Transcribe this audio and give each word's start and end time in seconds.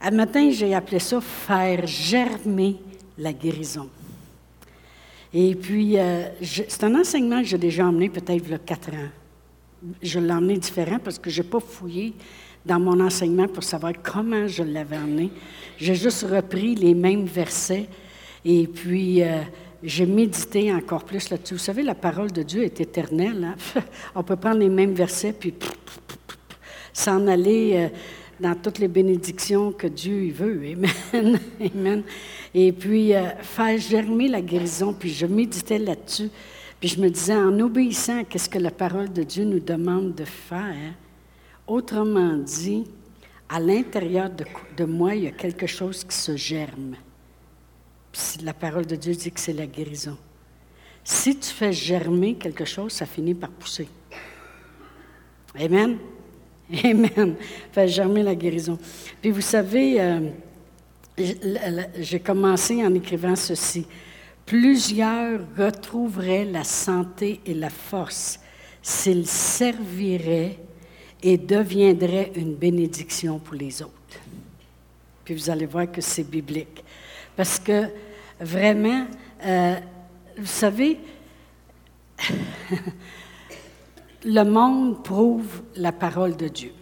Un 0.00 0.12
matin, 0.12 0.50
j'ai 0.50 0.74
appelé 0.74 1.00
ça 1.00 1.20
faire 1.20 1.86
germer 1.86 2.76
la 3.16 3.32
guérison. 3.32 3.88
Et 5.34 5.54
puis, 5.56 5.98
euh, 5.98 6.28
c'est 6.40 6.84
un 6.84 6.94
enseignement 6.94 7.40
que 7.40 7.48
j'ai 7.48 7.58
déjà 7.58 7.86
emmené 7.86 8.08
peut-être 8.08 8.44
il 8.44 8.50
y 8.50 8.54
a 8.54 8.58
quatre 8.58 8.90
ans. 8.90 9.08
Je 10.00 10.20
l'ai 10.20 10.32
emmené 10.32 10.56
différent 10.56 10.98
parce 11.02 11.18
que 11.18 11.30
je 11.30 11.42
n'ai 11.42 11.48
pas 11.48 11.60
fouillé 11.60 12.14
dans 12.64 12.78
mon 12.78 13.00
enseignement 13.00 13.48
pour 13.48 13.64
savoir 13.64 13.92
comment 14.02 14.46
je 14.46 14.62
l'avais 14.62 14.96
emmené. 14.96 15.30
J'ai 15.76 15.94
juste 15.94 16.22
repris 16.22 16.74
les 16.74 16.94
mêmes 16.94 17.26
versets 17.26 17.88
et 18.44 18.66
puis 18.66 19.22
euh, 19.22 19.42
j'ai 19.82 20.06
médité 20.06 20.72
encore 20.72 21.04
plus 21.04 21.28
là-dessus. 21.30 21.54
Vous 21.54 21.60
savez, 21.60 21.82
la 21.82 21.94
parole 21.94 22.30
de 22.30 22.42
Dieu 22.42 22.62
est 22.62 22.80
éternelle. 22.80 23.54
Hein? 23.76 23.80
On 24.14 24.22
peut 24.22 24.36
prendre 24.36 24.58
les 24.58 24.68
mêmes 24.68 24.94
versets 24.94 25.32
puis 25.32 25.54
s'en 26.92 27.26
aller 27.26 27.72
euh, 27.74 27.88
dans 28.40 28.54
toutes 28.54 28.78
les 28.78 28.88
bénédictions 28.88 29.72
que 29.72 29.86
Dieu 29.86 30.30
veut. 30.32 30.60
Amen. 31.12 31.38
Amen. 31.60 32.02
Et 32.54 32.72
puis, 32.72 33.14
euh, 33.14 33.30
faire 33.40 33.78
germer 33.78 34.28
la 34.28 34.40
guérison, 34.40 34.92
puis 34.92 35.10
je 35.10 35.26
méditais 35.26 35.78
là-dessus. 35.78 36.30
Puis 36.80 36.90
je 36.90 37.00
me 37.00 37.10
disais, 37.10 37.34
en 37.34 37.58
obéissant 37.60 38.22
à 38.22 38.38
ce 38.38 38.48
que 38.48 38.58
la 38.58 38.70
parole 38.70 39.12
de 39.12 39.22
Dieu 39.22 39.44
nous 39.44 39.60
demande 39.60 40.14
de 40.14 40.24
faire, 40.24 40.94
autrement 41.66 42.36
dit, 42.36 42.84
à 43.48 43.58
l'intérieur 43.58 44.30
de, 44.30 44.44
de, 44.76 44.84
moi, 44.84 45.14
il 45.14 45.24
y 45.24 45.26
a 45.26 45.32
quelque 45.32 45.66
chose 45.66 46.04
qui 46.04 46.16
se 46.16 46.36
germe. 46.36 46.96
Puis 48.12 48.44
la 48.44 48.54
parole 48.54 48.86
de 48.86 48.96
Dieu 48.96 49.14
dit 49.14 49.30
que 49.32 49.40
c'est 49.40 49.52
la 49.52 49.66
guérison. 49.66 50.16
Si 51.02 51.36
tu 51.36 51.48
fais 51.48 51.72
germer 51.72 52.34
quelque 52.34 52.64
chose, 52.64 52.92
ça 52.92 53.06
finit 53.06 53.34
par 53.34 53.50
pousser. 53.50 53.88
Amen. 55.58 55.98
Amen. 56.84 57.36
Faire 57.72 57.88
germer 57.88 58.22
la 58.22 58.34
guérison. 58.34 58.78
Puis 59.20 59.30
vous 59.30 59.40
savez, 59.40 60.00
euh, 60.00 60.28
j'ai 61.98 62.20
commencé 62.20 62.84
en 62.84 62.94
écrivant 62.94 63.36
ceci. 63.36 63.86
Plusieurs 64.44 65.40
retrouveraient 65.56 66.44
la 66.44 66.64
santé 66.64 67.40
et 67.44 67.54
la 67.54 67.70
force 67.70 68.40
s'ils 68.82 69.26
serviraient 69.26 70.58
et 71.22 71.36
deviendraient 71.36 72.32
une 72.36 72.54
bénédiction 72.54 73.38
pour 73.38 73.54
les 73.54 73.82
autres. 73.82 73.92
Puis 75.24 75.34
vous 75.34 75.50
allez 75.50 75.66
voir 75.66 75.90
que 75.90 76.00
c'est 76.00 76.24
biblique. 76.24 76.82
Parce 77.36 77.58
que 77.58 77.88
vraiment, 78.40 79.06
euh, 79.44 79.76
vous 80.38 80.46
savez, 80.46 80.98
le 84.30 84.44
monde 84.44 85.02
prouve 85.02 85.62
la 85.74 85.90
parole 85.90 86.36
de 86.36 86.48
Dieu. 86.48 86.72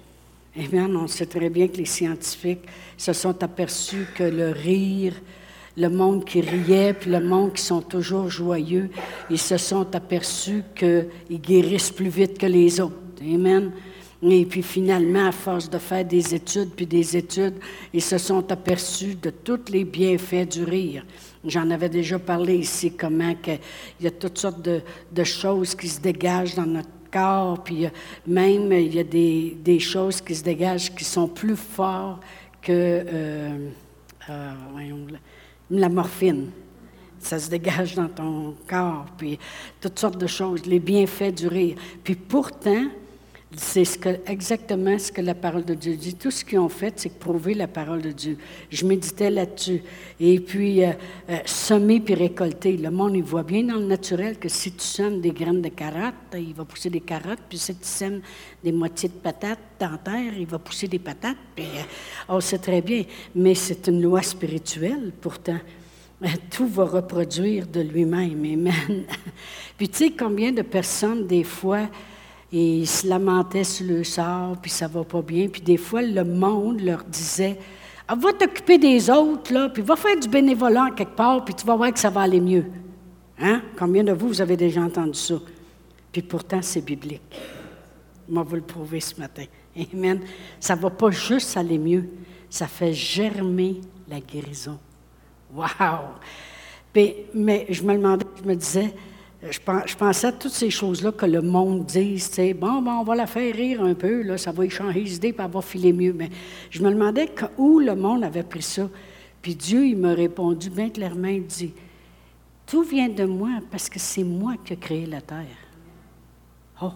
Eh 0.57 0.67
bien, 0.67 0.93
on 0.97 1.07
sait 1.07 1.27
très 1.27 1.49
bien 1.49 1.69
que 1.69 1.77
les 1.77 1.85
scientifiques 1.85 2.67
se 2.97 3.13
sont 3.13 3.41
aperçus 3.41 4.05
que 4.17 4.25
le 4.25 4.51
rire, 4.51 5.15
le 5.77 5.89
monde 5.89 6.25
qui 6.25 6.41
riait, 6.41 6.93
puis 6.93 7.09
le 7.09 7.21
monde 7.21 7.53
qui 7.53 7.63
sont 7.63 7.83
toujours 7.83 8.29
joyeux, 8.31 8.91
ils 9.31 9.39
se 9.39 9.59
sont 9.59 9.95
aperçus 9.95 10.65
qu'ils 10.75 11.41
guérissent 11.41 11.93
plus 11.93 12.09
vite 12.09 12.37
que 12.37 12.47
les 12.47 12.81
autres. 12.81 12.97
Amen. 13.23 13.71
Et 14.23 14.45
puis 14.45 14.63
finalement, 14.63 15.29
à 15.29 15.33
force 15.33 15.71
de 15.71 15.79
faire 15.79 16.05
des 16.05 16.35
études, 16.35 16.71
puis 16.75 16.87
des 16.87 17.17
études, 17.17 17.55
ils 17.93 18.03
se 18.03 18.19
sont 18.19 18.51
aperçus 18.51 19.15
de 19.15 19.31
tous 19.31 19.71
les 19.71 19.85
bienfaits 19.85 20.49
du 20.51 20.65
rire. 20.65 21.07
J'en 21.45 21.71
avais 21.71 21.91
déjà 21.91 22.19
parlé 22.19 22.57
ici, 22.57 22.93
comment 22.97 23.37
il 23.47 24.05
y 24.05 24.09
a 24.09 24.11
toutes 24.11 24.39
sortes 24.39 24.63
de, 24.63 24.81
de 25.13 25.23
choses 25.23 25.77
qui 25.77 25.87
se 25.87 26.01
dégagent 26.01 26.57
dans 26.57 26.67
notre 26.67 26.96
corps, 27.11 27.63
puis 27.63 27.87
même 28.27 28.73
il 28.73 28.95
y 28.95 28.99
a 28.99 29.05
des, 29.05 29.57
des, 29.61 29.79
choses 29.79 30.21
qui 30.21 30.35
se 30.35 30.43
dégagent 30.43 30.95
qui 30.95 31.05
sont 31.05 31.29
plus 31.29 31.57
fortes 31.57 32.23
que 32.63 32.73
euh, 32.73 33.69
euh, 34.29 34.53
la 35.71 35.89
morphine. 35.89 36.51
Ça 37.19 37.39
se 37.39 37.51
dégage 37.51 37.95
dans 37.95 38.09
ton 38.09 38.55
corps, 38.69 39.07
puis 39.17 39.39
toutes 39.81 39.99
sortes 39.99 40.19
de 40.19 40.27
choses, 40.27 40.67
les 40.67 40.79
bienfaits 40.79 41.35
du 41.35 41.49
rire. 41.49 41.77
Puis 42.05 42.15
pourtant, 42.15 42.87
c'est 43.55 43.87
exactement 44.27 44.99
ce 44.99 45.13
que 45.13 45.21
la 45.21 45.35
parole 45.35 45.65
de 45.65 45.75
Dieu 45.75 45.95
dit. 45.95 46.15
Tout 46.17 46.33
ce 46.33 46.45
qu'ils 46.45 46.59
ont 46.59 46.69
fait, 46.69 46.95
c'est 46.97 47.17
prouver 47.17 47.55
la 47.55 47.69
parole 47.69 48.03
de 48.03 48.11
Dieu. 48.11 48.37
Je 48.71 48.85
méditais 48.85 49.31
là-dessus. 49.31 49.83
Et 50.19 50.41
puis, 50.41 50.85
euh, 50.85 50.91
euh, 51.31 51.39
semer 51.45 52.01
puis 52.01 52.15
récolter. 52.15 52.77
Le 52.77 52.91
monde, 52.91 53.15
il 53.15 53.23
voit 53.23 53.45
bien 53.45 53.63
dans 53.63 53.77
le 53.77 53.87
naturel 53.87 54.39
que 54.39 54.49
si 54.49 54.73
tu 54.73 54.85
sèmes 54.85 55.21
des 55.21 55.31
graines 55.31 55.63
de 55.63 55.69
carottes, 55.69 56.15
il 56.35 56.55
va 56.55 56.65
pousser 56.65 56.91
des 56.91 57.01
carottes. 57.01 57.39
Puis 57.49 57.59
si 57.59 57.75
tu 57.77 57.87
sèmes 57.87 58.21
des 58.65 58.73
moitiés 58.73 59.11
de 59.11 59.15
patates 59.15 59.61
dans 59.79 59.97
terre, 59.97 60.33
il 60.37 60.47
va 60.47 60.59
pousser 60.59 60.89
des 60.89 60.99
patates. 60.99 61.37
Puis, 61.55 61.65
euh, 61.65 61.83
on 62.29 62.41
sait 62.41 62.59
très 62.59 62.83
bien. 62.83 63.05
Mais 63.37 63.55
c'est 63.55 63.87
une 63.87 64.03
loi 64.03 64.23
spirituelle, 64.23 65.13
pourtant. 65.21 65.61
Tout 66.51 66.67
va 66.67 66.85
reproduire 66.85 67.69
de 67.69 67.81
lui-même. 67.81 68.45
Amen. 68.45 69.05
puis, 69.79 69.89
tu 69.89 69.99
sais, 69.99 70.11
combien 70.11 70.51
de 70.51 70.63
personnes, 70.63 71.29
des 71.29 71.45
fois, 71.45 71.89
et 72.53 72.79
ils 72.79 72.87
se 72.87 73.07
lamentaient 73.07 73.65
sur 73.65 73.87
le 73.87 74.05
sort, 74.05 74.57
puis 74.61 74.71
ça 74.71 74.87
va 74.87 75.05
pas 75.05 75.23
bien. 75.23 75.49
Puis 75.49 75.61
des 75.61 75.77
fois, 75.77 76.03
le 76.03 76.25
monde 76.25 76.81
leur 76.81 77.03
disait 77.05 77.59
ah, 78.09 78.15
Va 78.15 78.33
t'occuper 78.33 78.79
des 78.79 79.11
autres, 79.11 79.53
là, 79.53 79.69
puis 79.69 79.83
va 79.83 79.97
faire 79.97 80.19
du 80.19 80.29
bénévolat 80.29 80.91
quelque 80.97 81.17
part, 81.17 81.45
puis 81.45 81.55
tu 81.55 81.67
vas 81.67 81.77
voir 81.77 81.93
que 81.93 81.99
ça 81.99 82.11
va 82.11 82.23
aller 82.23 82.41
mieux. 82.41 82.65
Hein? 83.39 83.63
Combien 83.79 84.05
de 84.05 84.13
vous, 84.13 84.29
vous 84.29 84.41
avez 84.41 84.57
déjà 84.57 84.81
entendu 84.81 85.19
ça? 85.19 85.35
Puis 86.13 86.23
pourtant, 86.23 86.63
c'est 86.63 86.81
biblique. 86.81 87.23
Moi, 88.29 88.43
vous 88.43 88.57
le 88.57 88.63
prouver 88.63 89.01
ce 89.01 89.19
matin. 89.21 89.45
Amen. 89.93 90.21
Ça 90.59 90.75
ne 90.75 90.81
va 90.81 90.91
pas 90.91 91.11
juste 91.11 91.57
aller 91.57 91.79
mieux, 91.79 92.09
ça 92.49 92.67
fait 92.67 92.93
germer 92.93 93.81
la 94.09 94.21
guérison. 94.21 94.79
Wow! 95.55 95.65
mais 97.35 97.67
je 97.69 97.83
me 97.83 97.95
demandais, 97.95 98.25
je 98.43 98.49
me 98.49 98.55
disais, 98.55 98.95
je, 99.43 99.97
pensais 99.97 100.27
à 100.29 100.33
toutes 100.33 100.53
ces 100.53 100.71
choses-là 100.71 101.13
que 101.13 101.27
le 101.27 101.43
monde 101.43 101.85
dit, 101.85 102.21
bon, 102.55 102.85
on 102.87 103.05
va 103.05 103.15
la 103.15 103.27
faire 103.27 103.55
rire 103.55 103.83
un 103.83 103.95
peu, 103.95 104.23
là, 104.23 104.39
ça 104.39 104.51
va 104.51 104.65
y 104.65 104.71
changer 104.71 105.03
d'idée, 105.03 105.33
puis 105.33 105.45
elle 105.45 105.53
va 105.53 105.61
filer 105.61 105.93
mieux. 105.93 106.13
Mais 106.13 106.31
je 106.71 106.83
me 106.83 106.91
demandais 106.91 107.29
où 107.59 107.79
le 107.79 107.95
monde 107.95 108.25
avait 108.25 108.43
pris 108.43 108.63
ça. 108.63 108.89
Puis 109.43 109.55
Dieu, 109.55 109.87
il 109.87 109.97
m'a 109.97 110.15
répondu 110.15 110.71
bien 110.71 110.91
clairement, 110.91 111.29
il 111.29 111.47
dit, 111.47 111.73
tout 112.67 112.83
vient 112.83 113.09
de 113.09 113.25
moi 113.25 113.51
parce 113.71 113.89
que 113.89 113.99
c'est 113.99 114.25
moi 114.25 114.55
qui 114.65 114.73
ai 114.73 114.77
créé 114.77 115.07
la 115.07 115.21
terre. 115.21 115.47
Oh, 116.83 116.93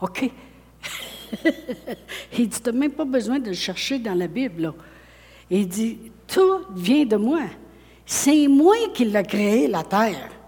OK. 0.00 0.30
il 2.38 2.48
dit, 2.48 2.60
tu 2.60 2.70
n'as 2.70 2.76
même 2.76 2.92
pas 2.92 3.04
besoin 3.04 3.38
de 3.38 3.48
le 3.48 3.54
chercher 3.54 3.98
dans 3.98 4.14
la 4.14 4.26
Bible. 4.26 4.72
Il 5.48 5.68
dit, 5.68 5.98
tout 6.26 6.60
vient 6.74 7.04
de 7.04 7.16
moi. 7.16 7.42
C'est 8.04 8.48
moi 8.48 8.74
qui 8.92 9.04
l'ai 9.04 9.22
créé, 9.22 9.68
la 9.68 9.84
terre. 9.84 10.39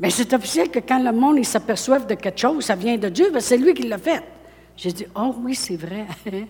Mais 0.00 0.10
c'est 0.10 0.32
officiel 0.32 0.70
que 0.70 0.80
quand 0.80 1.02
le 1.02 1.12
monde 1.12 1.44
s'aperçoive 1.44 2.06
de 2.06 2.14
quelque 2.14 2.38
chose, 2.38 2.64
ça 2.64 2.74
vient 2.74 2.96
de 2.96 3.08
Dieu, 3.08 3.30
ben, 3.32 3.40
c'est 3.40 3.56
lui 3.56 3.74
qui 3.74 3.84
l'a 3.84 3.98
fait. 3.98 4.22
J'ai 4.76 4.92
dit, 4.92 5.06
oh 5.14 5.34
oui, 5.40 5.54
c'est 5.54 5.76
vrai. 5.76 6.06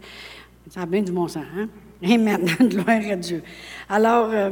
ça 0.71 0.82
a 0.82 0.87
bien 0.87 1.03
du 1.03 1.12
bon 1.12 1.28
sens, 1.28 1.44
hein? 1.56 1.69
Amen. 2.03 2.44
Gloire 2.60 3.03
à 3.10 3.16
Dieu. 3.16 3.43
Alors, 3.88 4.31
euh, 4.31 4.50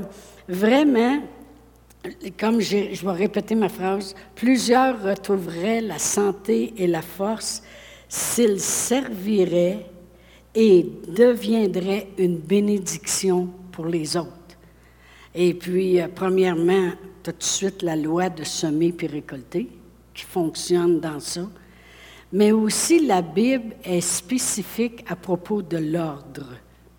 vraiment, 0.49 1.23
comme 2.39 2.61
je 2.61 3.05
vais 3.05 3.13
répéter 3.13 3.55
ma 3.55 3.69
phrase, 3.69 4.15
plusieurs 4.35 5.03
retrouveraient 5.03 5.81
la 5.81 5.99
santé 5.99 6.75
et 6.77 6.87
la 6.87 7.03
force 7.03 7.63
s'ils 8.09 8.61
serviraient 8.61 9.87
et 10.55 10.87
deviendraient 11.09 12.09
une 12.19 12.37
bénédiction 12.37 13.49
pour 13.71 13.87
les 13.87 14.17
autres. 14.17 14.29
Et 15.35 15.55
puis, 15.55 15.99
euh, 15.99 16.09
premièrement, 16.15 16.91
tout 17.23 17.33
de 17.33 17.43
suite 17.43 17.83
la 17.83 17.97
loi 17.97 18.29
de 18.29 18.45
semer 18.45 18.93
puis 18.93 19.07
récolter 19.07 19.69
qui 20.15 20.25
fonctionne 20.25 21.01
dans 21.01 21.21
ça. 21.21 21.43
Mais 22.33 22.53
aussi, 22.53 23.07
la 23.07 23.23
Bible 23.23 23.75
est 23.85 24.01
spécifique 24.01 25.05
à 25.09 25.17
propos 25.17 25.63
de 25.63 25.77
l'ordre. 25.77 26.47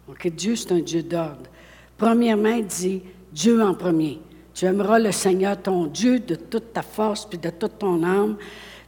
Ok, 0.08 0.28
Dieu, 0.28 0.56
c'est 0.56 0.72
un 0.72 0.80
Dieu 0.80 1.02
d'ordre. 1.02 1.50
Premièrement, 1.98 2.54
il 2.54 2.66
dit 2.66 3.02
Dieu 3.32 3.64
en 3.64 3.74
premier. 3.74 4.20
Tu 4.54 4.66
aimeras 4.66 5.00
le 5.00 5.12
Seigneur 5.12 5.60
ton 5.62 5.88
Dieu 5.88 6.20
de 6.20 6.36
toute 6.36 6.74
ta 6.74 6.84
force 6.84 7.26
puis 7.26 7.40
de 7.40 7.50
toute 7.50 7.80
ton 7.80 8.04
âme. 8.04 8.38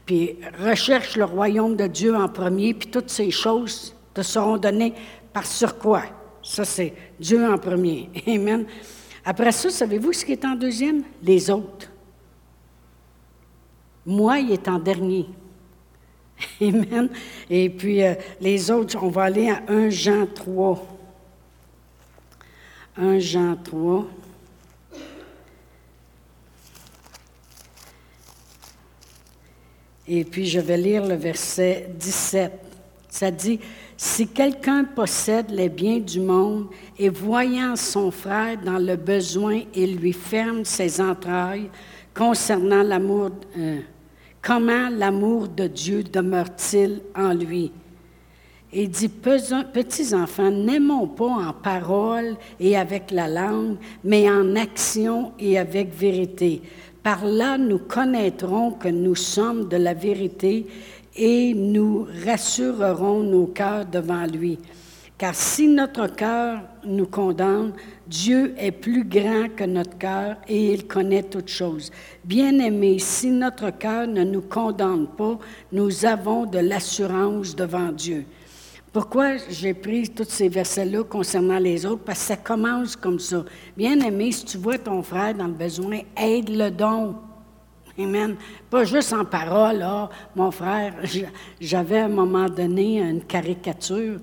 Puis 0.06 0.38
recherche 0.60 1.18
le 1.18 1.26
royaume 1.26 1.76
de 1.76 1.88
Dieu 1.88 2.16
en 2.16 2.28
premier, 2.28 2.76
puis 2.76 2.90
toutes 2.90 3.10
ces 3.10 3.32
choses 3.32 3.96
te 4.14 4.22
seront 4.22 4.58
données 4.58 4.94
par 5.34 5.46
sur 5.46 5.78
quoi? 5.80 6.04
Ça, 6.44 6.64
c'est 6.64 6.94
Dieu 7.20 7.44
en 7.44 7.58
premier. 7.58 8.10
Amen. 8.28 8.66
Après 9.26 9.52
ça, 9.52 9.72
savez-vous 9.72 10.14
ce 10.14 10.24
qui 10.24 10.34
est 10.34 10.46
en 10.46 10.56
deuxième? 10.56 11.04
Les 11.24 11.50
autres. 11.50 11.90
Moi, 14.06 14.38
il 14.40 14.52
est 14.52 14.68
en 14.68 14.78
dernier. 14.78 15.26
Amen. 16.62 17.10
Et 17.50 17.72
puis, 17.72 18.04
euh, 18.04 18.14
les 18.40 18.70
autres, 18.70 19.00
on 19.02 19.10
va 19.10 19.24
aller 19.24 19.50
à 19.50 19.64
1 19.68 19.90
Jean 19.90 20.28
3. 20.28 20.86
1 22.98 23.18
Jean 23.18 23.56
3. 23.56 24.06
Et 30.08 30.24
puis, 30.24 30.46
je 30.46 30.60
vais 30.60 30.78
lire 30.78 31.04
le 31.04 31.16
verset 31.16 31.90
17. 31.96 32.52
Ça 33.10 33.32
dit, 33.32 33.60
Si 33.98 34.28
quelqu'un 34.28 34.84
possède 34.84 35.52
les 35.52 35.70
biens 35.70 36.00
du 36.00 36.20
monde 36.20 36.68
et 37.00 37.10
voyant 37.10 37.76
son 37.78 38.12
frère 38.12 38.58
dans 38.62 38.78
le 38.78 38.98
besoin, 38.98 39.62
il 39.74 39.98
lui 39.98 40.12
ferme 40.12 40.66
ses 40.66 41.00
entrailles 41.00 41.70
concernant 42.14 42.84
l'amour, 42.84 43.30
euh, 43.58 43.80
comment 44.42 44.90
l'amour 44.90 45.48
de 45.48 45.68
Dieu 45.68 46.04
demeure-t-il 46.04 47.02
en 47.16 47.34
lui? 47.34 47.72
Il 48.74 48.90
dit, 48.90 49.08
petits 49.08 50.14
enfants, 50.14 50.52
n'aimons 50.52 51.08
pas 51.08 51.26
en 51.26 51.54
parole 51.54 52.36
et 52.60 52.76
avec 52.76 53.12
la 53.12 53.30
langue, 53.30 53.78
mais 54.04 54.30
en 54.30 54.58
action 54.58 55.32
et 55.40 55.58
avec 55.58 55.94
vérité. 55.94 56.62
Par 57.02 57.24
là, 57.24 57.58
nous 57.58 57.78
connaîtrons 57.78 58.72
que 58.72 58.90
nous 58.90 59.16
sommes 59.16 59.70
de 59.70 59.78
la 59.78 59.94
vérité 59.94 60.68
et 61.16 61.54
nous 61.54 62.08
rassurerons 62.26 63.24
nos 63.24 63.48
cœurs 63.48 63.86
devant 63.86 64.26
lui. 64.26 64.58
Car 65.18 65.34
si 65.34 65.70
notre 65.70 66.08
cœur 66.08 66.60
nous 66.84 67.06
condamne, 67.06 67.72
Dieu 68.06 68.54
est 68.58 68.74
plus 68.74 69.06
grand 69.06 69.48
que 69.56 69.64
notre 69.64 69.98
cœur 69.98 70.36
et 70.46 70.74
il 70.74 70.88
connaît 70.88 71.24
toutes 71.24 71.48
choses. 71.48 71.90
Bien-aimés, 72.26 73.00
si 73.00 73.30
notre 73.30 73.70
cœur 73.70 74.08
ne 74.08 74.26
nous 74.26 74.42
condamne 74.42 75.08
pas, 75.08 75.40
nous 75.72 76.06
avons 76.06 76.46
de 76.46 76.60
l'assurance 76.60 77.56
devant 77.56 77.94
Dieu. 77.94 78.26
Pourquoi 78.92 79.38
j'ai 79.50 79.74
pris 79.74 80.10
tous 80.10 80.28
ces 80.28 80.50
versets-là 80.50 81.04
concernant 81.04 81.60
les 81.60 81.86
autres? 81.86 82.04
Parce 82.04 82.20
que 82.20 82.26
ça 82.26 82.38
commence 82.38 82.96
comme 82.96 83.20
ça. 83.20 83.44
Bien-aimé, 83.76 84.32
si 84.32 84.46
tu 84.46 84.58
vois 84.58 84.78
ton 84.78 85.02
frère 85.02 85.34
dans 85.34 85.48
le 85.48 85.54
besoin, 85.54 86.00
aide-le 86.18 86.72
donc. 86.72 87.16
Amen. 87.98 88.36
Pas 88.70 88.84
juste 88.84 89.14
en 89.14 89.24
parole, 89.24 89.86
mon 90.36 90.52
frère, 90.52 90.96
j'avais 91.62 92.00
à 92.00 92.06
un 92.06 92.10
moment 92.10 92.50
donné 92.50 93.00
une 93.00 93.24
caricature, 93.24 94.20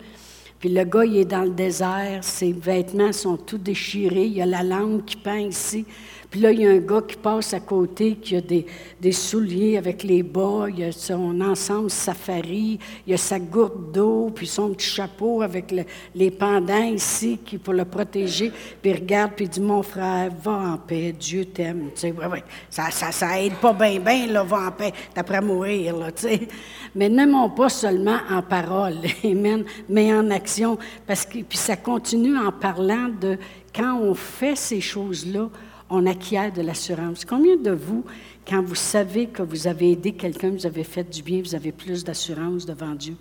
puis 0.59 0.69
le 0.69 0.85
gars, 0.85 1.07
il 1.07 1.17
est 1.17 1.25
dans 1.25 1.43
le 1.43 1.51
désert, 1.51 2.23
ses 2.23 2.53
vêtements 2.53 3.13
sont 3.13 3.39
tout 3.39 3.57
déchirés, 3.57 4.27
il 4.27 4.35
y 4.35 4.43
a 4.43 4.47
la 4.47 4.63
langue 4.63 5.05
qui 5.07 5.17
peint 5.17 5.39
ici, 5.39 5.87
puis 6.33 6.41
là, 6.41 6.51
il 6.51 6.61
y 6.61 6.67
a 6.67 6.71
un 6.71 6.79
gars 6.79 7.03
qui 7.07 7.17
passe 7.17 7.53
à 7.53 7.61
côté, 7.61 8.15
qui 8.15 8.37
a 8.37 8.41
des, 8.41 8.65
des 8.99 9.13
souliers 9.13 9.77
avec 9.77 10.03
les 10.03 10.23
bas, 10.23 10.65
il 10.75 10.83
a 10.83 10.91
son 10.91 11.39
ensemble 11.43 11.91
safari, 11.91 12.79
il 13.07 13.13
a 13.13 13.19
sa 13.19 13.39
gourde 13.39 13.93
d'eau, 13.93 14.33
puis 14.35 14.47
son 14.47 14.71
petit 14.71 14.87
chapeau 14.87 15.43
avec 15.43 15.75
les 16.15 16.31
pendants 16.31 16.85
ici 16.85 17.39
qui, 17.45 17.59
pour 17.59 17.75
le 17.75 17.85
protéger. 17.85 18.51
Puis 18.81 18.93
il 18.93 18.95
regarde, 18.95 19.33
puis 19.37 19.45
il 19.45 19.49
dit 19.51 19.61
Mon 19.61 19.83
frère, 19.83 20.31
va 20.43 20.53
en 20.53 20.79
paix, 20.79 21.13
Dieu 21.13 21.45
t'aime. 21.45 21.91
Tu 21.95 22.01
sais, 22.01 22.13
ouais, 22.13 22.27
ouais. 22.27 22.45
Ça, 22.71 22.91
ça, 22.91 23.13
ça, 23.13 23.39
aide 23.39 23.57
pas 23.57 23.75
bien, 23.75 24.01
bien, 24.01 24.27
là, 24.29 24.43
va 24.43 24.69
en 24.69 24.73
paix, 24.73 24.93
d'après 25.15 25.43
mourir, 25.43 25.99
là, 25.99 26.13
tu 26.13 26.23
sais. 26.23 26.49
Mais 26.95 27.11
n'aimons 27.11 27.51
pas 27.51 27.69
seulement 27.69 28.21
en 28.31 28.41
parole, 28.41 28.95
amen, 29.23 29.65
mais 29.87 30.15
en 30.15 30.31
action. 30.31 30.79
Parce 31.07 31.27
que, 31.27 31.43
puis 31.43 31.59
ça 31.59 31.77
continue 31.77 32.39
en 32.39 32.53
parlant 32.53 33.11
de 33.21 33.37
quand 33.75 33.99
on 34.01 34.15
fait 34.15 34.57
ces 34.57 34.81
choses-là, 34.81 35.51
on 35.93 36.07
acquiert 36.07 36.51
de 36.51 36.63
l'assurance. 36.63 37.25
Combien 37.25 37.57
de 37.57 37.71
vous, 37.71 38.03
quand 38.49 38.63
vous 38.63 38.75
savez 38.75 39.27
que 39.27 39.43
vous 39.43 39.67
avez 39.67 39.93
aidé 39.93 40.13
quelqu'un, 40.13 40.51
vous 40.51 40.67
avez 40.67 40.85
fait 40.85 41.05
du 41.05 41.23
bien, 41.23 41.43
vous 41.43 41.55
avez 41.55 41.71
plus 41.71 42.03
d'assurance 42.03 42.65
devant 42.65 42.95
Dieu? 42.95 43.15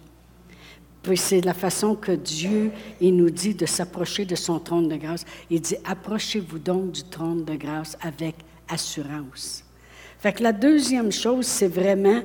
Puis 1.03 1.18
c'est 1.18 1.41
la 1.41 1.53
façon 1.53 1.95
que 1.95 2.13
Dieu, 2.13 2.71
il 3.01 3.18
nous 3.18 3.29
dit 3.29 3.56
de 3.56 3.65
s'approcher 3.65 4.23
de 4.23 4.35
son 4.35 4.59
trône 4.59 4.88
de 4.88 4.95
grâce. 4.95 5.25
Il 5.50 5.59
dit, 5.59 5.75
approchez-vous 5.83 6.59
donc 6.59 6.91
du 6.91 7.03
trône 7.03 7.44
de 7.44 7.56
grâce 7.56 7.97
avec 8.01 8.35
assurance. 8.69 9.65
Fait 10.19 10.31
que 10.31 10.44
la 10.44 10.53
deuxième 10.53 11.12
chose, 11.12 11.47
c'est 11.47 11.67
vraiment 11.67 12.21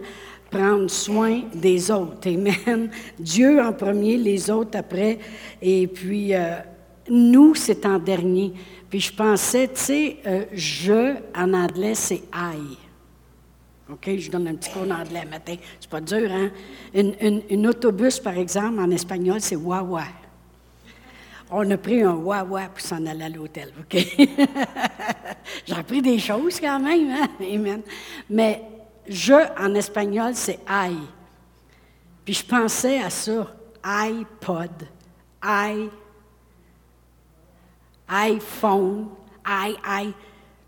prendre 0.51 0.89
soin 0.89 1.43
des 1.55 1.91
autres. 1.91 2.29
Amen. 2.29 2.91
Dieu 3.19 3.61
en 3.61 3.73
premier, 3.73 4.17
les 4.17 4.49
autres 4.49 4.79
après. 4.79 5.19
Et 5.61 5.89
puis, 5.89 6.35
euh, 6.35 6.57
nous, 7.09 7.55
c'est 7.55 7.87
en 7.87 7.99
dernier. 7.99 8.53
Puis 8.89 9.01
je 9.01 9.13
pensais, 9.13 9.69
tu 9.69 9.81
sais, 9.81 10.17
euh, 10.27 10.45
je 10.53 11.17
en 11.35 11.53
anglais, 11.55 11.95
c'est 11.95 12.23
I. 12.35 12.79
OK, 13.91 14.17
je 14.17 14.31
donne 14.31 14.49
un 14.49 14.55
petit 14.55 14.71
cours 14.71 14.87
d'anglais 14.87 15.25
matin. 15.25 15.57
C'est 15.81 15.91
pas 15.91 16.01
dur, 16.01 16.31
hein? 16.31 16.51
Une, 16.93 17.67
autobus, 17.67 18.19
par 18.19 18.37
exemple, 18.37 18.81
en 18.81 18.91
espagnol, 18.91 19.41
c'est 19.41 19.57
wawa. 19.57 20.05
On 21.51 21.71
a 21.71 21.77
pris 21.77 22.03
un 22.03 22.15
wawa 22.15 22.69
pour 22.69 22.81
s'en 22.81 23.07
aller 23.07 23.25
à 23.25 23.29
l'hôtel, 23.29 23.73
OK? 23.79 23.97
J'ai 25.67 25.75
appris 25.75 26.03
des 26.03 26.19
choses 26.19 26.59
quand 26.59 26.81
même, 26.81 27.11
hein? 27.11 27.29
Amen. 27.41 27.83
Mais 28.29 28.63
je 29.09 29.35
en 29.57 29.73
espagnol, 29.75 30.33
c'est 30.35 30.59
I. 30.69 30.97
Puis 32.25 32.35
je 32.35 32.45
pensais 32.45 33.01
à 33.01 33.11
ça. 33.11 33.47
iPod. 33.85 34.89
I 35.45 35.89
iPhone, 38.09 39.09
i, 39.47 39.75
i. 39.87 40.13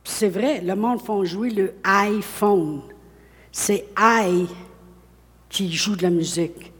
C'est 0.05 0.29
vrai, 0.29 0.61
le 0.61 0.75
monde 0.75 1.00
font 1.00 1.25
jouer 1.25 1.50
le 1.50 1.75
iPhone. 1.85 2.81
C'est 3.52 3.87
I 3.99 4.46
qui 5.49 5.73
joue 5.73 5.96
de 5.96 6.02
la 6.02 6.11
musique. 6.11 6.73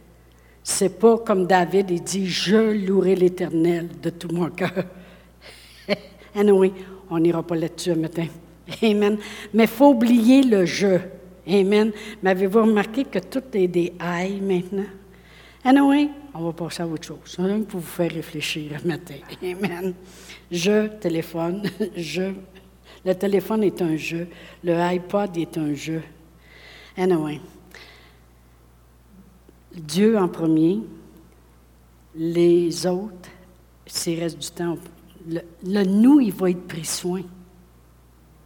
C'est 0.63 0.99
pas 0.99 1.17
comme 1.17 1.47
David, 1.47 1.89
il 1.89 2.03
dit 2.03 2.27
Je 2.27 2.85
louerai 2.85 3.15
l'Éternel 3.15 3.89
de 4.01 4.09
tout 4.09 4.29
mon 4.33 4.49
cœur. 4.49 4.85
anyway, 6.35 6.71
on 7.09 7.19
n'ira 7.19 7.43
pas 7.43 7.55
là-dessus 7.55 7.95
matin. 7.95 8.27
Amen. 8.83 9.17
Mais 9.53 9.63
il 9.63 9.69
faut 9.69 9.89
oublier 9.89 10.43
le 10.43 10.65
je. 10.65 10.99
Amen. 11.47 11.91
Mais 12.21 12.29
avez-vous 12.31 12.61
remarqué 12.61 13.03
que 13.05 13.19
tout 13.19 13.43
est 13.53 13.67
des 13.67 13.93
I 13.99 14.39
maintenant? 14.41 14.85
Anyway, 15.63 16.09
on 16.33 16.45
va 16.45 16.53
passer 16.53 16.83
à 16.83 16.87
autre 16.87 17.05
chose. 17.05 17.35
Un 17.39 17.61
pour 17.61 17.79
vous 17.79 17.87
faire 17.87 18.11
réfléchir 18.11 18.71
un 18.83 18.87
matin. 18.87 19.15
Amen. 19.41 19.93
Je 20.51 20.87
téléphone, 20.87 21.63
je. 21.95 22.33
Le 23.05 23.13
téléphone 23.13 23.63
est 23.63 23.81
un 23.81 23.95
jeu. 23.95 24.27
Le 24.63 24.73
iPod 24.73 25.37
est 25.37 25.57
un 25.57 25.73
jeu. 25.73 26.01
Anyway. 26.97 27.39
Dieu 29.73 30.17
en 30.17 30.27
premier, 30.27 30.79
les 32.15 32.85
autres, 32.87 33.29
s'il 33.85 34.19
reste 34.19 34.39
du 34.39 34.49
temps, 34.49 34.77
le, 35.27 35.83
nous, 35.83 36.19
il 36.19 36.33
va 36.33 36.49
être 36.49 36.67
pris 36.67 36.85
soin 36.85 37.21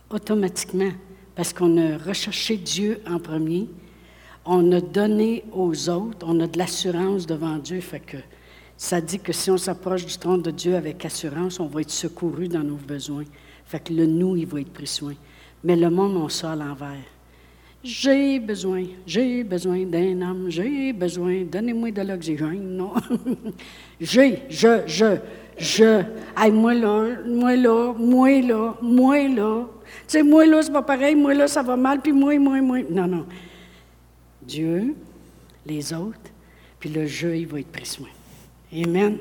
automatiquement 0.09 0.91
parce 1.35 1.53
qu'on 1.53 1.77
a 1.77 1.97
recherché 1.97 2.57
Dieu 2.57 3.01
en 3.07 3.19
premier, 3.19 3.67
on 4.45 4.71
a 4.73 4.81
donné 4.81 5.43
aux 5.53 5.89
autres, 5.89 6.25
on 6.27 6.39
a 6.41 6.47
de 6.47 6.57
l'assurance 6.57 7.25
devant 7.25 7.57
Dieu, 7.57 7.79
fait 7.79 8.01
que 8.01 8.17
ça 8.83 8.99
dit 8.99 9.17
que 9.17 9.31
si 9.31 9.49
on 9.49 9.57
s'approche 9.57 10.05
du 10.05 10.17
trône 10.17 10.41
de 10.41 10.51
Dieu 10.51 10.75
avec 10.75 11.05
assurance, 11.05 11.57
on 11.61 11.67
va 11.67 11.79
être 11.79 11.89
secouru 11.89 12.49
dans 12.49 12.65
nos 12.65 12.75
besoins. 12.75 13.23
Fait 13.65 13.79
que 13.79 13.93
le 13.93 14.05
nous, 14.05 14.35
il 14.35 14.45
va 14.45 14.59
être 14.59 14.73
pris 14.73 14.87
soin. 14.87 15.13
Mais 15.63 15.77
le 15.77 15.89
monde, 15.89 16.17
on 16.17 16.27
ça 16.27 16.51
à 16.51 16.55
l'envers. 16.57 17.05
J'ai 17.81 18.41
besoin, 18.41 18.83
j'ai 19.07 19.45
besoin 19.45 19.85
d'un 19.85 20.21
homme, 20.21 20.47
j'ai 20.49 20.91
besoin, 20.91 21.43
donnez-moi 21.45 21.91
de 21.91 22.01
l'oxygène, 22.01 22.75
non? 22.75 22.91
j'ai, 24.01 24.39
je, 24.49 24.81
je, 24.85 25.15
je, 25.57 26.03
hey, 26.37 26.51
moi 26.51 26.73
là, 26.73 27.07
moi 27.25 27.55
là, 27.55 27.93
moi 27.97 28.41
là, 28.41 28.75
moi 28.81 29.27
là. 29.29 29.65
Tu 29.85 30.03
sais, 30.07 30.23
moi 30.23 30.45
là, 30.45 30.61
c'est 30.61 30.73
pas 30.73 30.81
pareil, 30.81 31.15
moi 31.15 31.33
là, 31.33 31.47
ça 31.47 31.63
va 31.63 31.77
mal, 31.77 32.01
puis 32.01 32.11
moi, 32.11 32.37
moi, 32.37 32.59
moi. 32.59 32.79
Non, 32.89 33.07
non. 33.07 33.25
Dieu, 34.41 34.93
les 35.65 35.93
autres, 35.93 36.31
puis 36.81 36.89
le 36.89 37.07
jeu, 37.07 37.37
il 37.37 37.47
va 37.47 37.61
être 37.61 37.71
pris 37.71 37.85
soin. 37.85 38.09
Amen. 38.75 39.17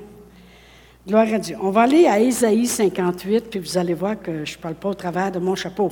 Gloire 1.07 1.35
à 1.35 1.39
Dieu. 1.39 1.57
On 1.61 1.71
va 1.71 1.83
aller 1.83 2.07
à 2.07 2.19
Ésaïe 2.19 2.67
58, 2.67 3.51
puis 3.51 3.61
vous 3.61 3.77
allez 3.77 3.93
voir 3.93 4.21
que 4.21 4.47
je 4.47 4.57
ne 4.57 4.63
parle 4.63 4.77
pas 4.77 4.89
au 4.89 4.95
travers 4.95 5.31
de 5.31 5.39
mon 5.39 5.55
chapeau. 5.55 5.91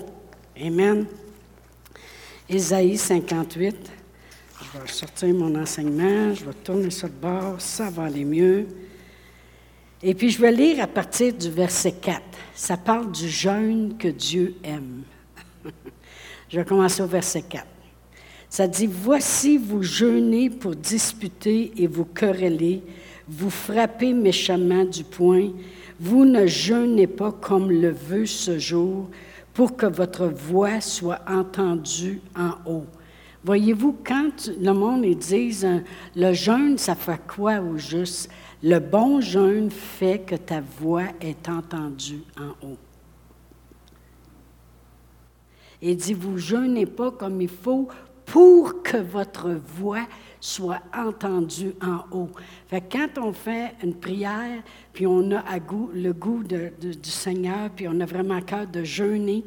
Amen. 0.58 1.04
Ésaïe 2.48 2.96
58. 2.96 3.76
Je 4.62 4.78
vais 4.78 4.86
sortir 4.86 5.34
mon 5.34 5.60
enseignement, 5.60 6.32
je 6.34 6.44
vais 6.44 6.54
tourner 6.64 6.90
sur 6.90 7.08
le 7.08 7.12
bord, 7.12 7.60
ça 7.60 7.90
va 7.90 8.04
aller 8.04 8.24
mieux. 8.24 8.66
Et 10.02 10.14
puis 10.14 10.30
je 10.30 10.40
vais 10.40 10.52
lire 10.52 10.82
à 10.82 10.86
partir 10.86 11.34
du 11.34 11.50
verset 11.50 11.92
4. 11.92 12.22
Ça 12.54 12.78
parle 12.78 13.12
du 13.12 13.28
jeûne 13.28 13.96
que 13.98 14.08
Dieu 14.08 14.54
aime. 14.64 15.02
je 16.48 16.58
vais 16.58 16.64
commencer 16.64 17.02
au 17.02 17.06
verset 17.06 17.42
4. 17.42 17.66
Ça 18.48 18.66
dit, 18.66 18.86
Voici 18.86 19.58
vous 19.58 19.82
jeûnez 19.82 20.48
pour 20.48 20.74
disputer 20.74 21.72
et 21.76 21.86
vous 21.86 22.06
quereller, 22.06 22.82
vous 23.30 23.50
frappez 23.50 24.12
méchamment 24.12 24.84
du 24.84 25.04
poing, 25.04 25.50
vous 26.00 26.24
ne 26.24 26.46
jeûnez 26.46 27.06
pas 27.06 27.30
comme 27.30 27.70
le 27.70 27.90
veut 27.90 28.26
ce 28.26 28.58
jour, 28.58 29.08
pour 29.54 29.76
que 29.76 29.86
votre 29.86 30.26
voix 30.26 30.80
soit 30.80 31.20
entendue 31.28 32.20
en 32.36 32.52
haut. 32.70 32.86
Voyez-vous, 33.44 33.96
quand 34.04 34.50
le 34.60 34.72
monde 34.72 35.06
dit 35.16 35.60
hein, 35.64 35.82
le 36.16 36.32
jeûne, 36.32 36.76
ça 36.76 36.94
fait 36.94 37.20
quoi 37.26 37.60
au 37.60 37.78
juste? 37.78 38.30
Le 38.62 38.78
bon 38.78 39.20
jeûne 39.20 39.70
fait 39.70 40.20
que 40.20 40.34
ta 40.34 40.60
voix 40.60 41.04
est 41.20 41.48
entendue 41.48 42.22
en 42.38 42.66
haut. 42.66 42.78
Il 45.80 45.96
dit, 45.96 46.12
vous 46.12 46.36
jeûnez 46.36 46.84
pas 46.84 47.10
comme 47.10 47.40
il 47.40 47.48
faut 47.48 47.88
pour 48.26 48.82
que 48.82 48.98
votre 48.98 49.50
voix 49.50 50.06
soit 50.40 50.80
entendue 50.96 51.74
en 51.82 52.16
haut. 52.16 52.30
Fait 52.68 52.80
quand 52.80 53.18
on 53.18 53.32
fait 53.32 53.74
une 53.82 53.94
prière, 53.94 54.62
puis 54.92 55.06
on 55.06 55.30
a 55.32 55.44
le 55.94 56.12
goût 56.12 56.42
du 56.42 57.10
Seigneur, 57.10 57.70
puis 57.76 57.86
on 57.88 58.00
a 58.00 58.06
vraiment 58.06 58.40
cœur 58.40 58.66
de 58.66 58.82
jeûner, 58.82 59.44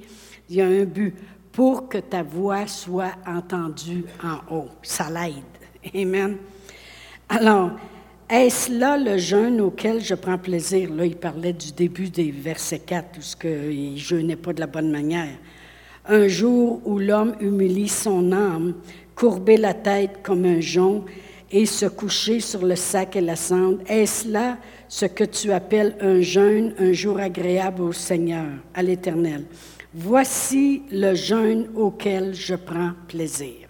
il 0.50 0.56
y 0.56 0.62
a 0.62 0.68
un 0.68 0.86
but 0.86 1.16
pour 1.52 1.90
que 1.90 1.98
ta 1.98 2.24
voix 2.24 2.68
soit 2.68 3.14
entendue 3.28 4.06
en 4.24 4.56
haut. 4.56 4.70
Ça 4.82 5.10
l'aide. 5.10 5.44
Amen. 5.96 6.38
Alors, 7.30 7.72
est-ce 8.30 8.72
là 8.72 8.98
le 8.98 9.18
jeûne 9.18 9.62
auquel 9.62 10.02
je 10.02 10.16
prends 10.16 10.38
plaisir? 10.38 10.92
Là, 10.94 11.06
il 11.06 11.16
parlait 11.16 11.54
du 11.54 11.72
début 11.72 12.10
des 12.10 12.32
versets 12.32 12.80
4, 12.80 13.18
où 13.18 13.22
ce 13.22 13.36
il 13.72 13.94
ne 13.94 13.98
jeûnait 13.98 14.36
pas 14.36 14.54
de 14.54 14.60
la 14.60 14.68
bonne 14.68 14.90
manière. 14.90 15.36
Un 16.06 16.28
jour 16.28 16.82
où 16.86 17.00
l'homme 17.00 17.36
humilie 17.40 17.88
son 17.88 18.32
âme, 18.32 18.74
courber 19.16 19.58
la 19.58 19.74
tête 19.74 20.22
comme 20.24 20.46
un 20.46 20.60
jonc 20.62 21.06
et 21.52 21.66
se 21.66 21.86
coucher 21.86 22.40
sur 22.40 22.66
le 22.66 22.76
sac 22.76 23.16
et 23.16 23.22
la 23.22 23.36
cendre, 23.36 23.80
est-ce 23.88 24.28
là 24.28 24.58
ce 24.88 25.06
que 25.06 25.24
tu 25.24 25.52
appelles 25.52 25.96
un 26.02 26.22
jeûne, 26.22 26.74
un 26.80 26.94
jour 26.94 27.20
agréable 27.20 27.84
au 27.84 27.94
Seigneur, 27.94 28.48
à 28.74 28.82
l'Éternel? 28.82 29.46
Voici 29.94 30.82
le 30.92 31.14
jeûne 31.14 31.68
auquel 31.76 32.34
je 32.34 32.56
prends 32.56 32.94
plaisir. 33.08 33.68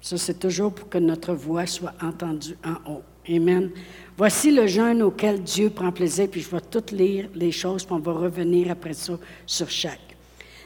Ça, 0.00 0.18
c'est 0.18 0.38
toujours 0.38 0.72
pour 0.72 0.88
que 0.88 0.98
notre 0.98 1.32
voix 1.32 1.66
soit 1.66 1.94
entendue 2.02 2.56
en 2.64 2.92
haut. 2.92 3.02
Amen. 3.28 3.70
Voici 4.16 4.50
le 4.50 4.66
jeûne 4.66 5.02
auquel 5.02 5.42
Dieu 5.42 5.70
prend 5.70 5.92
plaisir, 5.92 6.28
puis 6.30 6.40
je 6.40 6.50
vais 6.50 6.60
tout 6.60 6.84
lire 6.92 7.28
les 7.34 7.52
choses, 7.52 7.84
puis 7.84 7.94
on 7.94 7.98
va 7.98 8.12
revenir 8.12 8.70
après 8.70 8.94
ça 8.94 9.18
sur 9.46 9.70
chaque. 9.70 10.16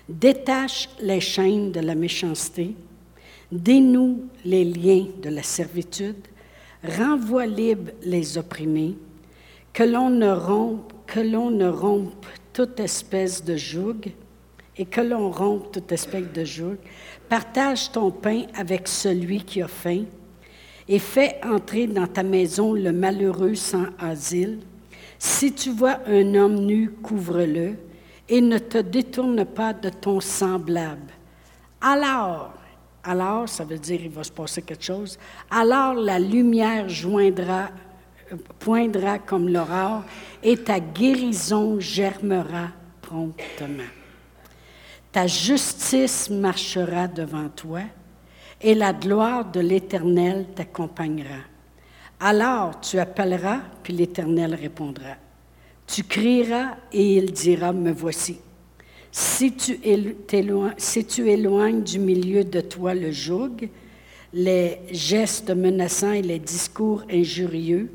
Détache 0.09 0.89
les 1.01 1.21
chaînes 1.21 1.71
de 1.71 1.81
la 1.81 1.95
méchanceté, 1.95 2.75
dénoue 3.53 4.25
les 4.45 4.65
liens 4.65 5.07
de 5.23 5.29
la 5.29 5.43
servitude, 5.43 6.27
renvoie 6.83 7.47
libre 7.47 7.93
les 8.03 8.39
opprimés, 8.39 8.97
que 9.73 9.85
l'on 9.85 10.11
ne 10.11 10.33
rompe, 10.33 10.93
que 11.07 11.21
l'on 11.21 11.51
ne 11.51 11.69
rompe 11.69 12.27
toute 12.53 12.81
espèce 12.81 13.45
de 13.45 13.57
joug, 13.57 14.13
et 14.77 14.87
que 14.87 15.01
l'on 15.01 15.31
rompe 15.31 15.71
toute 15.73 15.93
espèce 15.93 16.33
de 16.33 16.45
joug. 16.45 16.77
Partage 17.29 17.93
ton 17.93 18.11
pain 18.11 18.45
avec 18.55 18.89
celui 18.89 19.45
qui 19.45 19.63
a 19.63 19.69
faim 19.69 20.05
et 20.89 20.99
fais 20.99 21.39
entrer 21.45 21.87
dans 21.87 22.07
ta 22.07 22.23
maison 22.23 22.73
le 22.73 22.93
malheureux 22.93 23.55
sans 23.55 23.87
asile. 23.99 24.61
Si 25.19 25.53
tu 25.53 25.71
vois 25.71 26.01
un 26.07 26.35
homme 26.35 26.65
nu, 26.65 26.91
couvre-le 26.91 27.75
et 28.29 28.41
ne 28.41 28.59
te 28.59 28.79
détourne 28.79 29.45
pas 29.45 29.73
de 29.73 29.89
ton 29.91 30.21
semblable. 30.21 31.13
Alors, 31.81 32.55
alors, 33.05 33.49
ça 33.49 33.65
veut 33.65 33.79
dire 33.79 34.01
il 34.03 34.11
va 34.11 34.23
se 34.23 34.31
passer 34.31 34.63
quelque 34.63 34.85
chose, 34.85 35.19
alors 35.51 35.95
la 35.95 36.19
lumière 36.19 36.89
joindra, 36.89 37.71
poindra 38.59 39.19
comme 39.19 39.49
l'aurore 39.49 40.05
et 40.43 40.57
ta 40.57 40.81
guérison 40.81 41.81
germera 41.81 42.69
promptement. 43.01 43.91
Ta 45.11 45.27
justice 45.27 46.31
marchera 46.31 47.09
devant 47.09 47.49
toi 47.51 47.81
et 48.61 48.75
la 48.75 48.93
gloire 48.93 49.51
de 49.51 49.61
l'Éternel 49.61 50.47
t'accompagnera. 50.55 51.41
Alors 52.21 52.81
tu 52.81 52.99
appelleras, 52.99 53.61
puis 53.83 53.93
l'Éternel 53.93 54.55
répondra. 54.55 55.17
Tu 55.87 56.05
crieras 56.05 56.77
et 56.93 57.17
il 57.17 57.33
dira, 57.33 57.73
me 57.73 57.91
voici. 57.91 58.41
Si 59.15 59.53
tu, 59.53 59.79
éloignes 61.29 61.83
du 61.83 61.99
milieu 61.99 62.45
de 62.45 62.63
toi 62.63 62.95
le 62.95 63.11
joug, 63.11 63.69
les 64.33 64.79
gestes 64.91 65.51
menaçants 65.51 66.13
et 66.13 66.23
les 66.23 66.39
discours 66.39 67.03
injurieux, 67.11 67.91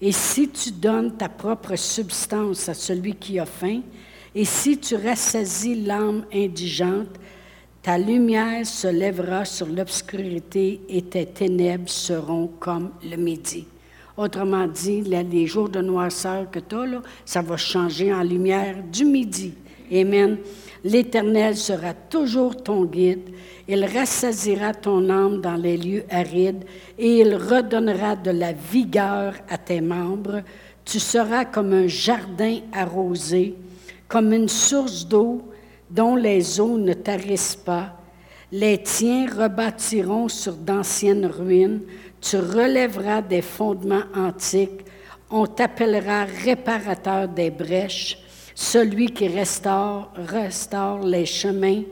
et 0.00 0.12
si 0.12 0.48
tu 0.48 0.70
donnes 0.70 1.16
ta 1.16 1.28
propre 1.28 1.74
substance 1.74 2.68
à 2.68 2.74
celui 2.74 3.14
qui 3.16 3.40
a 3.40 3.44
faim, 3.44 3.80
et 4.36 4.44
si 4.44 4.78
tu 4.78 4.94
rassasies 4.94 5.82
l'âme 5.82 6.26
indigente, 6.32 7.18
ta 7.82 7.98
lumière 7.98 8.64
se 8.64 8.86
lèvera 8.86 9.44
sur 9.44 9.66
l'obscurité 9.66 10.80
et 10.88 11.02
tes 11.02 11.26
ténèbres 11.26 11.90
seront 11.90 12.46
comme 12.60 12.90
le 13.02 13.16
midi. 13.16 13.66
Autrement 14.16 14.68
dit, 14.68 15.00
les 15.00 15.46
jours 15.48 15.68
de 15.68 15.80
noirceur 15.80 16.48
que 16.52 16.60
tu 16.60 16.76
as, 16.76 16.86
là, 16.86 17.02
ça 17.24 17.42
va 17.42 17.56
changer 17.56 18.14
en 18.14 18.22
lumière 18.22 18.76
du 18.92 19.04
midi. 19.04 19.54
Amen. 19.92 20.38
L'Éternel 20.84 21.56
sera 21.56 21.94
toujours 21.94 22.56
ton 22.56 22.84
guide. 22.84 23.30
Il 23.68 23.84
rassasira 23.84 24.74
ton 24.74 25.08
âme 25.10 25.40
dans 25.40 25.56
les 25.56 25.76
lieux 25.76 26.04
arides 26.10 26.64
et 26.98 27.18
il 27.18 27.36
redonnera 27.36 28.16
de 28.16 28.30
la 28.30 28.52
vigueur 28.52 29.34
à 29.48 29.58
tes 29.58 29.80
membres. 29.80 30.42
Tu 30.84 30.98
seras 30.98 31.44
comme 31.44 31.72
un 31.72 31.86
jardin 31.86 32.58
arrosé 32.72 33.54
comme 34.12 34.34
une 34.34 34.50
source 34.50 35.08
d'eau 35.08 35.40
dont 35.90 36.16
les 36.16 36.60
eaux 36.60 36.76
ne 36.76 36.92
tarissent 36.92 37.56
pas. 37.56 37.96
Les 38.52 38.82
tiens 38.82 39.26
rebâtiront 39.26 40.28
sur 40.28 40.52
d'anciennes 40.52 41.24
ruines. 41.24 41.80
Tu 42.20 42.36
relèveras 42.36 43.22
des 43.22 43.40
fondements 43.40 44.04
antiques. 44.14 44.84
On 45.30 45.46
t'appellera 45.46 46.26
réparateur 46.44 47.26
des 47.26 47.50
brèches, 47.50 48.18
celui 48.54 49.06
qui 49.06 49.28
restaure, 49.28 50.12
restaure 50.16 51.00
les 51.00 51.26
chemins, 51.26 51.82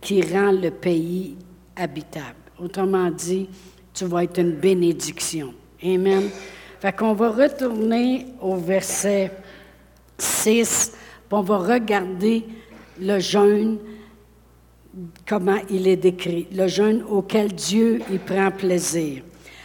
qui 0.00 0.22
rend 0.22 0.52
le 0.52 0.70
pays 0.70 1.36
habitable. 1.74 2.36
Autrement 2.58 3.10
dit, 3.10 3.48
tu 3.92 4.04
vas 4.04 4.24
être 4.24 4.38
une 4.38 4.52
bénédiction. 4.52 5.54
Amen. 5.82 6.28
Fait 6.80 6.92
qu'on 6.92 7.14
va 7.14 7.30
retourner 7.30 8.26
au 8.40 8.56
verset 8.56 9.30
6 10.18 10.92
on 11.30 11.42
va 11.42 11.58
regarder 11.58 12.44
le 13.00 13.18
jeûne, 13.18 13.78
comment 15.26 15.58
il 15.68 15.88
est 15.88 15.96
décrit, 15.96 16.46
le 16.52 16.68
jeûne 16.68 17.02
auquel 17.08 17.52
Dieu 17.52 18.00
y 18.12 18.18
prend 18.18 18.50
plaisir. 18.50 19.22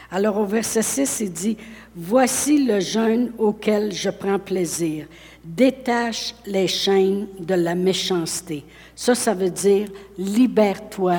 Alors 0.10 0.38
au 0.38 0.46
verset 0.46 0.82
6, 0.82 1.20
il 1.22 1.32
dit, 1.32 1.58
Voici 1.96 2.66
le 2.66 2.80
jeûne 2.80 3.34
auquel 3.38 3.92
je 3.92 4.10
prends 4.10 4.40
plaisir. 4.40 5.08
Détache 5.44 6.36
les 6.46 6.68
chaînes 6.68 7.28
de 7.40 7.56
la 7.56 7.74
méchanceté. 7.74 8.64
Ça, 8.96 9.16
ça 9.16 9.34
veut 9.34 9.50
dire 9.50 9.88
libère-toi 10.18 11.18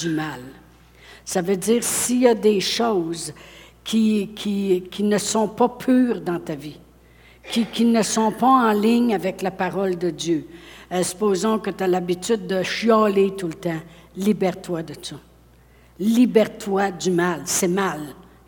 du 0.00 0.10
mal. 0.10 0.40
Ça 1.24 1.42
veut 1.42 1.56
dire 1.56 1.82
s'il 1.82 2.22
y 2.22 2.28
a 2.28 2.34
des 2.34 2.60
choses 2.60 3.32
qui, 3.82 4.30
qui, 4.34 4.84
qui 4.90 5.02
ne 5.02 5.18
sont 5.18 5.48
pas 5.48 5.68
pures 5.68 6.20
dans 6.20 6.38
ta 6.38 6.54
vie, 6.54 6.78
qui, 7.50 7.84
ne 7.84 8.02
sont 8.02 8.32
pas 8.32 8.46
en 8.46 8.72
ligne 8.72 9.14
avec 9.14 9.42
la 9.42 9.50
parole 9.50 9.98
de 9.98 10.10
Dieu. 10.10 10.46
Euh, 10.92 11.02
supposons 11.02 11.58
que 11.58 11.70
tu 11.70 11.82
as 11.82 11.88
l'habitude 11.88 12.46
de 12.46 12.62
chialer 12.62 13.34
tout 13.36 13.48
le 13.48 13.54
temps. 13.54 13.80
Libère-toi 14.16 14.82
de 14.82 14.94
ça. 15.00 15.16
Libère-toi 15.98 16.90
du 16.92 17.10
mal. 17.10 17.42
C'est 17.44 17.68
mal. 17.68 18.00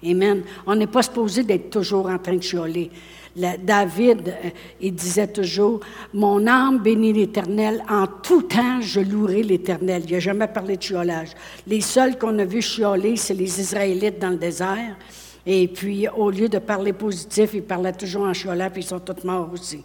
Amen. 0.04 0.42
On 0.66 0.74
n'est 0.74 0.86
pas 0.86 1.02
supposé 1.02 1.42
d'être 1.42 1.70
toujours 1.70 2.06
en 2.06 2.18
train 2.18 2.36
de 2.36 2.42
chialer. 2.42 2.90
David, 3.36 4.28
euh, 4.28 4.50
il 4.80 4.94
disait 4.94 5.26
toujours, 5.26 5.80
Mon 6.14 6.46
âme 6.46 6.78
bénit 6.78 7.12
l'Éternel, 7.12 7.84
en 7.88 8.06
tout 8.06 8.42
temps 8.42 8.80
je 8.80 9.00
louerai 9.00 9.42
l'Éternel. 9.42 10.04
Il 10.06 10.12
n'a 10.12 10.20
jamais 10.20 10.48
parlé 10.48 10.76
de 10.76 10.82
chiolage. 10.82 11.30
Les 11.66 11.80
seuls 11.80 12.18
qu'on 12.18 12.38
a 12.38 12.44
vu 12.44 12.62
chioler, 12.62 13.16
c'est 13.16 13.34
les 13.34 13.60
Israélites 13.60 14.18
dans 14.18 14.30
le 14.30 14.36
désert. 14.36 14.96
Et 15.44 15.68
puis, 15.68 16.08
au 16.08 16.30
lieu 16.30 16.48
de 16.48 16.58
parler 16.58 16.92
positif, 16.92 17.50
ils 17.54 17.62
parlaient 17.62 17.92
toujours 17.92 18.22
en 18.22 18.34
chocolat, 18.34 18.70
puis 18.70 18.82
ils 18.82 18.86
sont 18.86 18.98
tous 18.98 19.24
morts 19.24 19.50
aussi. 19.52 19.84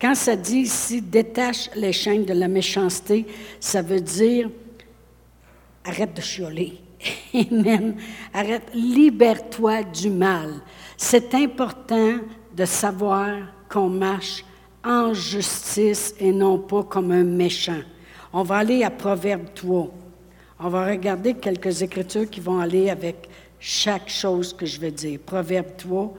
Quand 0.00 0.14
ça 0.14 0.36
dit 0.36 0.58
ici, 0.58 1.00
détache 1.00 1.70
les 1.74 1.92
chaînes 1.92 2.24
de 2.24 2.34
la 2.34 2.46
méchanceté, 2.46 3.26
ça 3.58 3.80
veut 3.80 4.00
dire 4.00 4.50
arrête 5.84 6.14
de 6.14 6.20
chioler. 6.20 6.78
Amen. 7.34 7.96
Arrête, 8.34 8.70
libère-toi 8.74 9.82
du 9.84 10.10
mal. 10.10 10.54
C'est 10.96 11.34
important 11.34 12.18
de 12.58 12.64
savoir 12.64 13.36
qu'on 13.68 13.88
marche 13.88 14.44
en 14.84 15.14
justice 15.14 16.12
et 16.18 16.32
non 16.32 16.58
pas 16.58 16.82
comme 16.82 17.12
un 17.12 17.22
méchant. 17.22 17.80
On 18.32 18.42
va 18.42 18.56
aller 18.56 18.82
à 18.82 18.90
Proverbe 18.90 19.54
3. 19.54 19.88
On 20.58 20.68
va 20.68 20.86
regarder 20.86 21.34
quelques 21.34 21.82
écritures 21.82 22.28
qui 22.28 22.40
vont 22.40 22.58
aller 22.58 22.90
avec 22.90 23.28
chaque 23.60 24.08
chose 24.08 24.52
que 24.52 24.66
je 24.66 24.80
vais 24.80 24.90
dire. 24.90 25.20
Proverbe 25.24 25.76
3, 25.76 26.12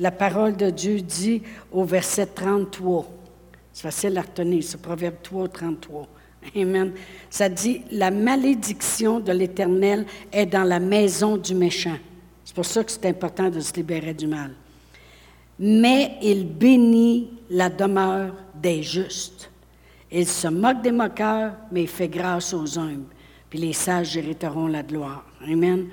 la 0.00 0.10
parole 0.10 0.56
de 0.56 0.68
Dieu 0.70 1.00
dit 1.00 1.42
au 1.70 1.84
verset 1.84 2.26
33. 2.26 3.06
C'est 3.72 3.82
facile 3.82 4.18
à 4.18 4.22
retenir, 4.22 4.64
c'est 4.64 4.82
Proverbe 4.82 5.16
3, 5.22 5.48
33. 5.48 6.08
Amen. 6.56 6.92
Ça 7.30 7.48
dit, 7.48 7.82
la 7.92 8.10
malédiction 8.10 9.20
de 9.20 9.30
l'Éternel 9.30 10.06
est 10.32 10.46
dans 10.46 10.64
la 10.64 10.80
maison 10.80 11.36
du 11.36 11.54
méchant. 11.54 11.98
C'est 12.44 12.54
pour 12.54 12.66
ça 12.66 12.82
que 12.82 12.90
c'est 12.90 13.06
important 13.06 13.48
de 13.48 13.60
se 13.60 13.74
libérer 13.74 14.14
du 14.14 14.26
mal. 14.26 14.52
Mais 15.58 16.16
il 16.22 16.46
bénit 16.46 17.30
la 17.50 17.68
demeure 17.68 18.34
des 18.54 18.82
justes. 18.82 19.50
Il 20.10 20.26
se 20.26 20.48
moque 20.48 20.82
des 20.82 20.92
moqueurs, 20.92 21.54
mais 21.70 21.82
il 21.82 21.88
fait 21.88 22.08
grâce 22.08 22.54
aux 22.54 22.78
humbles. 22.78 23.04
puis 23.50 23.58
les 23.58 23.72
sages 23.72 24.16
hériteront 24.16 24.66
la 24.66 24.82
gloire. 24.82 25.24
Amen. 25.46 25.86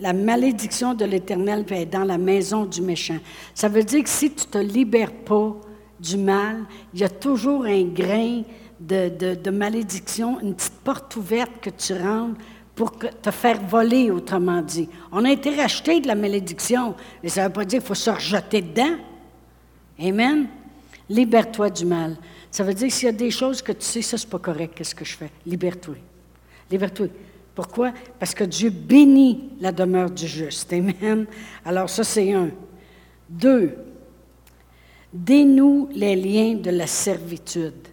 La 0.00 0.12
malédiction 0.14 0.94
de 0.94 1.04
l'Éternel 1.04 1.64
être 1.68 1.90
dans 1.90 2.04
la 2.04 2.16
maison 2.16 2.64
du 2.64 2.80
méchant. 2.80 3.18
Ça 3.54 3.68
veut 3.68 3.84
dire 3.84 4.02
que 4.02 4.08
si 4.08 4.30
tu 4.32 4.46
ne 4.46 4.52
te 4.52 4.58
libères 4.58 5.12
pas 5.12 5.54
du 5.98 6.16
mal, 6.16 6.64
il 6.94 7.00
y 7.00 7.04
a 7.04 7.10
toujours 7.10 7.64
un 7.66 7.84
grain 7.84 8.42
de, 8.80 9.34
de, 9.34 9.50
malédiction, 9.50 10.40
une 10.40 10.54
petite 10.54 10.80
porte 10.82 11.14
ouverte 11.16 11.52
que 11.60 11.68
tu 11.68 11.92
rentres 11.92 12.40
pour 12.80 12.96
te 12.96 13.30
faire 13.30 13.60
voler, 13.60 14.10
autrement 14.10 14.62
dit. 14.62 14.88
On 15.12 15.26
a 15.26 15.30
été 15.30 15.54
racheté 15.54 16.00
de 16.00 16.06
la 16.06 16.14
malédiction, 16.14 16.94
mais 17.22 17.28
ça 17.28 17.42
ne 17.42 17.48
veut 17.48 17.52
pas 17.52 17.66
dire 17.66 17.80
qu'il 17.80 17.86
faut 17.86 17.94
se 17.94 18.08
rejeter 18.08 18.62
dedans. 18.62 18.96
Amen. 20.00 20.46
Libère-toi 21.06 21.68
du 21.68 21.84
mal. 21.84 22.16
Ça 22.50 22.64
veut 22.64 22.72
dire 22.72 22.90
s'il 22.90 23.04
y 23.04 23.08
a 23.10 23.12
des 23.12 23.30
choses 23.30 23.60
que 23.60 23.72
tu 23.72 23.84
sais, 23.84 24.00
ça, 24.00 24.16
c'est 24.16 24.30
pas 24.30 24.38
correct, 24.38 24.72
qu'est-ce 24.74 24.94
que 24.94 25.04
je 25.04 25.14
fais? 25.14 25.30
Libère-toi. 25.44 25.96
Libère-toi. 26.70 27.08
Pourquoi? 27.54 27.92
Parce 28.18 28.32
que 28.32 28.44
Dieu 28.44 28.70
bénit 28.70 29.50
la 29.60 29.72
demeure 29.72 30.10
du 30.10 30.26
juste. 30.26 30.72
Amen. 30.72 31.26
Alors, 31.66 31.90
ça, 31.90 32.02
c'est 32.02 32.32
un. 32.32 32.48
Deux, 33.28 33.76
dénoue 35.12 35.90
les 35.92 36.16
liens 36.16 36.54
de 36.54 36.70
la 36.70 36.86
servitude. 36.86 37.88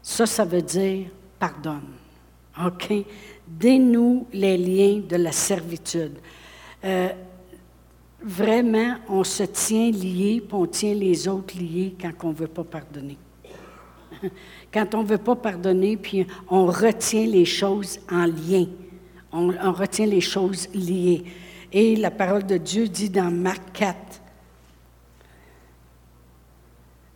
Ça, 0.00 0.24
ça 0.24 0.44
veut 0.44 0.62
dire 0.62 1.06
pardonne. 1.40 1.96
OK? 2.64 2.92
Dénoue 3.58 4.26
les 4.32 4.56
liens 4.56 5.02
de 5.06 5.16
la 5.16 5.32
servitude. 5.32 6.18
Euh, 6.84 7.08
vraiment, 8.22 8.96
on 9.08 9.24
se 9.24 9.42
tient 9.42 9.90
liés, 9.90 10.42
puis 10.46 10.54
on 10.54 10.66
tient 10.66 10.94
les 10.94 11.26
autres 11.26 11.58
liés 11.58 11.94
quand 12.00 12.12
on 12.22 12.28
ne 12.28 12.34
veut 12.34 12.46
pas 12.46 12.64
pardonner. 12.64 13.18
Quand 14.72 14.94
on 14.94 15.02
ne 15.02 15.08
veut 15.08 15.18
pas 15.18 15.34
pardonner, 15.34 15.96
puis 15.96 16.26
on 16.48 16.66
retient 16.66 17.26
les 17.26 17.44
choses 17.44 17.98
en 18.10 18.26
lien. 18.26 18.66
On, 19.32 19.52
on, 19.60 19.72
retient 19.72 20.06
les 20.06 20.20
choses 20.20 20.68
liées. 20.74 21.24
Et 21.72 21.96
la 21.96 22.10
parole 22.10 22.44
de 22.44 22.56
Dieu 22.56 22.86
dit 22.86 23.10
dans 23.10 23.30
Marc 23.30 23.72
4, 23.72 24.20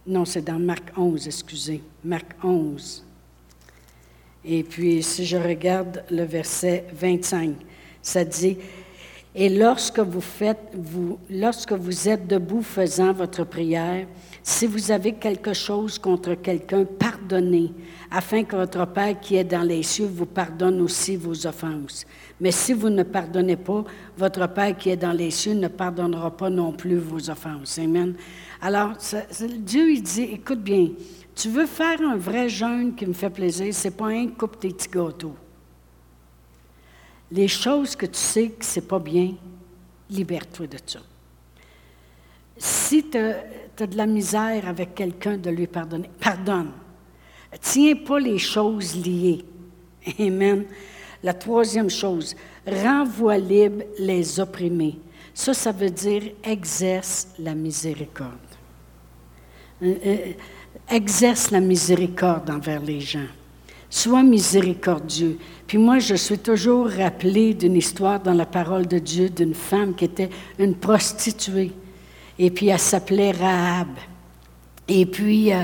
non, 0.07 0.25
c'est 0.25 0.43
dans 0.43 0.59
Marc 0.59 0.93
11, 0.97 1.27
excusez, 1.27 1.83
Marc 2.05 2.27
11. 2.43 3.05
Et 4.45 4.63
puis, 4.63 5.03
si 5.03 5.25
je 5.25 5.37
regarde 5.37 6.05
le 6.11 6.25
verset 6.25 6.85
25, 6.95 7.55
ça 8.03 8.25
dit, 8.25 8.59
et 9.37 9.49
lorsque 9.49 9.99
vous 9.99 10.21
faites, 10.21 10.71
vous, 10.75 11.19
lorsque 11.29 11.73
vous 11.73 12.09
êtes 12.09 12.29
debout 12.29 12.63
faisant 12.63 13.13
votre 13.13 13.45
prière, 13.45 14.07
si 14.45 14.67
vous 14.67 14.93
avez 14.93 15.15
quelque 15.15 15.53
chose 15.55 15.99
contre 15.99 16.35
quelqu'un, 16.35 16.85
pardonnez, 16.85 17.73
afin 18.13 18.45
que 18.45 18.55
votre 18.55 18.87
Père 18.87 19.19
qui 19.19 19.35
est 19.35 19.45
dans 19.45 19.63
les 19.63 19.83
cieux 19.83 20.07
vous 20.07 20.27
pardonne 20.27 20.81
aussi 20.83 21.17
vos 21.17 21.47
offenses. 21.47 22.05
Mais 22.41 22.53
si 22.53 22.75
vous 22.75 22.91
ne 22.91 23.03
pardonnez 23.03 23.57
pas, 23.57 23.85
votre 24.17 24.47
Père 24.53 24.77
qui 24.77 24.91
est 24.91 24.97
dans 24.97 25.13
les 25.13 25.31
cieux 25.31 25.55
ne 25.55 25.69
pardonnera 25.69 26.31
pas 26.31 26.51
non 26.51 26.73
plus 26.73 26.99
vos 26.99 27.29
offenses. 27.29 27.79
Amen. 27.79 28.15
Alors, 28.61 28.93
Dieu, 29.59 29.91
il 29.91 30.03
dit, 30.03 30.29
écoute 30.35 30.63
bien, 30.63 30.91
tu 31.35 31.49
veux 31.49 31.67
faire 31.67 32.01
un 32.01 32.17
vrai 32.17 32.49
jeûne 32.49 32.95
qui 32.95 33.07
me 33.07 33.13
fait 33.13 33.31
plaisir, 33.31 33.73
c'est 33.75 33.97
pas 33.97 34.09
un 34.09 34.29
coupe 34.29 34.59
tes 34.59 34.69
petits 34.69 34.89
gâteaux 34.89 35.37
les 37.35 37.49
choses 37.49 37.97
que 37.97 38.07
tu 38.07 38.19
sais 38.19 38.49
que 38.49 38.65
c'est 38.65 38.87
pas 38.87 39.01
bien, 39.01 39.35
libère-toi 40.09 40.69
de 40.69 40.79
ça. 40.87 41.01
Si 42.57 43.11
tu 43.11 43.19
as, 43.19 43.87
de 43.87 43.97
la 43.97 44.07
misère 44.07 44.69
avec 44.69 44.95
quelqu'un 44.95 45.37
de 45.37 45.51
lui 45.51 45.67
pardonner, 45.67 46.09
pardonne. 46.21 46.71
Tiens 47.61 47.97
pas 47.97 48.21
les 48.21 48.39
choses 48.39 48.95
liées. 48.95 49.45
Amen. 50.21 50.65
La 51.25 51.35
troisième 51.35 51.91
chose, 51.91 52.37
renvoie 52.65 53.39
libre 53.39 53.83
les 53.99 54.39
opprimés. 54.39 55.01
Ça, 55.33 55.55
ça 55.55 55.73
veut 55.73 55.91
dire 55.91 56.35
exerce 56.45 57.29
la 57.41 57.55
miséricorde. 57.55 58.31
Euh, 59.83 59.95
euh, 60.07 60.33
exerce 60.91 61.51
la 61.51 61.61
miséricorde 61.61 62.51
envers 62.51 62.83
les 62.83 63.01
gens. 63.01 63.27
Sois 63.89 64.23
miséricordieux. 64.23 65.39
Puis 65.67 65.79
moi, 65.79 65.99
je 65.99 66.15
suis 66.15 66.39
toujours 66.39 66.89
rappelée 66.89 67.55
d'une 67.55 67.77
histoire 67.77 68.21
dans 68.21 68.35
la 68.35 68.47
parole 68.47 68.87
de 68.87 68.99
Dieu 68.99 69.29
d'une 69.29 69.55
femme 69.55 69.95
qui 69.95 70.05
était 70.05 70.31
une 70.59 70.75
prostituée. 70.75 71.73
Et 72.39 72.51
puis 72.51 72.69
elle 72.69 72.79
s'appelait 72.81 73.31
Rahab. 73.31 73.89
Et 74.89 75.07
puis 75.07 75.53
euh, 75.53 75.63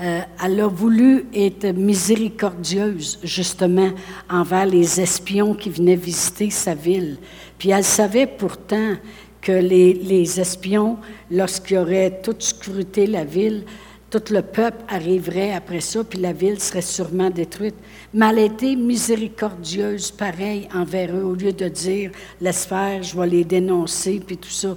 euh, 0.00 0.20
elle 0.44 0.60
a 0.60 0.66
voulu 0.66 1.26
être 1.34 1.66
miséricordieuse 1.72 3.18
justement 3.24 3.90
envers 4.28 4.66
les 4.66 5.00
espions 5.00 5.54
qui 5.54 5.70
venaient 5.70 5.96
visiter 5.96 6.50
sa 6.50 6.74
ville. 6.74 7.18
Puis 7.58 7.70
elle 7.70 7.84
savait 7.84 8.26
pourtant 8.26 8.94
que 9.40 9.52
les, 9.52 9.94
les 9.94 10.40
espions, 10.40 10.98
lorsqu'ils 11.30 11.78
auraient 11.78 12.20
tout 12.22 12.36
scruté 12.38 13.06
la 13.06 13.24
ville, 13.24 13.64
tout 14.10 14.22
le 14.30 14.42
peuple 14.42 14.84
arriverait 14.88 15.52
après 15.52 15.80
ça, 15.80 16.02
puis 16.02 16.18
la 16.18 16.32
ville 16.32 16.58
serait 16.60 16.82
sûrement 16.82 17.30
détruite. 17.30 17.74
Mais 18.14 18.26
elle 18.30 18.38
a 18.38 18.42
été 18.42 18.74
miséricordieuse, 18.74 20.10
pareil, 20.10 20.68
envers 20.74 21.14
eux, 21.14 21.24
au 21.24 21.34
lieu 21.34 21.52
de 21.52 21.68
dire, 21.68 22.10
laisse 22.40 22.64
faire, 22.64 23.02
je 23.02 23.18
vais 23.18 23.26
les 23.26 23.44
dénoncer, 23.44 24.20
puis 24.24 24.38
tout 24.38 24.48
ça. 24.48 24.76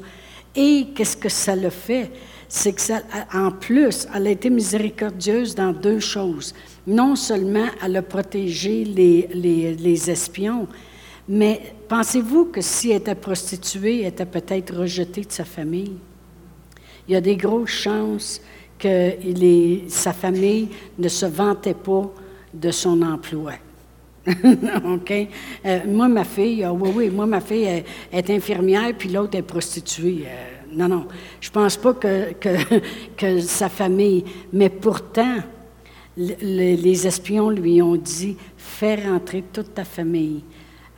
Et 0.55 0.87
qu'est-ce 0.93 1.15
que 1.15 1.29
ça 1.29 1.55
le 1.55 1.69
fait? 1.69 2.11
C'est 2.49 2.73
que 2.73 2.81
ça, 2.81 3.01
en 3.33 3.51
plus, 3.51 4.05
elle 4.13 4.27
a 4.27 4.31
été 4.31 4.49
miséricordieuse 4.49 5.55
dans 5.55 5.71
deux 5.71 6.01
choses. 6.01 6.53
Non 6.85 7.15
seulement 7.15 7.67
elle 7.81 7.95
a 7.95 8.01
protégé 8.01 8.83
les, 8.83 9.29
les, 9.33 9.75
les 9.75 10.11
espions, 10.11 10.67
mais 11.29 11.73
pensez-vous 11.87 12.45
que 12.45 12.59
si 12.59 12.91
elle 12.91 12.97
était 12.97 13.15
prostituée, 13.15 14.01
elle 14.01 14.07
était 14.07 14.25
peut-être 14.25 14.75
rejetée 14.75 15.21
de 15.21 15.31
sa 15.31 15.45
famille? 15.45 15.93
Il 17.07 17.13
y 17.13 17.15
a 17.15 17.21
des 17.21 17.37
grosses 17.37 17.69
chances 17.69 18.41
que 18.81 19.87
sa 19.87 20.11
famille 20.11 20.69
ne 20.97 21.07
se 21.07 21.27
vantait 21.27 21.75
pas 21.75 22.11
de 22.51 22.71
son 22.71 23.01
emploi. 23.03 23.53
OK? 24.27 25.13
Euh, 25.65 25.79
moi, 25.87 26.07
ma 26.07 26.23
fille, 26.23 26.63
ah 26.63 26.73
oui, 26.73 26.89
oui, 26.95 27.09
moi, 27.09 27.25
ma 27.25 27.41
fille 27.41 27.83
est 28.11 28.29
infirmière, 28.29 28.91
puis 28.97 29.09
l'autre 29.09 29.37
est 29.37 29.43
prostituée. 29.43 30.23
Euh, 30.25 30.73
non, 30.73 30.87
non. 30.87 31.07
Je 31.39 31.49
pense 31.51 31.77
pas 31.77 31.93
que, 31.93 32.33
que, 33.17 33.39
sa 33.41 33.69
famille. 33.69 34.25
Mais 34.51 34.69
pourtant, 34.69 35.37
les 36.17 37.07
espions 37.07 37.49
lui 37.49 37.81
ont 37.81 37.95
dit 37.95 38.35
fais 38.57 38.95
rentrer 38.95 39.43
toute 39.53 39.75
ta 39.75 39.85
famille. 39.85 40.43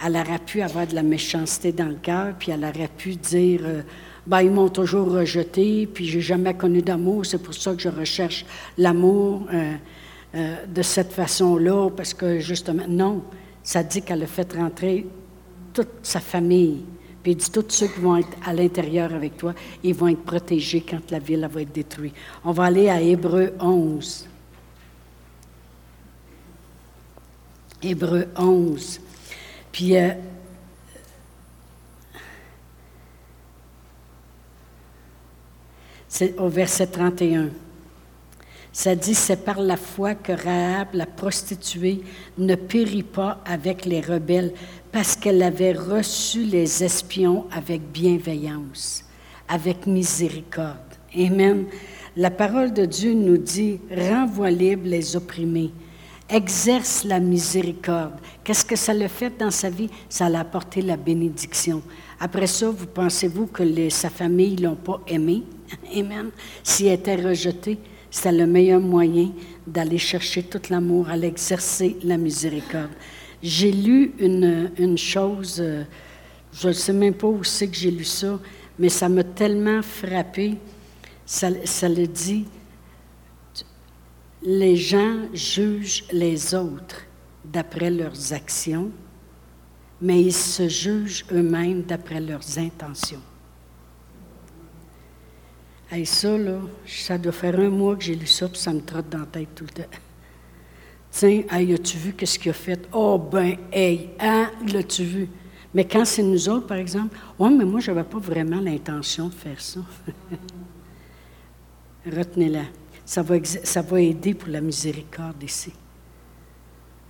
Elle 0.06 0.16
aurait 0.16 0.40
pu 0.40 0.62
avoir 0.62 0.88
de 0.88 0.96
la 0.96 1.04
méchanceté 1.04 1.72
dans 1.72 1.88
le 1.88 1.96
cœur, 1.96 2.34
puis 2.38 2.52
elle 2.52 2.64
aurait 2.64 2.90
pu 2.98 3.16
dire. 3.16 3.62
Euh, 3.64 3.82
ben, 4.26 4.42
ils 4.42 4.52
m'ont 4.52 4.70
toujours 4.70 5.12
rejeté, 5.12 5.88
puis 5.88 6.06
j'ai 6.06 6.22
jamais 6.22 6.54
connu 6.54 6.82
d'amour. 6.82 7.26
C'est 7.26 7.42
pour 7.42 7.54
ça 7.54 7.74
que 7.74 7.82
je 7.82 7.90
recherche 7.90 8.46
l'amour 8.78 9.48
euh, 9.54 9.74
euh, 10.36 10.66
de 10.66 10.82
cette 10.82 11.12
façon-là, 11.12 11.90
parce 11.90 12.14
que 12.14 12.40
justement, 12.40 12.86
non, 12.88 13.24
ça 13.64 13.84
dit 13.84 14.02
qu'elle 14.02 14.24
a 14.24 14.28
fait 14.28 14.54
rentrer 14.54 15.06
toute 15.74 15.90
sa 16.04 16.20
famille. 16.20 16.84
Puis 17.22 17.34
il 17.34 17.36
dit, 17.36 17.52
tous 17.52 17.66
ceux 17.70 17.88
qui 17.88 18.00
vont 18.00 18.18
être 18.18 18.38
à 18.46 18.54
l'intérieur 18.54 19.14
avec 19.14 19.38
toi, 19.38 19.54
ils 19.84 19.94
vont 19.94 20.08
être 20.08 20.24
protégés 20.24 20.82
quand 20.88 21.10
la 21.12 21.20
ville 21.20 21.48
va 21.52 21.62
être 21.62 21.74
détruite. 21.74 22.14
On 22.44 22.52
va 22.52 22.66
aller 22.66 22.90
à 22.90 23.02
Hébreu 23.02 23.54
11. 23.60 24.28
Hébreu 27.82 28.28
11. 28.38 29.02
Puis 29.72 29.98
euh, 29.98 30.10
C'est 36.16 36.38
au 36.38 36.48
verset 36.48 36.86
31. 36.86 37.50
Ça 38.72 38.94
dit, 38.94 39.16
c'est 39.16 39.44
par 39.44 39.60
la 39.60 39.78
foi 39.78 40.14
que 40.14 40.32
Rahab, 40.32 40.90
la 40.94 41.08
prostituée, 41.08 42.02
ne 42.38 42.54
périt 42.54 43.02
pas 43.02 43.42
avec 43.48 43.84
les 43.84 44.00
rebelles, 44.00 44.54
parce 44.92 45.16
qu'elle 45.16 45.42
avait 45.42 45.74
reçu 45.74 46.44
les 46.44 46.84
espions 46.84 47.48
avec 47.52 47.82
bienveillance, 47.92 49.06
avec 49.48 49.88
miséricorde. 49.88 50.78
Amen. 51.18 51.66
La 52.16 52.30
parole 52.30 52.74
de 52.74 52.86
Dieu 52.86 53.16
nous 53.16 53.38
dit, 53.38 53.80
renvoie 53.90 54.52
libre 54.52 54.86
les 54.86 55.16
opprimés, 55.16 55.72
exerce 56.30 57.06
la 57.06 57.20
miséricorde. 57.20 58.20
Qu'est-ce 58.44 58.66
que 58.66 58.76
ça 58.76 58.94
le 58.94 59.08
fait 59.08 59.36
dans 59.40 59.50
sa 59.50 59.72
vie? 59.72 59.90
Ça 60.10 60.30
l'a 60.30 60.42
apporté 60.42 60.84
la 60.84 60.96
bénédiction. 60.96 61.82
Après 62.20 62.46
ça, 62.46 62.70
vous 62.70 62.86
pensez-vous 62.86 63.48
que 63.48 63.90
sa 63.90 64.12
famille 64.12 64.58
ne 64.58 64.66
l'ont 64.66 64.76
pas 64.76 65.02
aimé? 65.08 65.42
Amen. 65.96 66.32
S'il 66.64 66.88
était 66.88 67.16
rejeté, 67.16 67.80
c'était 68.10 68.32
le 68.32 68.46
meilleur 68.46 68.80
moyen 68.80 69.32
d'aller 69.66 69.98
chercher 69.98 70.44
tout 70.44 70.62
l'amour, 70.70 71.10
à 71.10 71.18
l'exercer 71.18 71.98
la 72.04 72.18
miséricorde. 72.18 72.92
J'ai 73.42 73.72
lu 73.72 74.14
une, 74.20 74.98
chose, 74.98 75.58
euh, 75.60 75.84
je 76.54 76.68
ne 76.70 76.74
sais 76.74 76.94
même 76.94 77.16
pas 77.16 77.28
où 77.28 77.44
c'est 77.44 77.68
que 77.68 77.76
j'ai 77.76 77.92
lu 77.92 78.04
ça, 78.04 78.40
mais 78.78 78.90
ça 78.90 79.10
m'a 79.10 79.24
tellement 79.24 79.82
frappé. 79.82 80.56
Ça, 81.26 81.50
ça 81.66 81.90
le 81.90 82.06
dit, 82.08 82.46
les 84.44 84.76
gens 84.76 85.18
jugent 85.34 86.04
les 86.12 86.54
autres, 86.54 87.06
d'après 87.44 87.90
leurs 87.90 88.34
actions, 88.34 88.92
mais 90.02 90.22
ils 90.22 90.34
se 90.34 90.68
jugent 90.68 91.26
eux-mêmes 91.32 91.84
d'après 91.84 92.20
leurs 92.20 92.58
intentions. 92.58 93.22
Et 95.96 96.06
ça, 96.06 96.38
là, 96.38 96.60
ça 96.88 97.18
doit 97.18 97.32
faire 97.32 97.60
un 97.60 97.70
mois 97.70 97.96
que 97.96 98.04
j'ai 98.04 98.16
lu 98.16 98.26
ça, 98.26 98.48
puis 98.48 98.60
ça 98.60 98.74
me 98.74 98.82
trotte 98.82 99.10
dans 99.10 99.20
la 99.20 99.26
tête 99.26 99.50
tout 99.54 99.66
le 99.66 99.70
temps. 99.70 99.90
Tiens, 101.12 101.44
hey, 101.52 101.74
as-tu 101.74 101.98
vu 101.98 102.14
qu'est-ce 102.14 102.40
qu'il 102.40 102.50
a 102.50 102.54
fait? 102.54 102.88
Oh, 102.92 103.20
ben, 103.20 103.58
hey, 103.72 104.10
hein, 104.20 104.50
l'as-tu 104.72 105.04
vu? 105.04 105.30
Mais 105.74 105.86
quand 105.86 106.06
c'est 106.06 106.24
nous 106.24 106.50
autres, 106.50 106.66
par 106.66 106.78
exemple, 106.78 107.16
oui, 107.38 107.54
mais 107.56 107.66
moi, 107.66 107.80
je 107.80 107.92
n'avais 107.92 108.08
pas 108.08 108.18
vraiment 108.18 108.60
l'intention 108.60 109.28
de 109.28 109.34
faire 109.34 109.62
ça. 109.62 109.82
Retenez-la. 112.06 112.64
Ça 113.06 113.22
va, 113.22 113.36
ça 113.44 113.82
va 113.82 114.02
aider 114.02 114.34
pour 114.34 114.50
la 114.50 114.62
miséricorde 114.62 115.44
ici. 115.44 115.74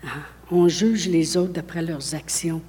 Ah, 0.04 0.08
on 0.52 0.68
juge 0.68 1.08
les 1.08 1.38
autres 1.38 1.54
d'après 1.54 1.82
leurs 1.82 2.16
actions, 2.16 2.62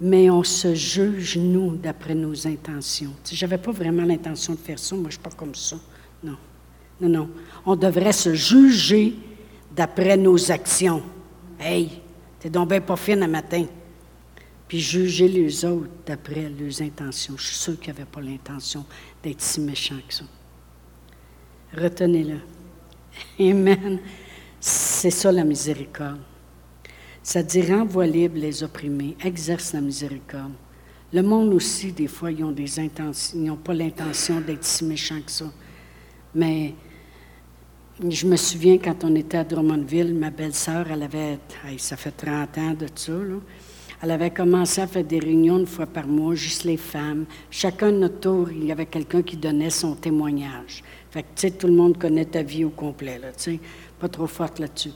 mais 0.00 0.30
on 0.30 0.42
se 0.42 0.74
juge, 0.74 1.36
nous, 1.36 1.76
d'après 1.76 2.14
nos 2.14 2.46
intentions. 2.46 3.12
Je 3.30 3.44
n'avais 3.44 3.58
pas 3.58 3.72
vraiment 3.72 4.04
l'intention 4.04 4.54
de 4.54 4.58
faire 4.58 4.78
ça, 4.78 4.94
moi, 4.94 5.04
je 5.04 5.08
ne 5.08 5.12
suis 5.12 5.20
pas 5.20 5.36
comme 5.36 5.54
ça. 5.54 5.76
Non. 6.22 6.36
Non, 7.00 7.08
non. 7.08 7.30
On 7.66 7.76
devrait 7.76 8.12
se 8.12 8.34
juger 8.34 9.14
d'après 9.74 10.16
nos 10.16 10.50
actions. 10.50 11.02
Hey, 11.58 12.00
t'es 12.38 12.50
donc 12.50 12.70
bien 12.70 12.80
pas 12.80 12.96
fine 12.96 13.22
un 13.22 13.28
matin 13.28 13.66
puis 14.70 14.78
juger 14.78 15.26
les 15.26 15.64
autres 15.64 15.90
d'après 16.06 16.48
leurs 16.48 16.80
intentions. 16.80 17.34
Je 17.36 17.44
suis 17.44 17.56
sûr 17.56 17.80
qu'ils 17.80 17.92
n'avaient 17.92 18.04
pas 18.04 18.20
l'intention 18.20 18.86
d'être 19.20 19.40
si 19.40 19.60
méchants 19.60 19.98
que 20.06 20.14
ça. 20.14 20.24
Retenez-le. 21.76 22.38
Amen. 23.40 23.98
C'est 24.60 25.10
ça 25.10 25.32
la 25.32 25.42
miséricorde. 25.42 26.20
Ça 27.22 27.42
dit 27.42 27.62
renvoie 27.62 28.06
libre 28.06 28.38
les 28.38 28.62
opprimés, 28.62 29.16
exerce 29.22 29.74
la 29.74 29.80
miséricorde. 29.80 30.52
Le 31.12 31.22
monde 31.22 31.52
aussi, 31.52 31.92
des 31.92 32.06
fois, 32.06 32.30
ils 32.32 32.42
ont 32.42 32.52
des 32.52 32.78
intentions, 32.78 33.38
ils 33.38 33.44
n'ont 33.44 33.56
pas 33.56 33.74
l'intention 33.74 34.40
d'être 34.40 34.64
si 34.64 34.84
méchants 34.84 35.20
que 35.24 35.30
ça. 35.30 35.46
Mais 36.34 36.74
je 38.08 38.26
me 38.26 38.36
souviens 38.36 38.78
quand 38.78 39.04
on 39.04 39.14
était 39.16 39.38
à 39.38 39.44
Drummondville, 39.44 40.14
ma 40.14 40.30
belle-sœur, 40.30 40.86
elle 40.90 41.02
avait, 41.02 41.38
ça 41.76 41.96
fait 41.96 42.12
30 42.12 42.58
ans 42.58 42.74
de 42.74 42.86
ça, 42.94 43.12
elle 44.02 44.10
avait 44.12 44.30
commencé 44.30 44.80
à 44.80 44.86
faire 44.86 45.04
des 45.04 45.18
réunions 45.18 45.58
une 45.58 45.66
fois 45.66 45.86
par 45.86 46.06
mois, 46.06 46.34
juste 46.34 46.64
les 46.64 46.78
femmes. 46.78 47.26
Chacun 47.50 47.92
de 47.92 47.98
notre 47.98 48.20
tour, 48.20 48.50
il 48.50 48.64
y 48.64 48.72
avait 48.72 48.86
quelqu'un 48.86 49.20
qui 49.20 49.36
donnait 49.36 49.68
son 49.68 49.94
témoignage. 49.94 50.82
Fait 51.10 51.22
que, 51.22 51.28
tu 51.34 51.40
sais, 51.42 51.50
tout 51.50 51.66
le 51.66 51.74
monde 51.74 51.98
connaît 51.98 52.24
ta 52.24 52.42
vie 52.42 52.64
au 52.64 52.70
complet, 52.70 53.20
tu 53.36 53.42
sais. 53.42 53.60
Pas 53.98 54.08
trop 54.08 54.26
forte 54.26 54.58
là-dessus. 54.58 54.92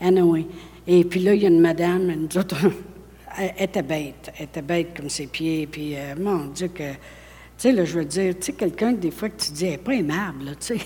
Anyway. 0.00 0.46
Et 0.86 1.04
puis 1.04 1.20
là, 1.20 1.34
il 1.34 1.42
y 1.42 1.44
a 1.44 1.48
une 1.48 1.60
madame, 1.60 2.12
nous 2.12 2.38
autres, 2.38 2.56
elle 3.38 3.52
était 3.58 3.82
bête. 3.82 4.32
Elle 4.36 4.44
était 4.44 4.62
bête 4.62 4.96
comme 4.96 5.08
ses 5.08 5.26
pieds. 5.26 5.66
Puis, 5.66 5.96
euh, 5.96 6.14
mon 6.18 6.46
Dieu, 6.46 6.68
que. 6.68 6.92
Tu 6.92 7.68
sais, 7.68 7.72
là, 7.72 7.84
je 7.84 7.98
veux 7.98 8.04
dire, 8.04 8.34
tu 8.36 8.46
sais, 8.46 8.52
quelqu'un, 8.52 8.92
des 8.92 9.10
fois, 9.10 9.28
que 9.28 9.42
tu 9.42 9.52
dis, 9.52 9.64
elle 9.66 9.72
n'est 9.72 9.78
pas 9.78 9.94
aimable, 9.94 10.44
là, 10.44 10.52
tu 10.54 10.78
sais. 10.78 10.80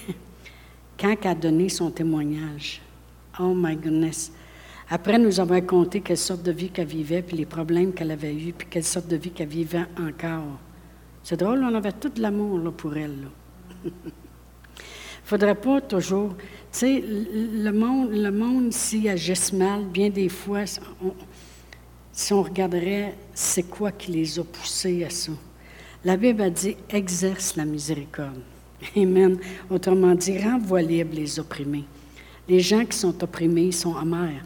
Quand 0.99 1.15
elle 1.23 1.31
a 1.31 1.35
donné 1.35 1.69
son 1.69 1.91
témoignage, 1.91 2.81
oh 3.39 3.55
my 3.55 3.77
goodness. 3.77 4.33
Après 4.91 5.19
nous 5.19 5.41
avons 5.41 5.61
conté 5.63 6.01
quelle 6.03 6.19
sorte 6.19 6.43
de 6.43 6.53
vie 6.53 6.69
qu'elle 6.69 6.87
vivait, 6.87 7.23
puis 7.23 7.37
les 7.37 7.47
problèmes 7.47 7.93
qu'elle 7.93 8.11
avait 8.11 8.35
eus, 8.35 8.53
puis 8.53 8.69
quelle 8.71 8.85
sorte 8.85 9.09
de 9.09 9.17
vie 9.17 9.31
qu'elle 9.31 9.49
vivait 9.49 9.87
encore. 9.99 10.59
C'est 11.23 11.39
drôle, 11.39 11.65
on 11.65 11.75
avait 11.75 11.93
tout 11.93 12.13
l'amour 12.19 12.73
pour 12.73 12.97
elle. 12.97 13.29
Il 15.25 15.27
ne 15.27 15.31
faudrait 15.31 15.55
pas 15.55 15.81
toujours. 15.81 16.35
Tu 16.71 16.79
sais, 16.79 17.03
le 17.03 17.71
monde, 17.71 18.11
le 18.13 18.31
monde 18.31 18.71
agisse 19.09 19.55
mal, 19.55 19.85
bien 19.85 20.11
des 20.11 20.29
fois, 20.29 20.65
si 22.13 22.33
on 22.35 22.43
regarderait 22.43 23.15
c'est 23.33 23.63
quoi 23.63 23.91
qui 23.91 24.13
les 24.13 24.39
a 24.39 24.45
poussés 24.45 25.03
à 25.03 25.09
ça? 25.09 25.33
La 26.05 26.19
Bible 26.19 26.43
a 26.43 26.51
dit 26.51 26.77
exerce 26.91 27.57
la 27.57 27.65
miséricorde. 27.65 28.43
Amen. 28.97 29.39
Autrement 29.71 30.15
dit, 30.15 30.39
renvoie 30.39 30.83
libre 30.83 31.15
les 31.15 31.41
opprimés. 31.41 31.85
Les 32.47 32.61
gens 32.61 32.85
qui 32.85 32.99
sont 32.99 33.25
opprimés 33.25 33.73
sont 33.73 33.97
amers. 33.97 34.45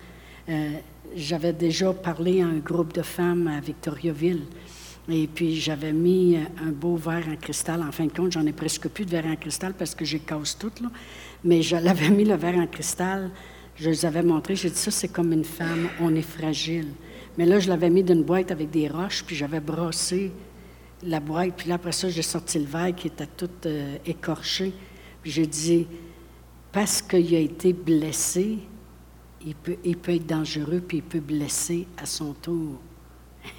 Euh, 0.49 0.75
j'avais 1.17 1.53
déjà 1.53 1.93
parlé 1.93 2.41
à 2.41 2.47
un 2.47 2.59
groupe 2.59 2.95
de 2.95 3.03
femmes 3.03 3.49
à 3.49 3.59
Victoriaville. 3.59 4.45
Et 5.11 5.27
puis, 5.27 5.57
j'avais 5.57 5.93
mis 5.93 6.37
un 6.37 6.71
beau 6.71 6.97
verre 6.97 7.29
en 7.31 7.37
cristal. 7.37 7.83
En 7.83 7.93
fin 7.93 8.07
de 8.07 8.13
compte, 8.13 8.33
j'en 8.33 8.45
ai 8.45 8.53
presque 8.53 8.89
plus 8.89 9.07
de 9.07 9.11
verre 9.11 9.27
en 9.27 9.37
cristal 9.37 9.73
parce 9.73 9.95
que 9.95 10.05
j'ai 10.05 10.19
casse 10.19 10.59
tout, 10.59 10.73
là. 10.83 10.91
Mais 11.45 11.63
je 11.63 11.77
l'avais 11.77 12.11
mis 12.11 12.25
le 12.25 12.35
verre 12.35 12.59
en 12.59 12.67
cristal. 12.67 13.31
Je 13.77 13.89
les 13.89 14.05
avais 14.05 14.23
montré. 14.23 14.55
J'ai 14.55 14.69
dit, 14.69 14.77
ça, 14.77 14.91
c'est 14.91 15.09
comme 15.09 15.33
une 15.33 15.45
femme. 15.45 15.89
On 16.01 16.15
est 16.15 16.23
fragile. 16.23 16.89
Mais 17.39 17.47
là, 17.47 17.59
je 17.59 17.69
l'avais 17.69 17.89
mis 17.89 18.03
dans 18.03 18.15
une 18.15 18.25
boîte 18.25 18.51
avec 18.51 18.71
des 18.71 18.89
roches, 18.89 19.25
puis 19.25 19.37
j'avais 19.37 19.61
brossé 19.61 20.33
la 21.03 21.21
boîte. 21.21 21.55
Puis 21.57 21.69
là, 21.69 21.77
après 21.77 21.93
ça, 21.93 22.11
j'ai 22.11 22.23
sorti 22.23 22.59
le 22.59 22.67
verre 22.67 22.95
qui 22.95 23.07
était 23.07 23.29
tout 23.29 23.49
euh, 23.65 23.97
écorché. 24.05 24.73
Puis 25.23 25.31
j'ai 25.31 25.47
dit, 25.47 25.87
parce 26.73 27.01
qu'il 27.01 27.35
a 27.35 27.39
été 27.39 27.73
blessé, 27.73 28.59
il 29.47 29.55
peut, 29.55 29.77
il 29.85 29.97
peut 29.97 30.15
être 30.15 30.27
dangereux 30.27 30.83
puis 30.87 30.99
il 30.99 31.03
peut 31.03 31.21
blesser 31.21 31.87
à 31.97 32.05
son 32.05 32.35
tour. 32.35 32.79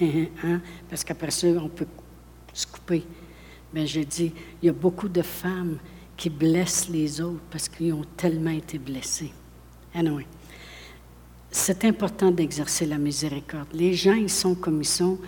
hein? 0.44 0.60
Parce 0.88 1.04
qu'après 1.04 1.30
ça, 1.30 1.48
on 1.48 1.68
peut 1.68 1.86
se 2.52 2.66
couper. 2.66 3.04
Mais 3.72 3.86
je 3.86 4.00
dis, 4.00 4.32
il 4.62 4.66
y 4.66 4.68
a 4.68 4.72
beaucoup 4.72 5.08
de 5.08 5.22
femmes 5.22 5.78
qui 6.16 6.28
blessent 6.28 6.88
les 6.88 7.20
autres 7.20 7.40
parce 7.50 7.68
qu'ils 7.68 7.92
ont 7.92 8.04
tellement 8.16 8.50
été 8.50 8.78
blessés. 8.78 9.32
Anyway, 9.94 10.26
c'est 11.50 11.84
important 11.84 12.30
d'exercer 12.30 12.86
la 12.86 12.98
miséricorde. 12.98 13.68
Les 13.72 13.94
gens, 13.94 14.14
ils 14.14 14.30
sont 14.30 14.54
comme 14.54 14.80
ils 14.82 14.86
sont, 14.86 15.18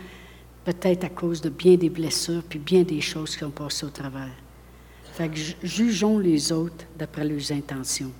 peut-être 0.64 1.04
à 1.04 1.08
cause 1.08 1.40
de 1.40 1.48
bien 1.48 1.76
des 1.76 1.88
blessures 1.88 2.42
puis 2.42 2.58
bien 2.58 2.82
des 2.82 3.00
choses 3.00 3.36
qui 3.36 3.44
ont 3.44 3.50
passé 3.50 3.86
au 3.86 3.90
travers. 3.90 4.30
Fait 5.14 5.28
que 5.28 5.38
jugeons 5.62 6.18
les 6.18 6.52
autres 6.52 6.86
d'après 6.96 7.24
leurs 7.24 7.52
intentions. 7.52 8.12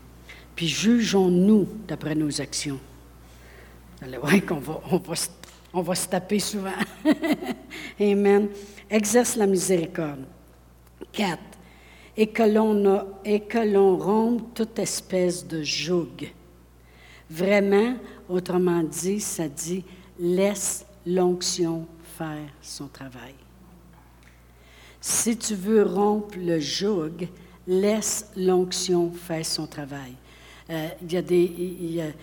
Puis 0.54 0.68
jugeons-nous 0.68 1.68
d'après 1.88 2.14
nos 2.14 2.40
actions. 2.40 2.78
Oui, 4.24 4.42
qu'on 4.42 4.56
va, 4.58 4.80
va, 4.90 5.14
on 5.72 5.82
va 5.82 5.94
se 5.94 6.08
taper 6.08 6.38
souvent. 6.38 6.70
Amen. 8.00 8.48
Exerce 8.90 9.36
la 9.36 9.46
miséricorde. 9.46 10.24
Quatre. 11.10 11.40
Et 12.16 12.26
que 12.26 12.42
l'on 12.42 13.06
et 13.24 13.40
que 13.40 13.58
l'on 13.58 13.96
rompe 13.96 14.54
toute 14.54 14.78
espèce 14.78 15.46
de 15.46 15.62
joug. 15.62 16.30
Vraiment, 17.30 17.96
autrement 18.28 18.82
dit, 18.82 19.20
ça 19.20 19.48
dit 19.48 19.84
laisse 20.18 20.84
l'onction 21.06 21.86
faire 22.18 22.48
son 22.60 22.88
travail. 22.88 23.34
Si 25.00 25.36
tu 25.36 25.54
veux 25.54 25.82
rompre 25.82 26.36
le 26.38 26.60
joug, 26.60 27.28
laisse 27.66 28.30
l'onction 28.36 29.10
faire 29.10 29.44
son 29.44 29.66
travail. 29.66 30.12
Euh, 30.70 30.88
il, 31.02 31.12
y 31.12 31.16
a 31.16 31.22
des, 31.22 32.14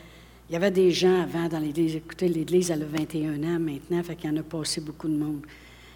il, 0.49 0.53
y 0.53 0.55
avait 0.55 0.71
des 0.71 0.91
gens 0.91 1.21
avant 1.21 1.47
dans 1.47 1.59
l'Église. 1.59 1.95
Écoutez, 1.95 2.27
l'Église, 2.27 2.71
elle 2.71 2.83
a 2.83 2.85
21 2.85 3.43
ans 3.43 3.59
maintenant, 3.59 4.03
fait 4.03 4.15
qu'il 4.15 4.29
y 4.29 4.33
en 4.33 4.37
a 4.37 4.43
passé 4.43 4.81
beaucoup 4.81 5.07
de 5.07 5.15
monde. 5.15 5.45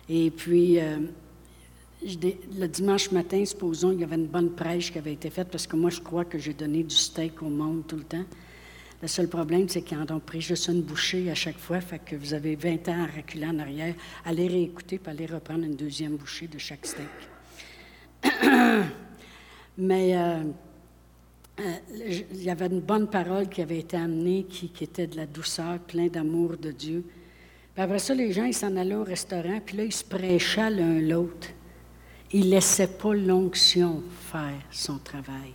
Et 0.08 0.30
puis, 0.32 0.80
euh, 0.80 0.98
le 2.04 2.68
dimanche 2.68 3.12
matin, 3.12 3.44
supposons, 3.46 3.92
il 3.92 4.02
y 4.02 4.04
avait 4.04 4.16
une 4.16 4.28
bonne 4.28 4.52
prêche 4.52 4.92
qui 4.92 4.98
avait 4.98 5.14
été 5.14 5.30
faite, 5.30 5.50
parce 5.50 5.66
que 5.66 5.76
moi, 5.76 5.90
je 5.90 6.02
crois 6.02 6.26
que 6.26 6.38
j'ai 6.38 6.54
donné 6.54 6.84
du 6.84 6.96
steak 6.96 7.42
au 7.42 7.50
monde 7.50 7.84
tout 7.88 7.96
le 7.96 8.04
temps. 8.04 8.26
Le 9.02 9.08
seul 9.08 9.28
problème, 9.28 9.68
c'est 9.68 9.82
qu'ils 9.82 9.98
ont 9.98 10.20
pris 10.20 10.40
juste 10.40 10.68
une 10.68 10.82
bouchée 10.82 11.30
à 11.30 11.36
chaque 11.36 11.58
fois, 11.58 11.82
fait 11.82 12.00
que 12.00 12.16
vous 12.16 12.34
avez 12.34 12.56
20 12.56 12.88
ans 12.90 13.04
à 13.04 13.08
reculer 13.18 13.48
en 13.48 13.60
arrière. 13.60 13.96
Allez 14.24 14.48
réécouter, 14.48 14.98
puis 14.98 15.12
allez 15.12 15.26
reprendre 15.26 15.66
une 15.66 15.76
deuxième 15.76 16.16
bouchée 16.16 16.48
de 16.48 16.58
chaque 16.58 16.86
steak. 16.86 17.08
Mais... 19.78 20.16
Euh, 20.18 20.44
il 21.60 22.44
y 22.44 22.50
avait 22.50 22.66
une 22.68 22.80
bonne 22.80 23.08
parole 23.08 23.48
qui 23.48 23.62
avait 23.62 23.80
été 23.80 23.98
amenée, 23.98 24.46
qui, 24.50 24.72
était 24.82 25.08
de 25.08 25.18
la 25.18 25.26
douceur, 25.26 25.80
plein 25.80 26.08
d'amour 26.08 26.58
de 26.58 26.72
Dieu. 26.72 27.04
Puis 27.74 27.84
après 27.84 28.00
ça, 28.00 28.14
les 28.14 28.32
gens, 28.32 28.46
ils 28.46 28.54
s'en 28.54 28.76
allaient 28.76 28.96
au 28.96 29.04
restaurant, 29.04 29.60
puis 29.64 29.78
là, 29.78 29.84
ils 29.84 29.94
se 29.94 30.04
prêchaient 30.04 30.70
l'un 30.70 31.00
l'autre. 31.00 31.50
Ils 32.32 32.46
ne 32.46 32.52
laissaient 32.52 32.88
pas 32.88 33.14
l'onction 33.14 34.02
faire 34.32 34.60
son 34.72 34.98
travail. 34.98 35.54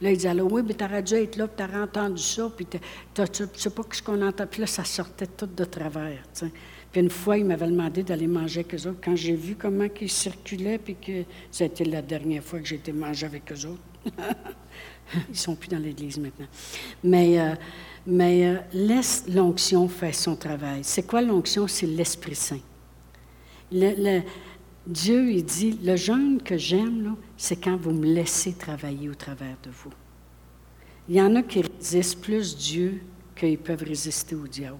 Là, 0.00 0.10
ils 0.10 0.16
disaient, 0.16 0.40
oui, 0.40 0.62
mais 0.66 0.72
tu 0.72 0.84
aurais 0.84 1.02
dû 1.02 1.14
être 1.14 1.36
là, 1.36 1.46
puis 1.46 1.66
tu 1.66 1.76
entendu 1.76 2.22
ça, 2.22 2.50
puis 2.56 2.66
tu 2.66 2.78
sais 3.54 3.70
pas 3.70 3.82
ce 3.92 4.02
qu'on 4.02 4.22
entend. 4.22 4.46
Puis 4.46 4.62
là, 4.62 4.66
ça 4.66 4.84
sortait 4.84 5.26
tout 5.26 5.46
de 5.46 5.64
travers. 5.64 6.22
Puis 6.90 7.00
une 7.00 7.10
fois, 7.10 7.36
ils 7.36 7.44
m'avaient 7.44 7.68
demandé 7.68 8.02
d'aller 8.02 8.26
manger 8.26 8.60
avec 8.60 8.74
eux 8.74 8.88
autres. 8.88 9.00
Quand 9.04 9.14
j'ai 9.14 9.34
vu 9.34 9.56
comment 9.56 9.86
ils 10.00 10.10
circulaient, 10.10 10.78
puis 10.78 10.96
que 10.96 11.24
c'était 11.50 11.84
la 11.84 12.00
dernière 12.00 12.42
fois 12.42 12.60
que 12.60 12.66
j'ai 12.66 12.76
été 12.76 12.92
manger 12.92 13.26
avec 13.26 13.52
eux 13.52 13.66
autres. 13.66 14.16
Ils 15.30 15.36
sont 15.36 15.54
plus 15.54 15.68
dans 15.68 15.78
l'Église 15.78 16.18
maintenant. 16.18 16.46
Mais, 17.02 17.40
euh, 17.40 17.54
mais 18.06 18.46
euh, 18.46 18.56
laisse 18.72 19.24
l'onction 19.28 19.88
faire 19.88 20.14
son 20.14 20.36
travail. 20.36 20.80
C'est 20.82 21.06
quoi 21.06 21.22
l'onction? 21.22 21.66
C'est 21.66 21.86
l'Esprit 21.86 22.34
Saint. 22.34 22.60
Dieu, 24.86 25.30
il 25.30 25.44
dit, 25.44 25.78
le 25.82 25.94
jeûne 25.94 26.42
que 26.42 26.56
j'aime, 26.56 27.14
c'est 27.36 27.56
quand 27.56 27.76
vous 27.76 27.92
me 27.92 28.06
laissez 28.06 28.52
travailler 28.54 29.08
au 29.08 29.14
travers 29.14 29.56
de 29.62 29.70
vous. 29.70 29.92
Il 31.08 31.16
y 31.16 31.22
en 31.22 31.36
a 31.36 31.42
qui 31.42 31.62
résistent 31.62 32.20
plus 32.20 32.56
Dieu 32.56 33.00
qu'ils 33.36 33.58
peuvent 33.58 33.82
résister 33.82 34.34
au 34.34 34.46
diable. 34.46 34.78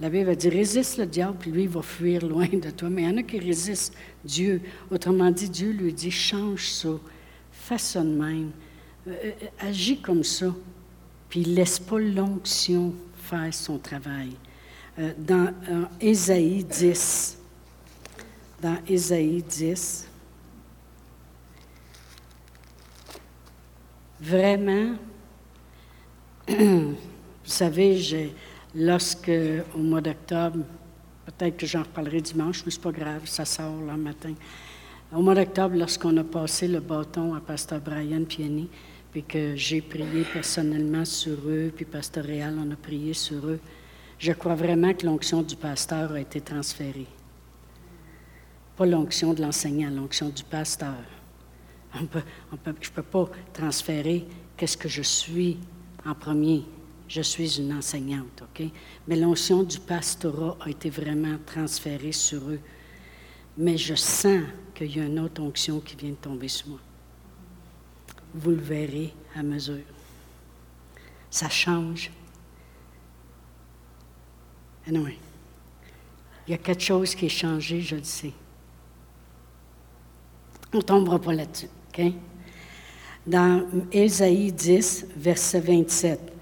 La 0.00 0.10
Bible 0.10 0.34
dire 0.34 0.52
résiste 0.52 0.98
le 0.98 1.06
diable, 1.06 1.36
puis 1.38 1.50
lui, 1.52 1.62
il 1.62 1.68
va 1.68 1.82
fuir 1.82 2.26
loin 2.26 2.48
de 2.48 2.70
toi. 2.70 2.90
Mais 2.90 3.02
il 3.02 3.08
y 3.08 3.12
en 3.12 3.16
a 3.18 3.22
qui 3.22 3.38
résistent 3.38 3.94
Dieu. 4.24 4.60
Autrement 4.90 5.30
dit, 5.30 5.48
Dieu 5.48 5.70
lui 5.70 5.92
dit 5.92 6.10
change 6.10 6.68
ça, 6.70 6.88
façonne 7.52 8.16
même, 8.16 8.50
euh, 9.06 9.10
euh, 9.24 9.46
agis 9.58 9.98
comme 9.98 10.22
ça, 10.22 10.54
puis 11.28 11.42
laisse 11.42 11.78
pas 11.78 11.98
l'onction 11.98 12.94
faire 13.16 13.52
son 13.52 13.78
travail. 13.78 14.30
Euh, 14.98 15.12
dans 15.18 15.52
Ésaïe 16.00 16.62
10, 16.62 17.38
dans 18.60 18.76
Ésaïe 18.86 19.42
10, 19.42 20.08
vraiment, 24.20 24.94
vous 26.48 26.94
savez, 27.44 28.32
lorsque, 28.72 29.32
au 29.74 29.78
mois 29.78 30.00
d'octobre, 30.00 30.58
peut-être 31.26 31.56
que 31.56 31.66
j'en 31.66 31.82
reparlerai 31.82 32.20
dimanche, 32.20 32.62
mais 32.64 32.70
c'est 32.70 32.80
pas 32.80 32.92
grave, 32.92 33.22
ça 33.24 33.44
sort 33.44 33.80
le 33.80 33.96
matin. 33.96 34.34
Au 35.12 35.22
mois 35.22 35.34
d'octobre, 35.34 35.76
lorsqu'on 35.76 36.16
a 36.18 36.24
passé 36.24 36.68
le 36.68 36.78
bâton 36.78 37.34
à 37.34 37.40
Pasteur 37.40 37.80
Brian 37.80 38.24
Piani, 38.24 38.68
puis 39.12 39.22
que 39.22 39.54
j'ai 39.54 39.80
prié 39.80 40.24
personnellement 40.32 41.04
sur 41.04 41.38
eux, 41.46 41.72
puis 41.74 41.84
Pasteur 41.84 42.24
Réal, 42.24 42.56
on 42.58 42.70
a 42.70 42.76
prié 42.76 43.14
sur 43.14 43.46
eux, 43.46 43.60
je 44.18 44.32
crois 44.32 44.54
vraiment 44.54 44.94
que 44.94 45.06
l'onction 45.06 45.42
du 45.42 45.56
pasteur 45.56 46.12
a 46.12 46.20
été 46.20 46.40
transférée. 46.40 47.08
Pas 48.76 48.86
l'onction 48.86 49.34
de 49.34 49.42
l'enseignant, 49.42 49.90
l'onction 49.90 50.28
du 50.28 50.44
pasteur. 50.44 51.04
Je 51.94 52.00
ne 52.00 52.90
peux 52.94 53.02
pas 53.02 53.30
transférer 53.52 54.26
qu'est-ce 54.56 54.76
que 54.76 54.88
je 54.88 55.02
suis 55.02 55.58
en 56.06 56.14
premier 56.14 56.64
je 57.12 57.20
suis 57.20 57.60
une 57.60 57.74
enseignante, 57.74 58.42
OK? 58.42 58.66
Mais 59.06 59.16
l'onction 59.16 59.62
du 59.64 59.78
pastorat 59.78 60.56
a 60.62 60.70
été 60.70 60.88
vraiment 60.88 61.36
transférée 61.44 62.12
sur 62.12 62.40
eux. 62.48 62.60
Mais 63.58 63.76
je 63.76 63.94
sens 63.94 64.44
qu'il 64.74 64.96
y 64.96 65.00
a 65.00 65.04
une 65.04 65.20
autre 65.20 65.42
onction 65.42 65.80
qui 65.80 65.94
vient 65.94 66.12
de 66.12 66.14
tomber 66.14 66.48
sur 66.48 66.68
moi. 66.68 66.80
Vous 68.34 68.50
le 68.50 68.56
verrez 68.56 69.12
à 69.34 69.42
mesure. 69.42 69.84
Ça 71.30 71.48
change. 71.48 72.10
Anyway, 74.86 75.16
il 76.46 76.50
y 76.50 76.54
a 76.54 76.58
quelque 76.58 76.82
chose 76.82 77.14
qui 77.14 77.26
est 77.26 77.30
changé, 77.30 77.80
je 77.80 77.96
le 77.96 78.04
sais. 78.04 78.32
On 80.72 80.78
ne 80.78 80.82
tombera 80.82 81.18
pas 81.20 81.32
là-dessus, 81.32 81.68
OK? 81.88 82.12
Dans 83.26 83.64
Ésaïe 83.92 84.50
10, 84.50 85.06
verset 85.16 85.60
27, 85.60 86.32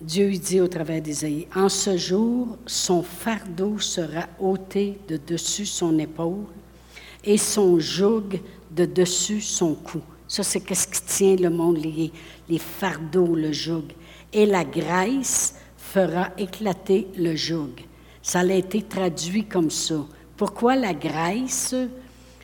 Dieu 0.00 0.30
dit 0.30 0.60
au 0.60 0.68
travers 0.68 1.00
d'Ésaïe, 1.02 1.46
En 1.54 1.68
ce 1.68 1.96
jour, 1.96 2.56
son 2.66 3.02
fardeau 3.02 3.78
sera 3.78 4.26
ôté 4.40 4.98
de 5.08 5.16
dessus 5.16 5.66
son 5.66 5.98
épaule 5.98 6.46
et 7.22 7.36
son 7.36 7.78
joug 7.78 8.40
de 8.70 8.84
dessus 8.84 9.40
son 9.40 9.74
cou. 9.74 10.00
Ça, 10.28 10.42
c'est 10.42 10.60
qu'est-ce 10.60 10.86
qui 10.86 11.02
tient 11.02 11.36
le 11.36 11.50
monde 11.50 11.82
lié, 11.82 12.12
les 12.48 12.58
fardeaux, 12.58 13.34
le 13.34 13.50
joug. 13.50 13.84
Et 14.32 14.44
la 14.44 14.64
graisse 14.64 15.54
fera 15.76 16.30
éclater 16.36 17.08
le 17.16 17.34
joug. 17.34 17.70
Ça 18.22 18.40
a 18.40 18.52
été 18.52 18.82
traduit 18.82 19.46
comme 19.46 19.70
ça. 19.70 20.06
Pourquoi 20.36 20.76
la 20.76 20.92
graisse? 20.92 21.74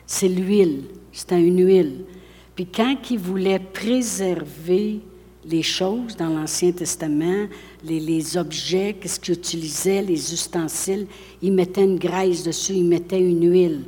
C'est 0.07 0.27
l'huile, 0.27 0.85
c'est 1.11 1.31
une 1.31 1.63
huile. 1.63 2.05
Puis 2.55 2.65
quand 2.65 2.95
il 3.11 3.19
voulait 3.19 3.59
préserver 3.59 5.01
les 5.45 5.61
choses 5.61 6.15
dans 6.15 6.29
l'Ancien 6.29 6.71
Testament, 6.71 7.47
les, 7.83 8.37
objets, 8.37 8.95
qu'est-ce 8.99 9.19
qu'ils 9.19 9.35
utilisaient, 9.35 10.01
les 10.01 10.33
ustensiles, 10.33 11.05
ils 11.41 11.53
mettaient 11.53 11.83
une 11.83 11.99
graisse 11.99 12.43
dessus, 12.43 12.73
ils 12.73 12.85
mettaient 12.85 13.19
une 13.19 13.51
huile. 13.51 13.81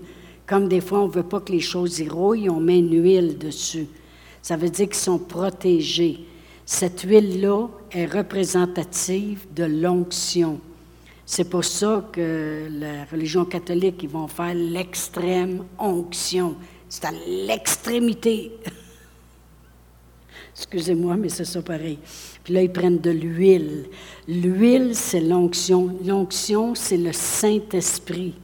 Comme 0.48 0.70
des 0.70 0.80
fois, 0.80 1.02
on 1.02 1.08
ne 1.08 1.14
veut 1.14 1.24
pas 1.24 1.42
que 1.42 1.52
les 1.52 1.60
choses 1.60 2.00
y 2.00 2.08
rouillent, 2.08 2.50
on 2.50 2.62
met 2.62 2.80
une 2.80 3.04
huile 3.04 3.38
dessus. 3.38 3.88
Ça 4.42 4.56
veut 4.56 4.70
dire 4.70 4.88
qu'ils 4.88 4.96
sont 4.96 5.20
protégés. 5.20 6.22
Cette 6.66 7.02
huile-là 7.02 7.68
est 7.92 8.06
représentative 8.06 9.46
de 9.54 9.66
l'onction. 9.66 10.62
C'est 11.26 11.50
pour 11.50 11.66
ça 11.66 12.10
que 12.14 12.70
la 12.72 13.04
religion 13.12 13.44
catholique, 13.44 14.02
ils 14.04 14.10
vont 14.10 14.30
faire 14.30 14.54
l'extrême 14.54 15.66
onction. 15.78 16.56
C'est 16.88 17.04
à 17.04 17.12
l'extrémité. 17.28 18.54
Excusez-moi, 20.56 21.18
mais 21.18 21.28
c'est 21.28 21.44
ça 21.44 21.62
pareil. 21.62 22.00
Puis 22.46 22.54
là, 22.54 22.62
ils 22.64 22.72
prennent 22.72 23.00
de 23.00 23.12
l'huile. 23.12 23.88
L'huile, 24.30 24.96
c'est 24.96 25.20
l'onction. 25.20 25.98
L'onction, 26.06 26.74
c'est 26.74 26.96
le 26.96 27.12
Saint-Esprit. 27.12 28.36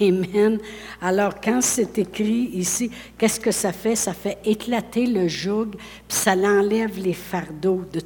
Amen. 0.00 0.58
Alors, 1.00 1.40
quand 1.40 1.60
c'est 1.60 1.98
écrit 1.98 2.50
ici, 2.54 2.90
qu'est-ce 3.18 3.40
que 3.40 3.50
ça 3.50 3.72
fait? 3.72 3.96
Ça 3.96 4.12
fait 4.12 4.38
éclater 4.44 5.06
le 5.06 5.28
joug, 5.28 5.72
puis 5.72 6.16
ça 6.16 6.34
l'enlève 6.34 6.98
les 6.98 7.12
fardeaux 7.12 7.82
de 7.92 8.00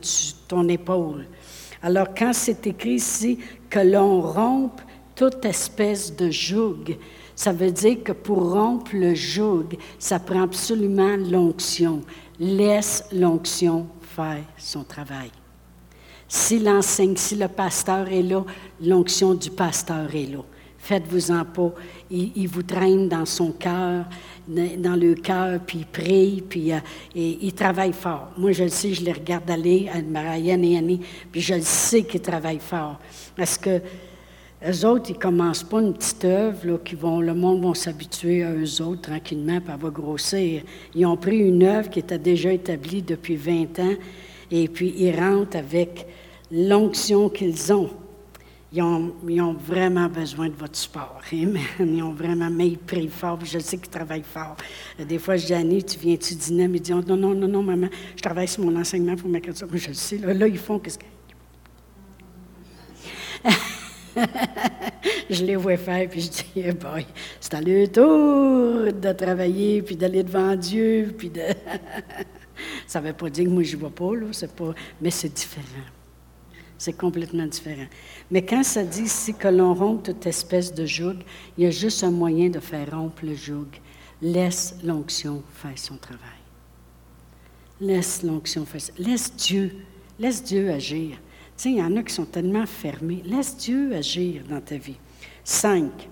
ton 0.46 0.68
épaule. 0.68 1.26
Alors, 1.82 2.08
quand 2.16 2.32
c'est 2.32 2.66
écrit 2.66 2.94
ici 2.94 3.38
que 3.70 3.78
l'on 3.78 4.20
rompe 4.20 4.80
toute 5.14 5.44
espèce 5.44 6.14
de 6.14 6.30
joug, 6.30 6.96
ça 7.34 7.52
veut 7.52 7.70
dire 7.70 8.02
que 8.02 8.12
pour 8.12 8.52
rompre 8.52 8.90
le 8.94 9.14
joug, 9.14 9.66
ça 9.98 10.18
prend 10.18 10.42
absolument 10.42 11.16
l'onction. 11.16 12.02
Laisse 12.40 13.04
l'onction 13.12 13.86
faire 14.00 14.42
son 14.56 14.82
travail. 14.82 15.30
Si 16.26 16.58
l'enseigne, 16.58 17.16
si 17.16 17.36
le 17.36 17.48
pasteur 17.48 18.08
est 18.08 18.22
là, 18.22 18.44
l'onction 18.82 19.34
du 19.34 19.50
pasteur 19.50 20.14
est 20.14 20.26
là. 20.26 20.40
Faites-vous-en 20.88 21.44
pas. 21.44 21.74
Il, 22.10 22.48
vous 22.48 22.62
traîne 22.62 23.10
dans 23.10 23.26
son 23.26 23.52
cœur, 23.52 24.06
dans 24.48 24.98
le 24.98 25.14
cœur, 25.16 25.60
puis 25.60 25.80
il 25.80 25.84
prie, 25.84 26.42
puis 26.48 26.72
euh, 26.72 26.78
il 27.14 27.52
travaille 27.52 27.92
fort. 27.92 28.30
Moi, 28.38 28.52
je 28.52 28.64
le 28.64 28.70
sais, 28.70 28.94
je 28.94 29.04
les 29.04 29.12
regarde 29.12 29.50
aller, 29.50 29.90
Marianne 30.08 30.64
et 30.64 30.78
Annie, 30.78 31.02
puis 31.30 31.42
je 31.42 31.56
le 31.56 31.60
sais 31.60 32.04
qu'ils 32.04 32.22
travaillent 32.22 32.58
fort. 32.58 32.98
Parce 33.36 33.58
que 33.58 33.82
eux 34.66 34.86
autres, 34.86 35.10
ils 35.10 35.16
ne 35.16 35.18
commencent 35.18 35.62
pas 35.62 35.82
une 35.82 35.92
petite 35.92 36.24
œuvre, 36.24 36.66
là, 36.66 36.78
qui 36.78 36.94
vont, 36.94 37.20
le 37.20 37.34
monde 37.34 37.62
va 37.62 37.74
s'habituer 37.74 38.42
à 38.42 38.54
eux 38.54 38.80
autres 38.80 39.02
tranquillement, 39.02 39.60
puis 39.60 39.74
elle 39.74 39.82
va 39.82 39.90
grossir. 39.90 40.62
Ils 40.94 41.04
ont 41.04 41.18
pris 41.18 41.36
une 41.36 41.64
œuvre 41.64 41.90
qui 41.90 41.98
était 41.98 42.18
déjà 42.18 42.50
établie 42.50 43.02
depuis 43.02 43.36
20 43.36 43.78
ans, 43.80 43.94
et 44.50 44.68
puis 44.68 44.94
ils 44.96 45.14
rentrent 45.14 45.58
avec 45.58 46.06
l'onction 46.50 47.28
qu'ils 47.28 47.74
ont. 47.74 47.90
Ils 48.70 48.82
ont, 48.82 49.54
vraiment 49.54 50.08
besoin 50.08 50.48
de 50.48 50.54
votre 50.54 50.76
support. 50.76 51.22
Ils 51.32 52.02
ont 52.02 52.12
vraiment, 52.12 52.50
mais 52.50 52.68
ils 52.68 52.78
prient 52.78 53.08
fort, 53.08 53.38
je 53.42 53.58
sais 53.58 53.78
qu'ils 53.78 53.88
travaillent 53.88 54.22
fort. 54.22 54.56
Des 54.98 55.18
fois, 55.18 55.36
je 55.36 55.46
dis, 55.46 55.84
tu 55.84 55.98
viens-tu 55.98 56.34
dîner? 56.34 56.64
Ils 56.64 56.80
disent, 56.80 56.94
non, 56.94 57.16
non, 57.16 57.34
non, 57.34 57.48
non, 57.48 57.62
maman, 57.62 57.88
je 58.14 58.20
travaille 58.20 58.48
sur 58.48 58.62
mon 58.62 58.78
enseignement 58.78 59.16
pour 59.16 59.30
ma 59.30 59.38
ça. 59.54 59.66
Je 59.72 59.88
le 59.88 59.94
sais, 59.94 60.18
là, 60.18 60.34
là 60.34 60.46
ils 60.46 60.58
font 60.58 60.78
qu'est-ce 60.78 60.98
que... 60.98 61.04
je 65.30 65.44
les 65.44 65.56
vois 65.56 65.78
faire, 65.78 66.06
puis 66.10 66.20
je 66.20 66.28
dis, 66.28 66.72
boy, 66.72 67.06
c'est 67.40 67.54
à 67.54 67.62
leur 67.62 67.90
tour 67.90 68.92
de 68.92 69.12
travailler, 69.12 69.80
puis 69.80 69.96
d'aller 69.96 70.22
devant 70.22 70.54
Dieu, 70.54 71.14
puis 71.16 71.30
de... 71.30 71.40
ça 72.86 73.00
ne 73.00 73.06
veut 73.06 73.12
pas 73.14 73.30
dire 73.30 73.44
que 73.44 73.50
moi, 73.50 73.62
je 73.62 73.76
ne 73.76 73.80
vois 73.80 73.90
pas, 73.90 74.14
là, 74.14 74.26
c'est 74.32 74.54
pas... 74.54 74.74
mais 75.00 75.10
c'est 75.10 75.32
différent. 75.32 75.86
C'est 76.78 76.96
complètement 76.96 77.46
différent. 77.46 77.86
Mais 78.30 78.42
quand 78.42 78.62
ça 78.62 78.84
dit 78.84 79.02
ici 79.02 79.34
que 79.34 79.48
l'on 79.48 79.74
rompt 79.74 80.04
toute 80.04 80.26
espèce 80.26 80.72
de 80.72 80.86
joug, 80.86 81.16
il 81.56 81.64
y 81.64 81.66
a 81.66 81.70
juste 81.70 82.04
un 82.04 82.12
moyen 82.12 82.48
de 82.48 82.60
faire 82.60 82.92
rompre 82.92 83.24
le 83.24 83.34
joug. 83.34 83.66
Laisse 84.22 84.76
l'onction 84.84 85.42
faire 85.52 85.76
son 85.78 85.96
travail. 85.96 86.20
Laisse 87.80 88.22
l'onction 88.22 88.64
faire. 88.64 88.80
Laisse 88.98 89.34
Dieu, 89.34 89.76
laisse 90.18 90.42
Dieu 90.42 90.70
agir 90.70 91.18
sais, 91.58 91.70
il 91.72 91.78
y 91.78 91.82
en 91.82 91.96
a 91.96 92.02
qui 92.02 92.14
sont 92.14 92.24
tellement 92.24 92.66
fermés. 92.66 93.22
Laisse 93.24 93.56
Dieu 93.56 93.94
agir 93.94 94.42
dans 94.48 94.60
ta 94.60 94.76
vie. 94.76 94.96
Cinq. 95.44 96.08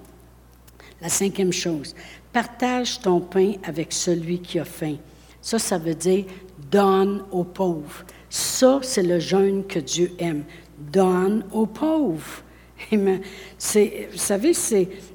La 1.00 1.08
cinquième 1.08 1.52
chose. 1.52 1.94
Partage 2.32 3.00
ton 3.00 3.20
pain 3.20 3.52
avec 3.62 3.92
celui 3.92 4.40
qui 4.40 4.58
a 4.58 4.64
faim. 4.64 4.96
Ça, 5.40 5.58
ça 5.58 5.78
veut 5.78 5.94
dire 5.94 6.24
donne 6.70 7.24
aux 7.30 7.44
pauvres. 7.44 8.04
Ça, 8.28 8.80
c'est 8.82 9.02
le 9.02 9.18
jeûne 9.18 9.64
que 9.66 9.78
Dieu 9.78 10.12
aime. 10.18 10.44
Donne 10.78 11.44
aux 11.52 11.66
pauvres. 11.66 12.42
vous 12.92 13.18
savez, 14.16 14.52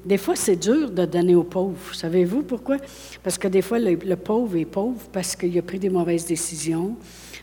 des 0.04 0.18
fois, 0.18 0.34
c'est 0.34 0.56
dur 0.56 0.90
de 0.90 1.04
donner 1.04 1.34
aux 1.34 1.44
pauvres. 1.44 1.94
Savez-vous 1.94 2.42
pourquoi? 2.42 2.78
Parce 3.22 3.38
que 3.38 3.48
des 3.48 3.62
fois, 3.62 3.78
le 3.78 4.14
pauvre 4.16 4.56
est 4.56 4.64
pauvre 4.64 5.00
parce 5.12 5.36
qu'il 5.36 5.56
a 5.58 5.62
pris 5.62 5.78
des 5.78 5.90
mauvaises 5.90 6.26
décisions, 6.26 6.96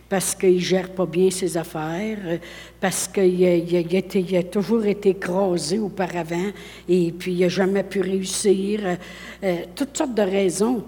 parce 0.10 0.36
qu'il 0.36 0.56
ne 0.56 0.60
gère 0.60 0.90
pas 0.90 1.06
bien 1.06 1.30
ses 1.30 1.56
affaires, 1.56 2.40
parce 2.82 3.08
qu'il 3.08 4.36
a, 4.36 4.44
toujours 4.44 4.86
été 4.86 5.10
écrasé 5.10 5.80
auparavant 5.80 6.52
et 6.88 7.12
puis 7.12 7.34
il 7.34 7.40
n'a 7.42 7.50
jamais 7.50 7.84
pu 7.84 8.02
réussir, 8.02 8.98
euh, 9.44 9.56
toutes 9.76 9.98
sortes 9.98 10.16
de 10.16 10.24
raisons. 10.24 10.84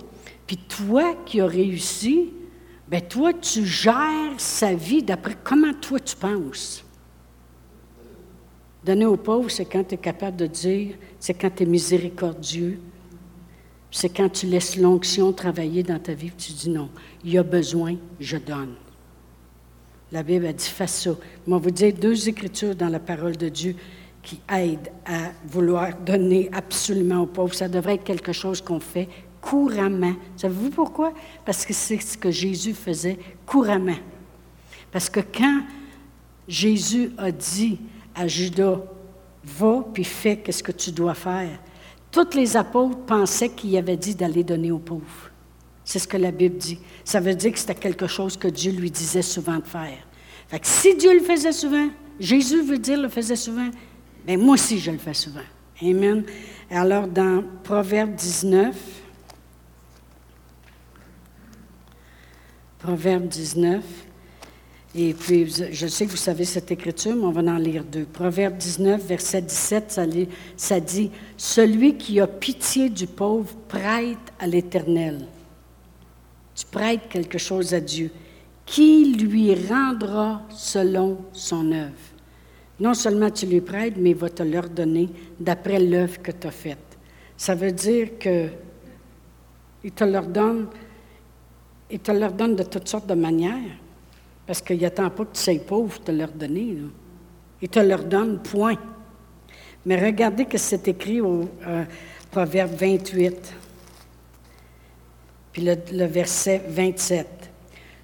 Puis 0.45 0.57
toi 0.57 1.15
qui 1.25 1.39
as 1.39 1.45
réussi, 1.45 2.31
ben 2.91 3.01
toi, 3.01 3.31
tu 3.31 3.65
gères 3.65 4.37
sa 4.37 4.73
vie 4.73 5.01
d'après 5.01 5.37
comment 5.41 5.73
toi 5.73 5.97
tu 5.97 6.13
penses. 6.13 6.83
Donner 8.83 9.05
aux 9.05 9.15
pauvres, 9.15 9.49
c'est 9.49 9.63
quand 9.63 9.85
tu 9.85 9.95
es 9.95 9.97
capable 9.97 10.35
de 10.35 10.45
dire, 10.45 10.95
c'est 11.17 11.33
quand 11.33 11.49
tu 11.55 11.63
es 11.63 11.65
miséricordieux, 11.65 12.81
c'est 13.91 14.09
quand 14.09 14.27
tu 14.27 14.45
laisses 14.45 14.75
l'onction 14.75 15.31
travailler 15.31 15.83
dans 15.83 15.99
ta 15.99 16.13
vie, 16.13 16.31
tu 16.37 16.51
dis 16.51 16.69
non, 16.69 16.89
il 17.23 17.31
y 17.31 17.37
a 17.37 17.43
besoin, 17.43 17.95
je 18.19 18.35
donne. 18.35 18.73
La 20.11 20.21
Bible 20.21 20.47
a 20.47 20.51
dit 20.51 20.67
fais 20.67 20.85
ça. 20.85 21.11
Je 21.47 21.51
vais 21.53 21.59
vous 21.59 21.71
dire 21.71 21.93
deux 21.93 22.27
écritures 22.27 22.75
dans 22.75 22.89
la 22.89 22.99
parole 22.99 23.37
de 23.37 23.47
Dieu 23.47 23.73
qui 24.21 24.41
aident 24.53 24.91
à 25.05 25.31
vouloir 25.47 25.97
donner 25.97 26.49
absolument 26.51 27.21
aux 27.21 27.27
pauvres. 27.27 27.53
Ça 27.53 27.69
devrait 27.69 27.95
être 27.95 28.03
quelque 28.03 28.33
chose 28.33 28.59
qu'on 28.59 28.81
fait 28.81 29.07
couramment. 29.41 30.13
Savez-vous 30.37 30.69
pourquoi? 30.69 31.13
Parce 31.45 31.65
que 31.65 31.73
c'est 31.73 31.99
ce 31.99 32.17
que 32.17 32.31
Jésus 32.31 32.73
faisait 32.73 33.17
couramment. 33.45 33.97
Parce 34.91 35.09
que 35.09 35.19
quand 35.19 35.61
Jésus 36.47 37.11
a 37.17 37.31
dit 37.31 37.79
à 38.15 38.27
Judas, 38.27 38.79
va 39.43 39.83
puis 39.93 40.03
fais 40.03 40.41
ce 40.49 40.61
que 40.61 40.71
tu 40.71 40.91
dois 40.91 41.15
faire, 41.15 41.59
tous 42.11 42.35
les 42.35 42.57
apôtres 42.57 42.99
pensaient 42.99 43.49
qu'il 43.49 43.75
avait 43.77 43.97
dit 43.97 44.15
d'aller 44.15 44.43
donner 44.43 44.71
aux 44.71 44.79
pauvres. 44.79 45.31
C'est 45.83 45.99
ce 45.99 46.07
que 46.07 46.17
la 46.17 46.31
Bible 46.31 46.57
dit. 46.57 46.79
Ça 47.03 47.19
veut 47.19 47.33
dire 47.33 47.51
que 47.51 47.59
c'était 47.59 47.75
quelque 47.75 48.07
chose 48.07 48.37
que 48.37 48.47
Dieu 48.47 48.71
lui 48.71 48.91
disait 48.91 49.21
souvent 49.21 49.57
de 49.57 49.65
faire. 49.65 49.97
Fait 50.47 50.59
que 50.59 50.67
si 50.67 50.95
Dieu 50.95 51.13
le 51.13 51.21
faisait 51.21 51.53
souvent, 51.53 51.89
Jésus 52.19 52.61
veut 52.61 52.77
dire 52.77 52.99
le 52.99 53.09
faisait 53.09 53.35
souvent, 53.35 53.69
mais 54.27 54.37
moi 54.37 54.53
aussi 54.53 54.77
je 54.77 54.91
le 54.91 54.97
fais 54.97 55.13
souvent. 55.13 55.39
Amen. 55.81 56.23
Alors 56.69 57.07
dans 57.07 57.43
Proverbe 57.63 58.13
19, 58.13 59.00
Proverbe 62.81 63.27
19, 63.27 63.83
et 64.95 65.13
puis 65.13 65.51
je 65.71 65.87
sais 65.87 66.05
que 66.05 66.11
vous 66.11 66.17
savez 66.17 66.45
cette 66.45 66.71
écriture, 66.71 67.15
mais 67.15 67.25
on 67.25 67.31
va 67.31 67.41
en 67.41 67.57
lire 67.57 67.83
deux. 67.83 68.05
Proverbe 68.05 68.57
19, 68.57 69.05
verset 69.05 69.41
17, 69.41 69.91
ça, 69.91 70.05
ça 70.57 70.79
dit, 70.79 71.11
Celui 71.37 71.95
qui 71.97 72.19
a 72.19 72.27
pitié 72.27 72.89
du 72.89 73.07
pauvre 73.07 73.55
prête 73.67 74.17
à 74.39 74.47
l'Éternel 74.47 75.27
tu 76.61 76.65
prêtes 76.65 77.07
quelque 77.09 77.37
chose 77.37 77.73
à 77.73 77.79
Dieu, 77.79 78.11
qui 78.65 79.15
lui 79.15 79.55
rendra 79.67 80.41
selon 80.49 81.17
son 81.33 81.71
œuvre? 81.71 81.91
Non 82.79 82.93
seulement 82.93 83.29
tu 83.29 83.45
lui 83.45 83.61
prêtes, 83.61 83.95
mais 83.97 84.11
il 84.11 84.15
va 84.15 84.29
te 84.29 84.43
leur 84.43 84.69
donner 84.69 85.09
d'après 85.39 85.79
l'œuvre 85.79 86.21
que 86.21 86.31
tu 86.31 86.47
as 86.47 86.51
faite. 86.51 86.97
Ça 87.37 87.55
veut 87.55 87.71
dire 87.71 88.17
que 88.19 88.47
il 89.83 89.91
te 89.91 90.03
leur 90.03 90.27
donne, 90.27 90.67
il 91.91 91.99
te 91.99 92.11
leur 92.11 92.31
donne 92.31 92.55
de 92.55 92.63
toutes 92.63 92.87
sortes 92.87 93.07
de 93.07 93.13
manières, 93.13 93.77
parce 94.47 94.61
qu'il 94.61 94.81
n'attend 94.81 95.09
pas 95.09 95.25
que 95.25 95.33
tu 95.33 95.41
sois 95.41 95.59
pauvre 95.59 95.93
pour 95.95 96.03
te 96.03 96.11
leur 96.11 96.31
donner. 96.31 96.77
Il 97.61 97.69
te 97.69 97.79
leur 97.79 98.03
donne, 98.03 98.41
point. 98.41 98.77
Mais 99.85 100.03
regardez 100.03 100.45
que 100.45 100.57
c'est 100.57 100.87
écrit 100.87 101.21
au 101.21 101.49
euh, 101.67 101.83
Proverbe 102.29 102.71
28. 102.73 103.55
Puis 105.51 105.63
le, 105.63 106.05
verset 106.05 106.61
27. 106.67 107.27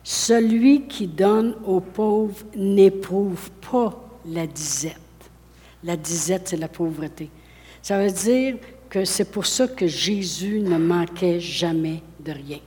Celui 0.03 0.87
qui 0.87 1.07
donne 1.07 1.55
aux 1.65 1.79
pauvres 1.79 2.43
n'éprouve 2.55 3.49
pas 3.71 4.19
la 4.25 4.47
disette. 4.47 4.95
La 5.83 5.95
disette, 5.95 6.49
c'est 6.49 6.57
la 6.57 6.67
pauvreté. 6.67 7.29
Ça 7.81 8.01
veut 8.03 8.11
dire 8.11 8.57
que 8.89 9.05
c'est 9.05 9.31
pour 9.31 9.45
ça 9.45 9.67
que 9.67 9.87
Jésus 9.87 10.59
ne 10.59 10.77
manquait 10.77 11.39
jamais 11.39 12.01
de 12.19 12.31
rien. 12.31 12.59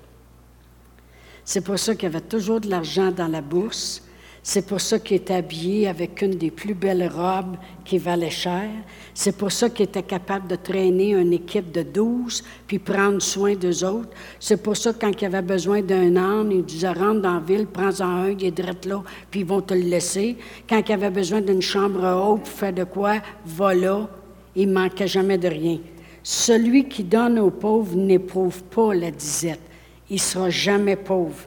C'est 1.53 1.63
pour 1.63 1.81
ça 1.81 1.97
qu'il 1.97 2.07
avait 2.07 2.21
toujours 2.21 2.61
de 2.61 2.71
l'argent 2.71 3.11
dans 3.11 3.27
la 3.27 3.41
bourse. 3.41 4.05
C'est 4.41 4.65
pour 4.65 4.81
ça 4.81 5.01
qu'il 5.01 5.17
était 5.17 5.35
habillé 5.35 5.89
avec 5.89 6.23
une 6.23 6.37
des 6.37 6.53
plus 6.53 6.75
belles 6.75 7.11
robes 7.13 7.57
qui 7.85 7.99
valait 7.99 8.31
cher. 8.31 8.71
C'est 9.15 9.37
pour 9.37 9.51
ça 9.51 9.69
qu'il 9.69 9.87
était 9.87 10.05
capable 10.05 10.47
de 10.47 10.55
traîner 10.55 11.11
une 11.11 11.33
équipe 11.33 11.73
de 11.73 11.83
douze, 11.83 12.45
puis 12.69 12.79
prendre 12.79 13.21
soin 13.21 13.57
d'eux 13.57 13.85
autres. 13.85 14.11
C'est 14.39 14.63
pour 14.63 14.77
ça, 14.77 14.93
quand 14.93 15.11
il 15.21 15.25
avait 15.25 15.43
besoin 15.43 15.83
d'un 15.83 16.15
âne, 16.15 16.53
il 16.53 16.65
disait 16.65 16.93
Rentre 16.93 17.23
dans 17.23 17.35
la 17.35 17.41
ville, 17.41 17.67
prends-en 17.67 18.05
un, 18.05 18.31
il 18.31 18.45
est 18.45 18.53
direct 18.53 18.87
là, 18.87 19.03
puis 19.29 19.41
ils 19.41 19.47
vont 19.47 19.61
te 19.61 19.75
le 19.75 19.81
laisser. 19.81 20.37
Quand 20.69 20.81
il 20.89 20.93
avait 20.93 21.11
besoin 21.11 21.41
d'une 21.41 21.63
chambre 21.63 22.05
haute 22.05 22.43
pour 22.43 22.49
faire 22.49 22.73
de 22.73 22.85
quoi, 22.85 23.15
va 23.45 23.75
là. 23.75 24.09
Il 24.55 24.69
manquait 24.69 25.09
jamais 25.09 25.37
de 25.37 25.49
rien. 25.49 25.79
Celui 26.23 26.89
qui 26.89 27.03
donne 27.03 27.41
aux 27.41 27.51
pauvres 27.51 27.97
n'éprouve 27.97 28.63
pas 28.63 28.95
la 28.95 29.11
disette. 29.11 29.70
Il 30.11 30.17
ne 30.17 30.19
sera 30.19 30.51
jamais 30.51 30.97
pauvre 30.97 31.47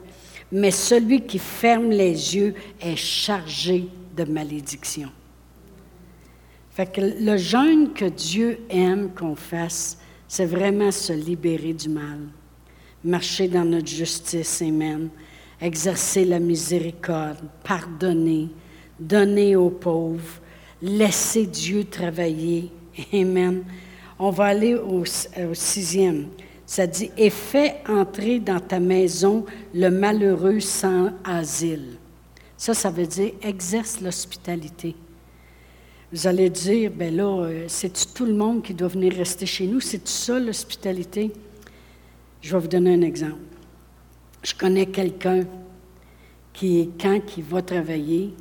mais 0.54 0.70
celui 0.70 1.22
qui 1.22 1.40
ferme 1.40 1.90
les 1.90 2.36
yeux 2.36 2.54
est 2.80 2.94
chargé 2.94 3.88
de 4.16 4.22
malédiction. 4.22 5.10
Fait 6.70 6.86
que 6.86 7.00
le 7.00 7.36
jeûne 7.36 7.92
que 7.92 8.04
Dieu 8.04 8.60
aime 8.70 9.10
qu'on 9.18 9.34
fasse, 9.34 9.98
c'est 10.28 10.46
vraiment 10.46 10.92
se 10.92 11.12
libérer 11.12 11.72
du 11.72 11.88
mal, 11.88 12.20
marcher 13.02 13.48
dans 13.48 13.64
notre 13.64 13.88
justice, 13.88 14.62
Amen, 14.62 15.08
exercer 15.60 16.24
la 16.24 16.38
miséricorde, 16.38 17.38
pardonner, 17.64 18.48
donner 19.00 19.56
aux 19.56 19.70
pauvres, 19.70 20.40
laisser 20.80 21.46
Dieu 21.46 21.82
travailler, 21.82 22.70
Amen. 23.12 23.64
On 24.20 24.30
va 24.30 24.44
aller 24.44 24.76
au, 24.76 25.02
au 25.02 25.54
sixième. 25.54 26.28
Ça 26.66 26.86
dit, 26.86 27.10
et 27.16 27.30
fais 27.30 27.76
entrer 27.88 28.40
dans 28.40 28.60
ta 28.60 28.80
maison 28.80 29.44
le 29.74 29.90
malheureux 29.90 30.60
sans 30.60 31.10
asile. 31.24 31.98
Ça, 32.56 32.72
ça 32.72 32.90
veut 32.90 33.06
dire 33.06 33.32
exerce 33.42 34.00
l'hospitalité. 34.00 34.96
Vous 36.10 36.26
allez 36.26 36.48
dire, 36.48 36.90
ben 36.94 37.14
là, 37.14 37.24
euh, 37.24 37.64
c'est-tu 37.68 38.06
tout 38.14 38.24
le 38.24 38.34
monde 38.34 38.62
qui 38.62 38.72
doit 38.72 38.88
venir 38.88 39.12
rester 39.14 39.46
chez 39.46 39.66
nous? 39.66 39.80
C'est-tu 39.80 40.10
ça 40.10 40.38
l'hospitalité? 40.38 41.32
Je 42.40 42.52
vais 42.54 42.60
vous 42.60 42.68
donner 42.68 42.94
un 42.94 43.02
exemple. 43.02 43.38
Je 44.42 44.54
connais 44.54 44.86
quelqu'un 44.86 45.44
qui, 46.52 46.90
quand 47.00 47.20
il 47.36 47.42
va 47.42 47.62
travailler, 47.62 48.32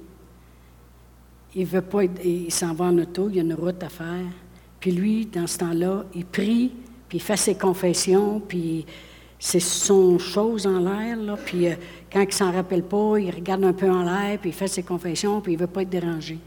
il 1.55 1.65
veut 1.65 1.81
pas, 1.81 2.03
il 2.23 2.51
s'en 2.51 2.73
va 2.73 2.85
en 2.85 2.97
auto, 2.97 3.27
il 3.29 3.35
y 3.35 3.39
a 3.39 3.43
une 3.43 3.53
route 3.53 3.81
à 3.81 3.89
faire. 3.89 4.25
Puis 4.79 4.91
lui, 4.91 5.25
dans 5.25 5.47
ce 5.47 5.57
temps-là, 5.57 6.05
il 6.13 6.25
prie 6.25 6.71
puis 7.13 7.19
il 7.19 7.21
fait 7.21 7.37
ses 7.37 7.53
confessions, 7.53 8.39
puis 8.39 8.87
c'est 9.37 9.59
son 9.59 10.17
chose 10.17 10.65
en 10.65 10.79
l'air, 10.79 11.15
là, 11.15 11.37
puis 11.37 11.67
euh, 11.67 11.75
quand 12.11 12.23
il 12.23 12.33
s'en 12.33 12.51
rappelle 12.51 12.81
pas, 12.81 13.19
il 13.19 13.29
regarde 13.29 13.63
un 13.65 13.71
peu 13.71 13.87
en 13.87 14.01
l'air, 14.01 14.39
puis 14.39 14.49
il 14.49 14.53
fait 14.53 14.67
ses 14.67 14.81
confessions, 14.81 15.39
puis 15.39 15.53
il 15.53 15.59
veut 15.59 15.67
pas 15.67 15.83
être 15.83 15.91
dérangé. 15.91 16.39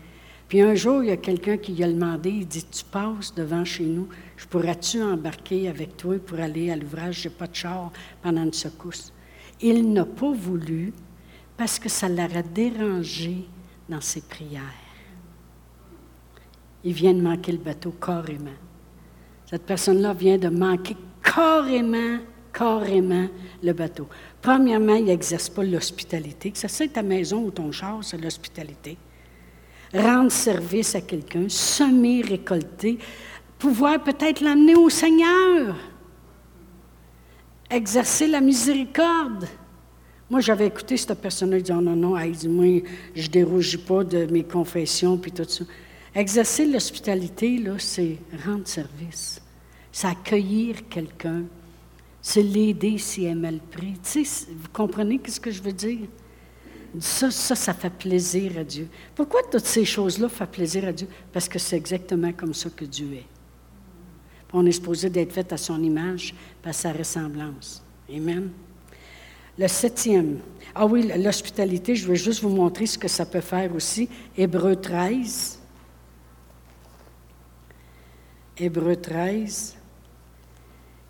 Puis 0.48 0.61
un 0.61 0.74
jour, 0.74 1.05
il 1.05 1.11
y 1.11 1.12
a 1.12 1.18
quelqu'un 1.18 1.57
qui 1.57 1.70
lui 1.70 1.85
a 1.85 1.88
demandé, 1.88 2.31
il 2.31 2.48
dit, 2.48 2.64
tu 2.64 2.83
passes 2.83 3.33
devant 3.33 3.64
chez 3.64 3.85
nous, 3.85 4.09
je 4.37 4.44
pourrais-tu 4.44 5.00
embarquer 5.00 5.68
avec 5.68 5.96
toi 5.96 6.16
pour 6.18 6.40
aller 6.40 6.72
à 6.72 6.74
l'ouvrage, 6.74 7.22
je 7.22 7.29
n'ai 7.29 7.35
pas 7.37 7.46
de 7.46 7.55
char 7.55 7.92
pendant 8.20 8.42
une 8.42 8.52
secousse? 8.52 9.12
Il 9.61 9.92
n'a 9.92 10.05
pas 10.05 10.33
voulu 10.33 10.92
parce 11.57 11.79
que 11.79 11.88
ça 11.88 12.09
l'aurait 12.09 12.42
dérangé 12.42 13.44
dans 13.88 14.00
ses 14.00 14.22
prières. 14.22 14.62
Il 16.83 16.92
vient 16.92 17.14
de 17.14 17.22
manquer 17.22 17.52
le 17.52 17.59
bateau 17.59 17.92
carrément. 17.92 18.65
Cette 19.49 19.63
personne-là 19.63 20.13
vient 20.13 20.39
de 20.39 20.49
manquer 20.49 20.97
carrément, 21.23 22.19
carrément 22.53 23.29
le 23.63 23.73
bateau. 23.73 24.09
Premièrement, 24.43 24.97
il 24.97 25.05
n'exerce 25.05 25.49
pas 25.49 25.63
l'hospitalité. 25.63 26.51
Que 26.51 26.59
ça 26.59 26.69
c'est 26.69 26.89
ta 26.89 27.03
maison 27.03 27.45
ou 27.45 27.51
ton 27.51 27.71
char, 27.71 28.01
c'est 28.03 28.19
l'hospitalité. 28.19 28.97
Rendre 29.95 30.33
service 30.33 30.95
à 30.95 31.01
quelqu'un, 31.01 31.49
semer, 31.49 32.23
récolter, 32.23 32.99
pouvoir 33.59 34.03
peut-être 34.03 34.41
l'amener 34.41 34.75
au 34.75 34.91
Seigneur. 34.91 35.77
Exercer 37.71 38.27
la 38.27 38.41
miséricorde. 38.41 39.47
Moi, 40.29 40.41
j'avais 40.41 40.67
écouté 40.67 40.97
cette 40.97 41.21
personne-là 41.21 41.61
dire 41.61 41.81
Non, 41.81 41.95
non, 41.95 42.11
moi, 42.49 42.83
je 43.15 43.27
ne 43.27 43.33
dérougis 43.33 43.79
pas 43.79 44.03
de 44.03 44.27
mes 44.27 44.43
confessions, 44.43 45.17
puis 45.17 45.31
tout 45.31 45.45
ça. 45.45 45.65
Exercer 46.16 46.64
l'hospitalité, 46.64 47.62
c'est 47.79 48.16
rendre 48.46 48.66
service. 48.66 49.38
C'est 49.92 50.06
accueillir 50.06 50.88
quelqu'un. 50.88 51.44
C'est 52.23 52.42
l'aider 52.42 52.96
si 52.96 53.27
elle 53.27 53.37
mal 53.37 53.60
pris. 53.71 53.92
Tu 54.02 54.25
sais, 54.25 54.46
vous 54.50 54.69
comprenez 54.73 55.21
ce 55.29 55.38
que 55.38 55.50
je 55.50 55.62
veux 55.62 55.75
dire? 55.75 56.08
Ça, 56.98 57.31
ça, 57.31 57.54
ça 57.54 57.75
fait 57.75 57.90
plaisir 57.90 58.58
à 58.58 58.64
Dieu. 58.64 58.88
Pourquoi 59.14 59.42
toutes 59.42 59.67
ces 59.67 59.85
choses-là 59.85 60.31
font 60.31 60.46
plaisir 60.46 60.87
à 60.87 60.92
Dieu? 60.92 61.06
Parce 61.31 61.50
que 61.50 61.58
c'est 61.58 61.77
exactement 61.77 62.33
comme 62.33 62.54
ça 62.54 62.71
que 62.71 62.87
Dieu 62.87 63.12
est. 63.12 63.27
On 64.54 64.64
est 64.64 64.73
supposé 64.73 65.10
d'être 65.10 65.35
fait 65.35 65.52
à 65.52 65.58
son 65.58 65.83
image, 65.83 66.35
à 66.64 66.73
sa 66.73 66.92
ressemblance. 66.92 67.85
Amen. 68.10 68.48
Le 69.58 69.69
septième. 69.69 70.38
Ah 70.75 70.87
oui, 70.87 71.12
l'hospitalité, 71.14 71.94
je 71.94 72.06
veux 72.06 72.14
juste 72.14 72.40
vous 72.40 72.48
montrer 72.48 72.87
ce 72.87 72.96
que 72.96 73.08
ça 73.08 73.27
peut 73.27 73.42
faire 73.42 73.75
aussi. 73.75 74.08
Hébreu 74.35 74.77
13. 74.77 75.56
Hébreu 78.59 78.96
13. 78.96 79.77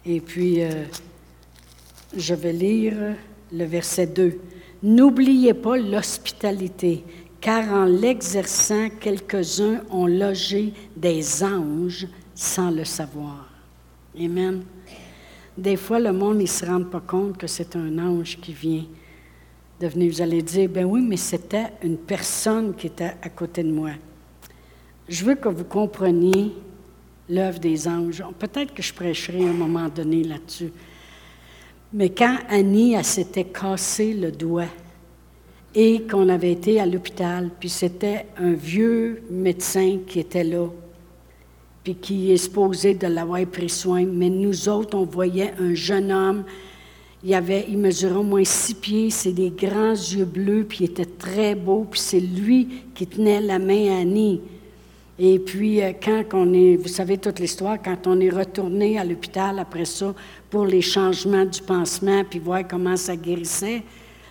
Et 0.05 0.21
puis, 0.21 0.63
euh, 0.63 0.85
je 2.17 2.35
vais 2.35 2.53
lire 2.53 3.15
le 3.53 3.65
verset 3.65 4.09
2. 4.09 4.41
N'oubliez 4.83 5.55
pas 5.55 5.77
l'hospitalité, 5.77 7.05
car 7.41 7.73
en 7.73 7.85
l'exerçant, 7.85 8.89
quelques-uns 9.01 9.83
ont 9.91 10.07
logé 10.07 10.73
des 10.97 11.45
anges 11.45 12.09
sans 12.35 12.71
le 12.71 12.85
savoir. 12.85 13.49
Amen. 14.19 14.65
Des 15.57 15.77
fois, 15.77 16.01
le 16.01 16.13
monde 16.13 16.39
ne 16.39 16.47
se 16.47 16.67
rend 16.67 16.83
pas 16.83 17.01
compte 17.01 17.37
que 17.39 17.47
c'est 17.47 17.77
un 17.77 17.99
ange 17.99 18.39
qui 18.41 18.53
vient 18.53 18.85
de 19.81 19.87
venir. 19.87 20.13
Vous 20.13 20.23
allez 20.23 20.43
dire, 20.43 20.69
ben 20.69 20.85
oui, 20.85 21.01
mais 21.01 21.17
c'était 21.17 21.73
une 21.83 21.97
personne 21.97 22.75
qui 22.75 22.89
était 22.89 23.15
à 23.23 23.29
côté 23.29 23.63
de 23.63 23.71
moi. 23.71 23.93
Je 25.09 25.25
veux 25.25 25.37
que 25.37 25.49
vous 25.49 25.65
compreniez 25.65 26.53
l'œuvre 27.29 27.59
des 27.59 27.89
anges. 27.89 28.23
Peut-être 28.39 28.75
que 28.75 28.83
je 28.83 28.95
prêcherai 28.95 29.49
un 29.49 29.53
moment 29.53 29.89
donné 29.89 30.25
là-dessus. 30.25 30.73
Mais 31.93 32.11
quand 32.11 32.37
Annie 32.49 32.95
s'était 33.05 33.45
cassé 33.45 34.13
le 34.13 34.33
doigt 34.33 34.69
et 35.75 36.03
qu'on 36.03 36.29
avait 36.29 36.53
été 36.53 36.81
à 36.81 36.87
l'hôpital, 36.87 37.51
puis 37.59 37.69
c'était 37.69 38.27
un 38.39 38.53
vieux 38.53 39.23
médecin 39.31 39.99
qui 40.07 40.21
était 40.21 40.45
là, 40.45 40.69
puis 41.85 41.95
qui 41.95 42.33
est 42.33 42.37
supposé 42.37 42.95
de 42.95 43.07
l'avoir 43.07 43.45
pris 43.47 43.69
soin, 43.69 44.05
mais 44.05 44.31
nous 44.31 44.69
autres, 44.69 44.97
on 44.97 45.05
voyait 45.05 45.55
un 45.61 45.75
jeune 45.75 46.11
homme, 46.11 46.45
il, 47.23 47.35
avait, 47.35 47.67
il 47.69 47.79
mesurait 47.79 48.17
au 48.17 48.23
moins 48.23 48.45
six 48.45 48.75
pieds, 48.75 49.11
c'est 49.11 49.33
des 49.33 49.51
grands 49.51 49.93
yeux 49.93 50.25
bleus, 50.25 50.65
puis 50.69 50.79
il 50.81 50.85
était 50.91 51.05
très 51.05 51.55
beau, 51.55 51.87
puis 51.91 52.01
c'est 52.01 52.21
lui 52.21 52.69
qui 52.95 53.07
tenait 53.07 53.41
la 53.41 53.59
main 53.59 53.97
à 53.97 54.01
Annie. 54.01 54.41
Et 55.19 55.39
puis, 55.39 55.83
euh, 55.83 55.93
quand 56.03 56.25
on 56.35 56.53
est, 56.53 56.77
vous 56.77 56.89
savez 56.89 57.17
toute 57.17 57.39
l'histoire, 57.39 57.79
quand 57.83 58.07
on 58.07 58.21
est 58.21 58.29
retourné 58.29 58.99
à 58.99 59.05
l'hôpital 59.05 59.59
après 59.59 59.87
ça 59.87 60.15
pour 60.51 60.67
les 60.67 60.83
changements 60.83 61.47
du 61.47 61.63
pansement, 61.63 62.23
puis 62.29 62.39
voir 62.39 62.67
comment 62.69 62.97
ça 62.97 63.17
guérissait, 63.17 63.83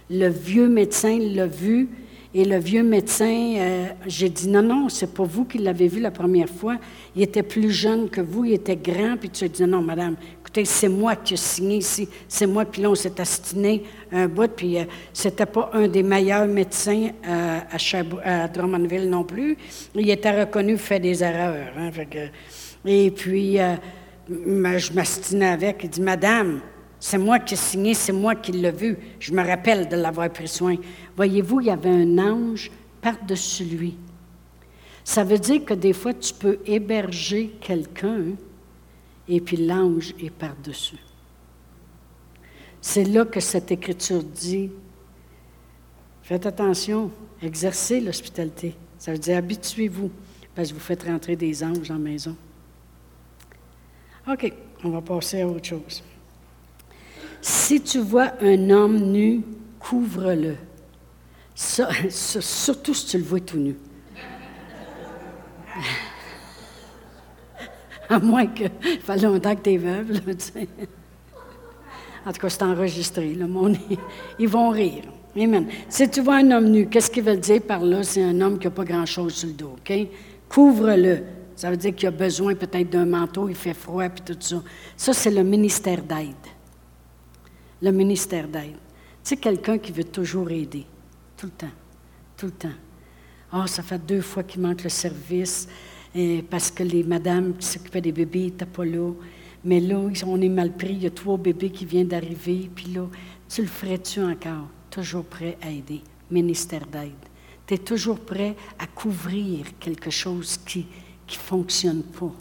le 0.09 0.27
vieux 0.29 0.67
médecin 0.67 1.17
l'a 1.19 1.47
vu. 1.47 1.89
Et 2.37 2.43
le 2.43 2.57
vieux 2.57 2.83
médecin, 2.83 3.53
euh, 3.55 3.87
j'ai 4.07 4.27
dit 4.27 4.49
non, 4.49 4.61
non, 4.61 4.89
c'est 4.89 5.13
pas 5.13 5.23
vous 5.23 5.45
qui 5.45 5.57
l'avez 5.57 5.87
vu 5.87 6.01
la 6.01 6.11
première 6.11 6.49
fois. 6.49 6.75
Il 7.15 7.21
était 7.21 7.43
plus 7.43 7.71
jeune 7.71 8.09
que 8.09 8.19
vous, 8.19 8.43
il 8.43 8.53
était 8.53 8.75
grand. 8.75 9.15
Puis 9.17 9.29
tu 9.29 9.45
as 9.45 9.47
dit 9.47 9.63
non, 9.63 9.81
madame, 9.81 10.17
c'est 10.63 10.87
moi 10.87 11.15
qui 11.17 11.33
ai 11.33 11.37
signé 11.37 11.77
ici, 11.77 12.07
c'est 12.27 12.47
moi, 12.47 12.63
puis 12.63 12.81
là, 12.81 12.89
on 12.91 12.95
s'est 12.95 13.19
astiné 13.19 13.83
un 14.11 14.27
bout, 14.27 14.49
puis 14.55 14.77
euh, 14.77 14.85
c'était 15.11 15.45
pas 15.45 15.69
un 15.73 15.87
des 15.87 16.03
meilleurs 16.03 16.47
médecins 16.47 17.09
euh, 17.27 17.59
à, 18.23 18.47
Drummondville 18.47 19.09
non 19.09 19.23
plus. 19.23 19.57
Il 19.95 20.09
était 20.09 20.45
reconnu 20.45 20.77
fait 20.77 20.99
des 20.99 21.23
erreurs. 21.23 21.73
Hein, 21.77 21.89
et 22.85 23.11
puis, 23.11 23.59
euh, 23.59 23.75
je 24.29 24.93
m'astinais 24.93 25.49
avec, 25.49 25.81
il 25.83 25.89
dit, 25.89 26.01
Madame, 26.01 26.61
c'est 26.99 27.17
moi 27.17 27.39
qui 27.39 27.55
ai 27.55 27.57
signé, 27.57 27.93
c'est 27.93 28.13
moi 28.13 28.35
qui 28.35 28.51
l'ai 28.51 28.71
vu. 28.71 28.97
Je 29.19 29.33
me 29.33 29.45
rappelle 29.45 29.89
de 29.89 29.95
l'avoir 29.95 30.29
pris 30.29 30.47
soin. 30.47 30.75
Voyez-vous, 31.15 31.61
il 31.61 31.67
y 31.67 31.71
avait 31.71 31.89
un 31.89 32.17
ange 32.17 32.71
par-dessus 33.01 33.65
lui. 33.65 33.97
Ça 35.03 35.23
veut 35.23 35.37
dire 35.37 35.63
que 35.65 35.75
des 35.75 35.93
fois, 35.93 36.13
tu 36.13 36.33
peux 36.33 36.57
héberger 36.65 37.55
quelqu'un 37.61 38.33
et 39.27 39.41
puis 39.41 39.57
l'ange 39.57 40.13
est 40.19 40.29
par-dessus. 40.29 40.97
C'est 42.81 43.03
là 43.03 43.25
que 43.25 43.39
cette 43.39 43.71
écriture 43.71 44.23
dit, 44.23 44.69
faites 46.21 46.45
attention, 46.45 47.11
exercez 47.41 47.99
l'hospitalité. 47.99 48.75
Ça 48.99 49.11
veut 49.11 49.17
dire 49.17 49.37
habituez-vous, 49.37 50.11
parce 50.53 50.69
que 50.69 50.75
vous 50.75 50.79
faites 50.79 51.03
rentrer 51.03 51.35
des 51.35 51.63
anges 51.63 51.89
en 51.89 51.97
maison. 51.97 52.35
OK, 54.27 54.53
on 54.83 54.89
va 54.89 55.01
passer 55.01 55.41
à 55.41 55.47
autre 55.47 55.65
chose. 55.65 56.03
Si 57.41 57.81
tu 57.81 57.99
vois 57.99 58.33
un 58.41 58.69
homme 58.69 58.97
nu, 59.11 59.41
couvre-le. 59.79 60.55
surtout 62.09 62.93
si 62.93 63.05
tu 63.07 63.17
le 63.17 63.23
vois 63.23 63.39
tout 63.39 63.57
nu. 63.57 63.75
À 68.09 68.19
moins 68.19 68.47
que, 68.47 68.65
fait 69.01 69.17
longtemps 69.17 69.55
que 69.55 69.61
tu 69.61 69.73
es 69.73 69.77
veuve, 69.77 70.11
là, 70.11 70.19
En 72.25 72.31
tout 72.31 72.39
cas, 72.39 72.49
c'est 72.49 72.63
enregistré. 72.63 73.35
Ils 74.39 74.47
vont 74.47 74.69
rire. 74.69 75.03
Amen. 75.37 75.67
Si 75.89 76.09
tu 76.09 76.21
vois 76.21 76.35
un 76.35 76.51
homme 76.51 76.69
nu, 76.69 76.87
qu'est-ce 76.87 77.11
qu'il 77.11 77.23
veut 77.23 77.35
dire 77.35 77.61
par 77.61 77.83
là? 77.83 78.03
C'est 78.03 78.23
un 78.23 78.39
homme 78.41 78.57
qui 78.57 78.67
n'a 78.67 78.71
pas 78.71 78.85
grand-chose 78.85 79.33
sur 79.33 79.47
le 79.47 79.53
dos, 79.53 79.75
OK? 79.77 79.93
Couvre-le. 80.47 81.23
Ça 81.55 81.69
veut 81.69 81.77
dire 81.77 81.95
qu'il 81.95 82.07
a 82.07 82.11
besoin 82.11 82.53
peut-être 82.55 82.89
d'un 82.89 83.05
manteau, 83.05 83.49
il 83.49 83.55
fait 83.55 83.73
froid, 83.73 84.07
puis 84.09 84.21
tout 84.21 84.39
ça. 84.39 84.61
Ça, 84.95 85.13
c'est 85.13 85.31
le 85.31 85.43
ministère 85.43 86.01
d'aide. 86.01 86.35
Le 87.81 87.91
ministère 87.91 88.47
d'aide. 88.47 88.75
Tu 89.23 89.29
sais, 89.29 89.37
quelqu'un 89.37 89.77
qui 89.77 89.91
veut 89.91 90.03
toujours 90.03 90.49
aider. 90.51 90.85
Tout 91.37 91.47
le 91.47 91.51
temps. 91.51 91.73
Tout 92.37 92.45
le 92.45 92.51
temps. 92.51 92.75
Ah, 93.51 93.61
oh, 93.63 93.67
ça 93.67 93.83
fait 93.83 93.99
deux 94.05 94.21
fois 94.21 94.43
qu'il 94.43 94.61
manque 94.61 94.83
le 94.83 94.89
service 94.89 95.67
parce 96.49 96.71
que 96.71 96.83
les 96.83 97.03
madames 97.03 97.55
qui 97.57 97.67
s'occupaient 97.67 98.01
des 98.01 98.11
bébés 98.11 98.45
n'étaient 98.45 98.65
pas 98.65 98.85
là. 98.85 99.11
Mais 99.63 99.79
là, 99.79 99.99
on 100.25 100.41
est 100.41 100.49
mal 100.49 100.71
pris, 100.71 100.93
il 100.93 101.03
y 101.03 101.07
a 101.07 101.11
trois 101.11 101.37
bébés 101.37 101.71
qui 101.71 101.85
viennent 101.85 102.07
d'arriver, 102.07 102.69
puis 102.73 102.87
là, 102.93 103.07
tu 103.49 103.61
le 103.61 103.67
ferais-tu 103.67 104.21
encore? 104.21 104.67
Toujours 104.89 105.25
prêt 105.25 105.57
à 105.61 105.69
aider. 105.69 106.01
Ministère 106.31 106.85
d'aide. 106.85 107.11
Tu 107.67 107.73
es 107.73 107.77
toujours 107.77 108.19
prêt 108.19 108.55
à 108.79 108.87
couvrir 108.87 109.65
quelque 109.79 110.09
chose 110.09 110.57
qui 110.65 110.85
ne 111.27 111.33
fonctionne 111.33 112.03
pas. 112.03 112.33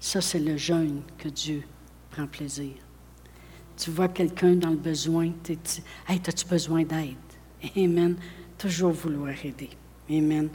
Ça, 0.00 0.20
c'est 0.20 0.38
le 0.40 0.56
jeûne 0.56 1.02
que 1.18 1.28
Dieu 1.28 1.62
prend 2.10 2.26
plaisir. 2.26 2.72
Tu 3.76 3.90
vois 3.90 4.08
quelqu'un 4.08 4.54
dans 4.56 4.70
le 4.70 4.76
besoin, 4.76 5.30
tu 5.44 5.52
Hey, 6.08 6.20
as-tu 6.26 6.46
besoin 6.46 6.82
d'aide? 6.84 7.16
Amen. 7.76 8.16
Toujours 8.58 8.92
vouloir 8.92 9.34
aider. 9.44 9.70
Amen. 10.10 10.48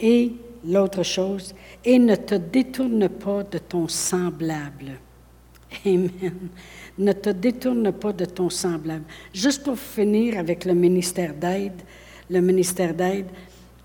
Et 0.00 0.32
l'autre 0.64 1.02
chose, 1.02 1.54
et 1.84 1.98
ne 1.98 2.16
te 2.16 2.34
détourne 2.34 3.08
pas 3.08 3.42
de 3.44 3.58
ton 3.58 3.88
semblable. 3.88 4.98
Amen. 5.84 6.10
Ne 6.98 7.12
te 7.12 7.30
détourne 7.30 7.92
pas 7.92 8.12
de 8.12 8.24
ton 8.24 8.50
semblable. 8.50 9.04
Juste 9.32 9.62
pour 9.62 9.78
finir 9.78 10.38
avec 10.38 10.64
le 10.64 10.74
ministère 10.74 11.34
d'aide, 11.34 11.82
le 12.30 12.40
ministère 12.40 12.94
d'aide, 12.94 13.26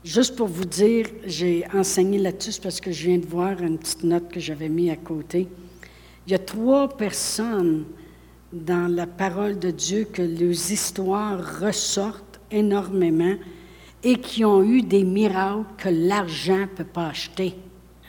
juste 0.03 0.35
pour 0.35 0.47
vous 0.47 0.65
dire, 0.65 1.07
j'ai 1.25 1.65
enseigné 1.73 2.17
là-dessus 2.17 2.59
parce 2.61 2.79
que 2.79 2.91
je 2.91 3.07
viens 3.07 3.17
de 3.17 3.25
voir 3.25 3.61
une 3.61 3.77
petite 3.77 4.03
note 4.03 4.31
que 4.31 4.39
j'avais 4.39 4.69
mise 4.69 4.91
à 4.91 4.95
côté. 4.95 5.47
Il 6.25 6.31
y 6.31 6.35
a 6.35 6.39
trois 6.39 6.87
personnes 6.89 7.85
dans 8.53 8.93
la 8.93 9.07
parole 9.07 9.59
de 9.59 9.71
Dieu 9.71 10.07
que 10.11 10.21
leurs 10.21 10.71
histoires 10.71 11.59
ressortent 11.61 12.39
énormément 12.51 13.35
et 14.03 14.17
qui 14.17 14.43
ont 14.43 14.63
eu 14.63 14.81
des 14.81 15.03
miracles 15.03 15.65
que 15.77 15.89
l'argent 15.89 16.61
ne 16.61 16.65
peut 16.65 16.83
pas 16.83 17.07
acheter. 17.07 17.55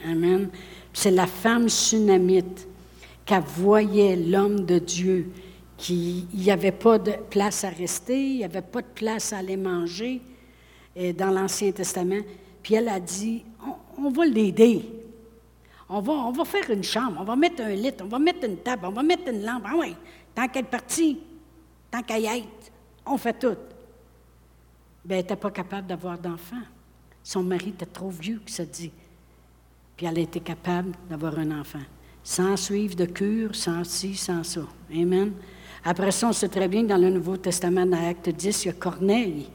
Amen. 0.05 0.49
C'est 0.91 1.11
la 1.11 1.27
femme 1.27 1.69
sunamite 1.69 2.67
qui 3.25 3.33
voyait 3.57 4.15
l'homme 4.15 4.65
de 4.65 4.79
Dieu, 4.79 5.31
qu'il 5.77 6.27
n'y 6.33 6.51
avait 6.51 6.71
pas 6.71 6.99
de 6.99 7.13
place 7.29 7.63
à 7.63 7.69
rester, 7.69 8.19
il 8.19 8.37
n'y 8.37 8.43
avait 8.43 8.61
pas 8.61 8.81
de 8.81 8.87
place 8.93 9.33
à 9.33 9.37
aller 9.37 9.57
manger 9.57 10.21
euh, 10.97 11.13
dans 11.13 11.31
l'Ancien 11.31 11.71
Testament. 11.71 12.21
Puis 12.61 12.75
elle 12.75 12.89
a 12.89 12.99
dit, 12.99 13.43
on, 13.97 14.09
va 14.09 14.25
l'aider. 14.25 14.81
On 15.89 15.99
va, 16.01 16.13
on 16.13 16.31
va 16.31 16.45
faire 16.45 16.69
une 16.69 16.83
chambre, 16.83 17.17
on 17.19 17.23
va 17.23 17.35
mettre 17.35 17.61
un 17.61 17.69
lit, 17.69 17.93
on 18.01 18.07
va 18.07 18.19
mettre 18.19 18.45
une 18.45 18.57
table, 18.57 18.85
on 18.85 18.91
va 18.91 19.03
mettre 19.03 19.29
une 19.29 19.43
lampe. 19.43 19.63
Ah 19.65 19.73
oui, 19.77 19.95
tant 20.33 20.47
qu'elle 20.47 20.65
est 20.65 20.69
partie, 20.69 21.19
tant 21.91 22.01
qu'elle 22.01 22.23
y 22.23 22.25
est, 22.25 22.43
on 23.05 23.17
fait 23.17 23.37
tout 23.37 23.57
bien, 25.05 25.17
elle 25.17 25.23
n'était 25.23 25.35
pas 25.35 25.51
capable 25.51 25.87
d'avoir 25.87 26.17
d'enfant. 26.17 26.61
Son 27.23 27.43
mari 27.43 27.69
était 27.69 27.85
trop 27.85 28.09
vieux, 28.09 28.41
que 28.45 28.51
ça 28.51 28.65
dit. 28.65 28.91
Puis 29.95 30.05
elle 30.05 30.17
était 30.17 30.39
capable 30.39 30.91
d'avoir 31.09 31.37
un 31.39 31.59
enfant. 31.59 31.83
Sans 32.23 32.57
suivre 32.57 32.95
de 32.95 33.05
cure, 33.05 33.55
sans 33.55 33.83
ci, 33.83 34.15
sans 34.15 34.43
ça. 34.43 34.61
Amen. 34.93 35.33
Après 35.85 36.11
ça, 36.11 36.29
on 36.29 36.33
sait 36.33 36.47
très 36.47 36.67
bien 36.67 36.83
que 36.83 36.87
dans 36.87 36.97
le 36.97 37.09
Nouveau 37.09 37.37
Testament, 37.37 37.85
dans 37.85 38.09
Acte 38.09 38.29
10, 38.29 38.63
il 38.63 38.67
y 38.67 38.71
a 38.71 38.73
Corneille 38.73 39.47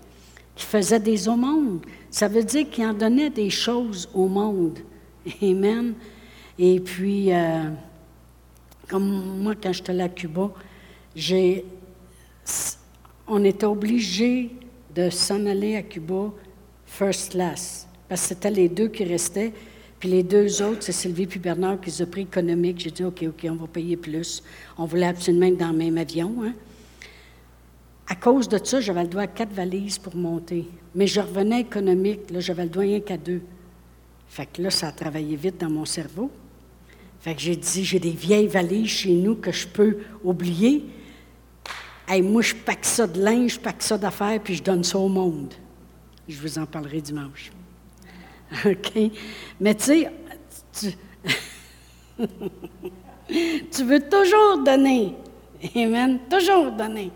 qui 0.54 0.64
faisait 0.64 1.00
des 1.00 1.28
aumônes. 1.28 1.80
Ça 2.10 2.28
veut 2.28 2.42
dire 2.42 2.68
qu'il 2.68 2.84
en 2.84 2.92
donnait 2.92 3.30
des 3.30 3.48
choses 3.48 4.08
au 4.12 4.28
monde. 4.28 4.78
Amen. 5.42 5.94
Et 6.58 6.80
puis, 6.80 7.32
euh, 7.32 7.70
comme 8.88 9.40
moi, 9.40 9.54
quand 9.60 9.72
j'étais 9.72 9.98
à 10.00 10.08
Cuba, 10.08 10.50
j'ai, 11.14 11.64
on 13.26 13.44
était 13.44 13.66
obligé 13.66 14.50
de 14.98 15.10
s'en 15.10 15.46
aller 15.46 15.76
à 15.76 15.82
Cuba 15.82 16.32
first 16.84 17.30
class, 17.30 17.86
parce 18.08 18.22
que 18.22 18.28
c'était 18.28 18.50
les 18.50 18.68
deux 18.68 18.88
qui 18.88 19.04
restaient. 19.04 19.52
Puis 20.00 20.08
les 20.08 20.24
deux 20.24 20.60
autres, 20.60 20.82
c'est 20.82 20.92
Sylvie 20.92 21.26
puis 21.26 21.38
Bernard 21.38 21.80
qui 21.80 22.02
ont 22.02 22.06
pris 22.06 22.22
économique. 22.22 22.80
J'ai 22.80 22.90
dit, 22.90 23.04
OK, 23.04 23.24
OK, 23.28 23.46
on 23.48 23.54
va 23.54 23.66
payer 23.68 23.96
plus. 23.96 24.42
On 24.76 24.86
voulait 24.86 25.06
absolument 25.06 25.46
être 25.46 25.56
dans 25.56 25.70
le 25.70 25.78
même 25.78 25.98
avion. 25.98 26.34
Hein. 26.42 26.52
À 28.08 28.16
cause 28.16 28.48
de 28.48 28.58
ça, 28.62 28.80
j'avais 28.80 29.02
le 29.02 29.08
droit 29.08 29.22
à 29.22 29.26
quatre 29.28 29.52
valises 29.52 29.98
pour 29.98 30.16
monter. 30.16 30.66
Mais 30.94 31.06
je 31.06 31.20
revenais 31.20 31.60
économique, 31.60 32.30
là, 32.30 32.40
j'avais 32.40 32.64
le 32.64 32.70
droit 32.70 32.82
rien 32.82 33.00
qu'à 33.00 33.16
deux. 33.16 33.42
Fait 34.28 34.46
que 34.46 34.62
là, 34.62 34.70
ça 34.70 34.88
a 34.88 34.92
travaillé 34.92 35.36
vite 35.36 35.60
dans 35.60 35.70
mon 35.70 35.84
cerveau. 35.84 36.30
Fait 37.20 37.34
que 37.34 37.40
j'ai 37.40 37.56
dit, 37.56 37.84
j'ai 37.84 38.00
des 38.00 38.10
vieilles 38.10 38.48
valises 38.48 38.88
chez 38.88 39.12
nous 39.12 39.36
que 39.36 39.52
je 39.52 39.66
peux 39.66 39.98
oublier. 40.24 40.84
Moi, 42.22 42.42
je 42.42 42.54
pack 42.54 42.84
ça 42.84 43.06
de 43.06 43.20
linge, 43.22 43.54
je 43.54 43.60
pack 43.60 43.82
ça 43.82 43.98
d'affaires, 43.98 44.40
puis 44.42 44.54
je 44.54 44.62
donne 44.62 44.82
ça 44.82 44.98
au 44.98 45.08
monde. 45.08 45.52
Je 46.28 46.40
vous 46.40 46.58
en 46.58 46.66
parlerai 46.66 47.00
dimanche. 47.00 47.52
OK? 48.64 49.10
Mais 49.60 49.74
tu 49.74 49.84
sais, 49.84 50.10
tu, 50.72 50.92
tu 53.70 53.84
veux 53.84 54.00
toujours 54.00 54.62
donner. 54.64 55.14
Amen. 55.74 56.18
Toujours 56.30 56.70
donner. 56.72 57.10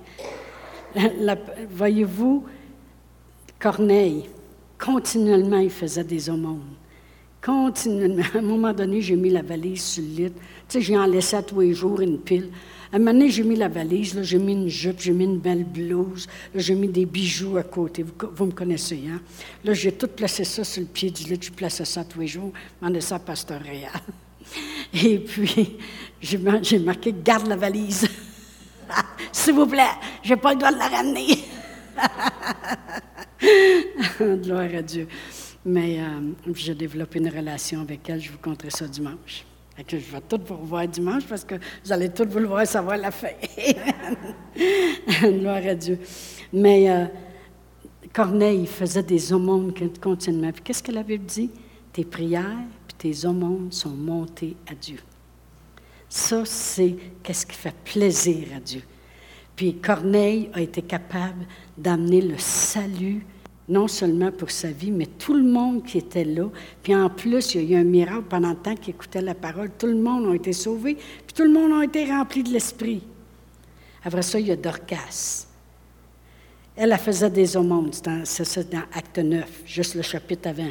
Voyez-vous, 1.70 2.44
Corneille, 3.58 4.28
continuellement, 4.78 5.58
il 5.58 5.70
faisait 5.70 6.04
des 6.04 6.28
aumônes. 6.28 6.74
Continuellement. 7.44 8.22
À 8.34 8.38
un 8.38 8.42
moment 8.42 8.72
donné, 8.72 9.00
j'ai 9.00 9.16
mis 9.16 9.30
la 9.30 9.42
valise 9.42 9.82
sur 9.82 10.02
le 10.02 10.08
lit. 10.08 10.32
Tu 10.32 10.40
sais, 10.68 10.80
j'ai 10.80 10.96
en 10.96 11.06
laissé 11.06 11.36
à 11.36 11.42
tous 11.42 11.60
les 11.60 11.74
jours 11.74 12.00
une 12.00 12.18
pile. 12.18 12.50
À 12.92 12.96
un 12.96 12.98
moment 12.98 13.12
donné, 13.14 13.30
j'ai 13.30 13.42
mis 13.42 13.56
la 13.56 13.68
valise, 13.68 14.20
j'ai 14.20 14.38
mis 14.38 14.52
une 14.52 14.68
jupe, 14.68 15.00
j'ai 15.00 15.12
mis 15.12 15.24
une 15.24 15.38
belle 15.38 15.64
blouse, 15.64 16.28
j'ai 16.54 16.74
mis 16.74 16.88
des 16.88 17.06
bijoux 17.06 17.56
à 17.56 17.62
côté. 17.62 18.04
Vous, 18.04 18.44
me 18.44 18.52
connaissez, 18.52 19.04
hein? 19.08 19.18
Là, 19.64 19.72
j'ai 19.72 19.92
tout 19.92 20.08
placé 20.08 20.44
ça 20.44 20.62
sur 20.62 20.82
le 20.82 20.88
pied 20.88 21.10
du 21.10 21.24
lit, 21.24 21.38
je 21.40 21.50
plaçais 21.50 21.86
ça 21.86 22.04
tous 22.04 22.20
les 22.20 22.26
jours, 22.26 22.52
m'en 22.82 22.90
laissais 22.90 23.14
à 23.14 23.18
Pasteur 23.18 23.62
Réal. 23.62 23.92
Et 24.92 25.18
puis, 25.20 25.78
j'ai 26.20 26.36
marqué 26.36 27.14
«Garde 27.24 27.46
la 27.46 27.56
valise». 27.56 28.06
S'il 29.32 29.54
vous 29.54 29.66
plaît, 29.66 29.88
je 30.22 30.34
n'ai 30.34 30.36
pas 30.40 30.52
le 30.52 30.58
droit 30.58 30.72
de 30.72 30.78
la 30.78 30.88
ramener. 30.88 31.38
Gloire 34.42 34.68
à 34.76 34.82
Dieu. 34.82 35.08
Mais 35.64 35.98
euh, 35.98 36.52
j'ai 36.54 36.74
développé 36.74 37.20
une 37.20 37.30
relation 37.30 37.80
avec 37.80 38.10
elle, 38.10 38.20
je 38.20 38.32
vous 38.32 38.38
conterai 38.38 38.68
ça 38.68 38.86
dimanche. 38.86 39.46
Que 39.86 39.98
je 39.98 40.12
vais 40.12 40.20
tout 40.20 40.40
vous 40.46 40.56
revoir 40.56 40.86
dimanche 40.86 41.24
parce 41.28 41.44
que 41.44 41.56
vous 41.84 41.92
allez 41.92 42.08
tous 42.08 42.24
vouloir 42.24 42.66
savoir 42.66 42.96
la 42.96 43.10
fin. 43.10 43.28
Gloire 45.22 45.66
à 45.66 45.74
Dieu. 45.74 45.98
Mais 46.52 46.90
euh, 46.90 47.06
Corneille 48.12 48.66
faisait 48.66 49.02
des 49.02 49.32
aumônes 49.32 49.72
continuellement. 50.00 50.52
Puis 50.52 50.62
qu'est-ce 50.62 50.82
que 50.82 50.92
la 50.92 51.02
Bible 51.02 51.24
dit? 51.24 51.50
Tes 51.92 52.04
prières 52.04 52.66
puis 52.86 52.96
tes 52.96 53.26
aumônes 53.26 53.72
sont 53.72 53.90
montées 53.90 54.56
à 54.70 54.74
Dieu. 54.74 54.98
Ça, 56.08 56.44
c'est 56.44 56.94
qu'est-ce 57.22 57.46
qui 57.46 57.56
fait 57.56 57.74
plaisir 57.84 58.48
à 58.56 58.60
Dieu. 58.60 58.82
Puis 59.56 59.76
Corneille 59.76 60.50
a 60.52 60.60
été 60.60 60.82
capable 60.82 61.46
d'amener 61.76 62.20
le 62.20 62.38
salut 62.38 63.24
non 63.68 63.88
seulement 63.88 64.32
pour 64.32 64.50
sa 64.50 64.70
vie, 64.70 64.90
mais 64.90 65.06
tout 65.06 65.34
le 65.34 65.44
monde 65.44 65.84
qui 65.84 65.98
était 65.98 66.24
là. 66.24 66.48
Puis 66.82 66.94
en 66.94 67.08
plus, 67.08 67.54
il 67.54 67.64
y 67.64 67.74
a 67.74 67.78
eu 67.78 67.80
un 67.80 67.84
miracle 67.84 68.24
pendant 68.28 68.50
le 68.50 68.56
temps 68.56 68.74
qu'il 68.74 68.94
écoutait 68.94 69.22
la 69.22 69.34
parole. 69.34 69.70
Tout 69.78 69.86
le 69.86 69.96
monde 69.96 70.30
a 70.30 70.34
été 70.34 70.52
sauvé, 70.52 70.94
puis 70.94 71.34
tout 71.34 71.44
le 71.44 71.52
monde 71.52 71.80
a 71.80 71.84
été 71.84 72.04
rempli 72.04 72.42
de 72.42 72.50
l'Esprit. 72.50 73.02
Après 74.04 74.22
ça, 74.22 74.40
il 74.40 74.48
y 74.48 74.50
a 74.50 74.56
Dorcas. 74.56 75.46
Elle, 76.74 76.92
elle 76.92 76.98
faisait 76.98 77.30
des 77.30 77.56
aumônes, 77.56 77.92
c'est 78.24 78.44
ça 78.44 78.62
dans 78.64 78.82
Acte 78.92 79.18
9, 79.18 79.62
juste 79.66 79.94
le 79.94 80.02
chapitre 80.02 80.48
avant 80.48 80.70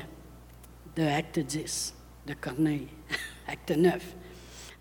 de 0.95 1.03
Acte 1.03 1.39
10, 1.39 1.93
de 2.27 2.33
Corneille. 2.33 2.87
Acte 3.47 3.71
9. 3.77 4.15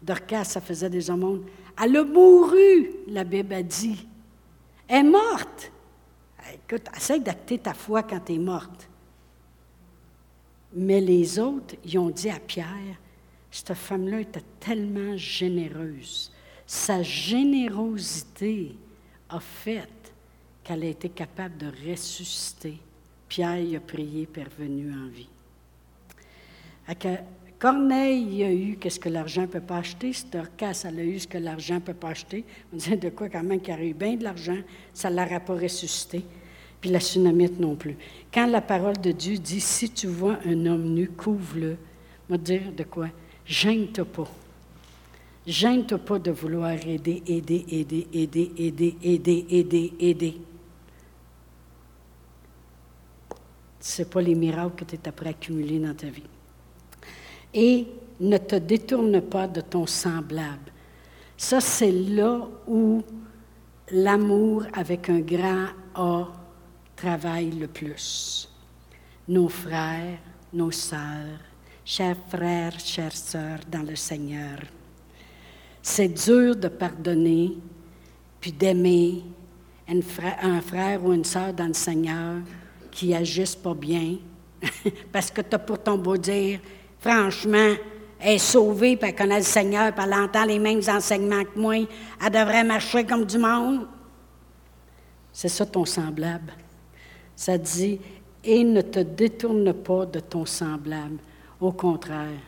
Dorcas, 0.03 0.53
elle 0.57 0.63
faisait 0.63 0.91
des 0.91 1.11
aumônes. 1.11 1.45
Elle 1.83 1.97
a 1.97 2.05
mouru, 2.05 2.91
la 3.09 3.25
Bible 3.25 3.55
a 3.55 3.63
dit. 3.63 4.07
Elle 4.89 5.07
est 5.07 5.11
morte. 5.11 5.71
Écoute, 6.55 6.87
essaye 6.97 7.21
d'acter 7.21 7.59
ta 7.59 7.75
foi 7.75 8.03
quand 8.03 8.21
tu 8.21 8.35
es 8.35 8.39
morte. 8.39 8.89
Mais 10.73 11.01
les 11.01 11.39
autres, 11.39 11.75
ils 11.85 11.99
ont 11.99 12.11
dit 12.11 12.31
à 12.31 12.39
Pierre, 12.39 12.97
cette 13.51 13.75
femme-là 13.75 14.21
était 14.21 14.45
tellement 14.61 15.17
généreuse. 15.17 16.33
Sa 16.67 17.03
générosité 17.03 18.77
a 19.29 19.41
fait 19.41 19.89
qu'elle 20.63 20.85
a 20.85 20.89
été 20.89 21.09
capable 21.09 21.57
de 21.59 21.91
ressusciter. 21.91 22.79
Pierre 23.29 23.77
a 23.77 23.81
prié, 23.81 24.27
pervenu 24.27 24.93
en 24.93 25.09
vie. 25.09 25.29
Corneille 27.59 28.43
a 28.43 28.51
eu 28.51 28.79
ce 28.89 28.99
que 28.99 29.11
l'argent 29.11 29.43
ne 29.43 29.47
peut 29.47 29.61
pas 29.61 29.79
acheter. 29.79 30.13
Storcas, 30.13 30.85
elle 30.89 31.01
a 31.01 31.05
eu 31.05 31.19
ce 31.19 31.29
que 31.29 31.37
l'argent 31.37 31.75
ne 31.75 31.81
peut 31.81 31.95
pas 31.95 32.09
acheter. 32.09 32.45
On 32.73 32.77
disait 32.77 32.97
de 32.97 33.11
quoi 33.11 33.29
quand 33.29 33.43
même 33.43 33.61
qu'il 33.61 33.75
a 33.75 33.85
eu 33.85 33.93
bien 33.93 34.15
de 34.15 34.25
l'argent, 34.25 34.57
ça 34.95 35.11
ne 35.11 35.17
l'aura 35.17 35.41
pas 35.41 35.55
ressuscité 35.55 36.25
puis 36.81 36.91
la 36.91 37.01
tsunamite 37.01 37.61
non 37.61 37.75
plus. 37.75 37.97
Quand 38.33 38.47
la 38.47 38.61
parole 38.61 38.99
de 38.99 39.13
Dieu 39.13 39.37
dit 39.37 39.61
si 39.61 39.91
tu 39.91 40.07
vois 40.07 40.39
un 40.47 40.67
homme 40.67 40.95
nu, 40.95 41.09
couvre-le, 41.09 41.77
va 42.29 42.39
dire 42.39 42.73
de 42.77 42.85
quoi? 42.85 43.09
Gêne-toi 43.45 44.05
pas. 44.05 44.29
Gêne-toi 45.47 45.99
pas 45.99 46.19
de 46.19 46.31
vouloir 46.31 46.73
aider, 46.73 47.23
aider, 47.27 47.65
aider, 47.71 48.07
aider, 48.13 48.53
aider, 48.57 48.97
aider, 49.03 49.47
aider, 49.51 49.93
aider. 49.99 50.37
Ce 53.81 54.03
n'est 54.03 54.09
pas 54.09 54.21
les 54.21 54.35
miracles 54.35 54.77
que 54.77 54.85
tu 54.85 54.95
es 54.95 55.09
après 55.09 55.31
accumuler 55.31 55.79
dans 55.79 55.95
ta 55.95 56.09
vie. 56.09 56.23
Et 57.53 57.87
ne 58.21 58.37
te 58.37 58.57
détourne 58.57 59.21
pas 59.23 59.49
de 59.49 59.63
ton 59.63 59.87
semblable. 59.87 60.71
Ça, 61.37 61.61
c'est 61.61 61.91
là 61.91 62.47
où 62.69 63.03
l'amour 63.91 64.65
avec 64.75 65.09
un 65.09 65.21
grand 65.21 65.69
A 65.95 66.29
travaillent 67.01 67.59
le 67.59 67.67
plus. 67.67 68.49
Nos 69.29 69.49
frères, 69.49 70.19
nos 70.53 70.71
sœurs, 70.71 71.39
chers 71.85 72.17
frères, 72.29 72.79
chères 72.79 73.17
sœurs 73.17 73.61
dans 73.71 73.83
le 73.83 73.97
Seigneur. 73.97 74.59
C'est 75.83 76.09
dur 76.09 76.57
de 76.57 76.69
pardonner, 76.69 77.57
puis 78.41 78.53
d'aimer 78.53 79.23
un 79.89 80.61
frère 80.61 81.05
ou 81.05 81.13
une 81.13 81.25
sœur 81.25 81.53
dans 81.53 81.67
le 81.67 81.75
Seigneur 81.75 82.37
qui 82.91 83.15
agissent 83.15 83.57
pas 83.57 83.75
bien, 83.75 84.17
parce 85.13 85.31
que 85.31 85.41
tu 85.41 85.55
as 85.55 85.59
pour 85.59 85.83
ton 85.83 85.97
beau 85.97 86.17
dire, 86.17 86.61
franchement, 86.99 87.75
elle 88.19 88.35
est 88.35 88.39
sauvée, 88.39 88.97
puis 88.97 89.09
elle 89.09 89.17
connaît 89.17 89.39
le 89.39 89.45
Seigneur, 89.45 89.93
puis 89.95 90.05
elle 90.05 90.15
entend 90.15 90.45
les 90.45 90.59
mêmes 90.59 90.83
enseignements 90.89 91.45
que 91.45 91.59
moi, 91.59 91.77
elle 91.77 92.31
devrait 92.31 92.65
marcher 92.65 93.05
comme 93.05 93.25
du 93.25 93.39
monde. 93.39 93.87
C'est 95.33 95.49
ça 95.49 95.65
ton 95.65 95.85
semblable? 95.85 96.53
Ça 97.41 97.57
dit, 97.57 97.99
et 98.45 98.63
ne 98.63 98.83
te 98.83 98.99
détourne 99.01 99.73
pas 99.73 100.05
de 100.05 100.21
ton 100.21 100.45
semblable. 100.45 101.17
Au 101.59 101.73
contraire, 101.73 102.39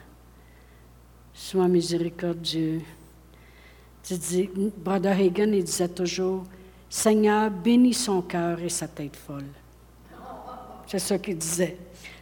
sois 1.33 1.67
miséricordieux. 1.67 2.83
Tu 4.03 4.15
dis, 4.19 4.51
Brother 4.77 5.19
Hagen, 5.19 5.55
il 5.55 5.65
disait 5.65 5.89
toujours, 5.89 6.45
Seigneur, 6.91 7.51
bénis 7.51 7.95
son 7.95 8.21
cœur 8.21 8.61
et 8.61 8.69
sa 8.69 8.87
tête 8.87 9.17
folle. 9.17 9.49
C'est 10.87 10.99
ça 10.99 11.19
qu'il 11.19 11.39
disait. 11.39 11.79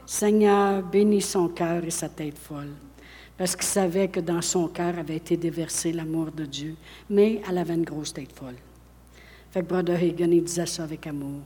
Seigneur, 0.07 0.81
bénis 0.85 1.23
son 1.23 1.49
cœur 1.49 1.83
et 1.83 1.91
sa 1.91 2.09
tête 2.09 2.39
folle. 2.39 2.75
Parce 3.37 3.57
qu'il 3.57 3.67
savait 3.67 4.07
que 4.07 4.21
dans 4.21 4.43
son 4.43 4.69
cœur 4.69 4.97
avait 4.97 5.17
été 5.17 5.37
déversé 5.37 5.91
l'amour 5.93 6.31
de 6.31 6.45
Dieu. 6.45 6.77
Mais 7.09 7.43
elle 7.49 7.59
avait 7.59 7.75
une 7.75 7.83
grosse 7.83 8.15
tête 8.15 8.33
folle. 8.33 8.59
Fait 9.51 9.63
que 9.63 9.67
Brother 9.67 10.01
Hagen, 10.01 10.31
il 10.31 10.45
disait 10.45 10.67
ça 10.67 10.85
avec 10.85 11.09
amour 11.09 11.41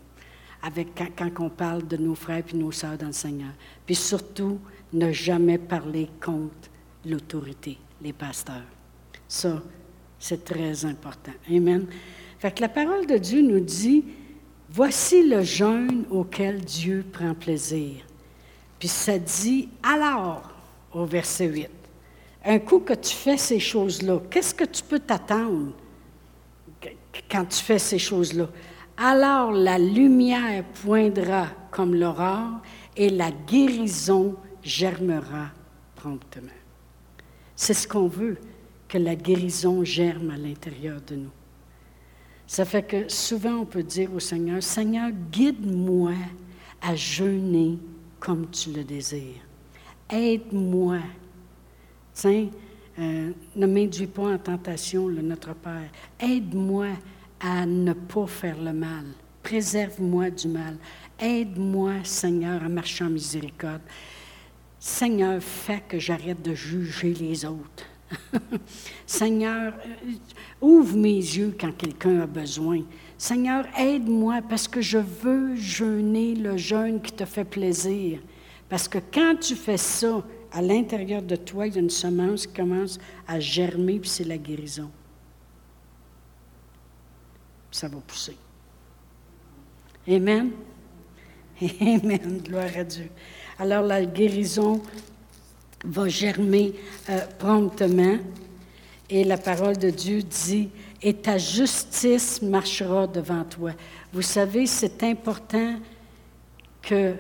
avec, 0.65 0.89
quand, 1.17 1.31
on 1.41 1.51
parle 1.51 1.87
de 1.87 1.99
nos 1.99 2.15
frères 2.15 2.43
et 2.51 2.57
nos 2.57 2.73
sœurs 2.73 2.97
dans 2.97 3.09
le 3.09 3.13
Seigneur. 3.13 3.53
Puis 3.85 3.95
surtout, 3.95 4.59
ne 4.93 5.13
jamais 5.13 5.59
parler 5.59 6.09
contre 6.25 6.71
l'autorité, 7.05 7.77
les 8.01 8.15
pasteurs. 8.15 8.65
Ça, 9.29 9.63
c'est 10.19 10.43
très 10.43 10.87
important. 10.87 11.33
Amen. 11.51 11.87
Fait 12.39 12.51
que 12.51 12.63
la 12.63 12.71
parole 12.71 13.07
de 13.07 13.19
Dieu 13.19 13.43
nous 13.43 13.61
dit, 13.61 14.05
voici 14.71 15.29
le 15.29 15.43
jeûne 15.43 16.07
auquel 16.11 16.65
Dieu 16.65 17.05
prend 17.13 17.35
plaisir. 17.35 17.97
Puis 18.79 18.89
ça 18.89 19.19
dit, 19.19 19.69
alors, 19.83 20.51
au 20.95 21.05
verset 21.05 21.47
8, 21.47 21.69
un 22.47 22.59
coup 22.59 22.79
que 22.79 22.95
tu 22.95 23.15
fais 23.15 23.37
ces 23.37 23.61
choses-là, 23.61 24.21
qu'est-ce 24.31 24.55
que 24.55 24.65
tu 24.65 24.83
peux 24.83 24.99
t'attendre 24.99 25.73
quand 27.31 27.45
tu 27.45 27.63
fais 27.63 27.79
ces 27.79 27.99
choses-là? 27.99 28.49
Alors 28.97 29.53
la 29.53 29.79
lumière 29.79 30.65
poindra 30.83 31.49
comme 31.71 31.95
l'aurore 31.95 32.61
et 32.97 33.11
la 33.11 33.31
guérison 33.31 34.37
germera 34.63 35.49
promptement. 35.97 36.49
C'est 37.57 37.75
ce 37.75 37.89
qu'on 37.89 38.07
veut, 38.07 38.39
que 38.89 38.99
la 38.99 39.17
guérison 39.17 39.83
germe 39.85 40.31
à 40.31 40.37
l'intérieur 40.37 41.01
de 41.07 41.17
nous. 41.17 41.31
Ça 42.47 42.65
fait 42.65 42.83
que 42.83 43.09
souvent 43.09 43.55
on 43.55 43.65
peut 43.65 43.83
dire 43.83 44.13
au 44.15 44.21
Seigneur, 44.21 44.63
Seigneur, 44.63 45.11
guide-moi 45.33 46.13
à 46.81 46.95
jeûner 46.95 47.79
comme 48.21 48.49
tu 48.51 48.71
le 48.71 48.85
désires. 48.85 49.43
Aide-moi. 50.11 50.99
Tiens, 52.13 52.49
euh, 52.99 53.33
ne 53.57 53.67
m'induis 53.67 54.07
pas 54.07 54.35
en 54.35 54.39
tentation, 54.39 55.09
le 55.09 55.23
Notre 55.23 55.55
Père. 55.55 55.91
Aide-moi 56.21 56.89
à 57.45 57.67
ne 57.67 57.93
pas 57.93 58.27
faire 58.27 58.59
le 58.59 58.73
mal. 58.73 59.05
Préserve-moi 59.43 60.31
du 60.31 60.49
mal. 60.49 60.79
Aide-moi, 61.21 61.93
Seigneur, 62.03 62.65
à 62.65 62.69
marcher 62.71 63.05
en 63.05 63.11
miséricorde. 63.11 63.83
Seigneur, 64.81 65.43
fais 65.43 65.83
que 65.87 65.99
j'arrête 65.99 66.41
de 66.41 66.55
juger 66.55 67.13
les 67.13 67.45
autres. 67.45 67.85
Seigneur, 69.07 69.75
euh, 69.75 70.13
ouvre 70.63 70.97
mes 70.97 71.17
yeux 71.17 71.55
quand 71.61 71.77
quelqu'un 71.77 72.23
a 72.23 72.27
besoin. 72.27 72.81
Seigneur, 73.19 73.67
aide-moi 73.79 74.41
parce 74.49 74.67
que 74.67 74.81
je 74.81 74.99
veux 74.99 75.55
jeûner 75.57 76.35
le 76.35 76.57
jeûne 76.57 77.03
qui 77.03 77.13
te 77.13 77.27
fait 77.27 77.45
plaisir. 77.45 78.21
Parce 78.71 78.89
que 78.89 78.99
quand 79.13 79.37
tu 79.39 79.55
fais 79.55 79.77
ça, 79.77 80.25
à 80.51 80.63
l'intérieur 80.63 81.21
de 81.21 81.37
toi, 81.37 81.67
il 81.67 81.75
y 81.75 81.77
a 81.77 81.81
une 81.81 81.91
semence 81.91 82.47
qui 82.47 82.55
commence 82.55 82.99
à 83.27 83.39
germer, 83.39 83.99
puis 83.99 84.09
c'est 84.09 84.25
la 84.25 84.39
guérison. 84.39 84.91
Ça 87.75 87.89
va 87.89 87.97
pousser. 88.07 88.37
Amen. 90.07 90.53
Amen. 91.81 92.41
Gloire 92.45 92.71
à 92.77 92.85
Dieu. 92.85 93.09
Alors 93.59 93.83
la 93.83 94.05
guérison 94.05 94.81
va 95.85 96.09
germer 96.09 96.75
euh, 97.11 97.19
promptement. 97.37 98.19
Et 99.11 99.25
la 99.25 99.37
parole 99.39 99.77
de 99.77 99.91
Dieu 99.91 100.23
dit, 100.23 100.69
et 101.03 101.15
ta 101.15 101.37
justice 101.37 102.41
marchera 102.43 103.09
devant 103.09 103.43
toi. 103.43 103.73
Vous 104.13 104.23
savez, 104.23 104.67
c'est 104.67 105.03
important 105.03 105.75
que 106.81 107.15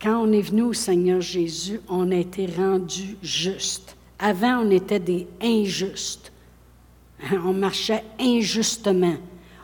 quand 0.00 0.26
on 0.26 0.32
est 0.32 0.40
venu 0.40 0.62
au 0.62 0.72
Seigneur 0.72 1.20
Jésus, 1.20 1.82
on 1.86 2.10
a 2.12 2.16
été 2.16 2.46
rendu 2.46 3.18
juste. 3.22 3.94
Avant, 4.18 4.64
on 4.64 4.70
était 4.70 5.00
des 5.00 5.26
injustes. 5.42 6.32
On 7.30 7.52
marchait 7.52 8.04
injustement. 8.18 9.18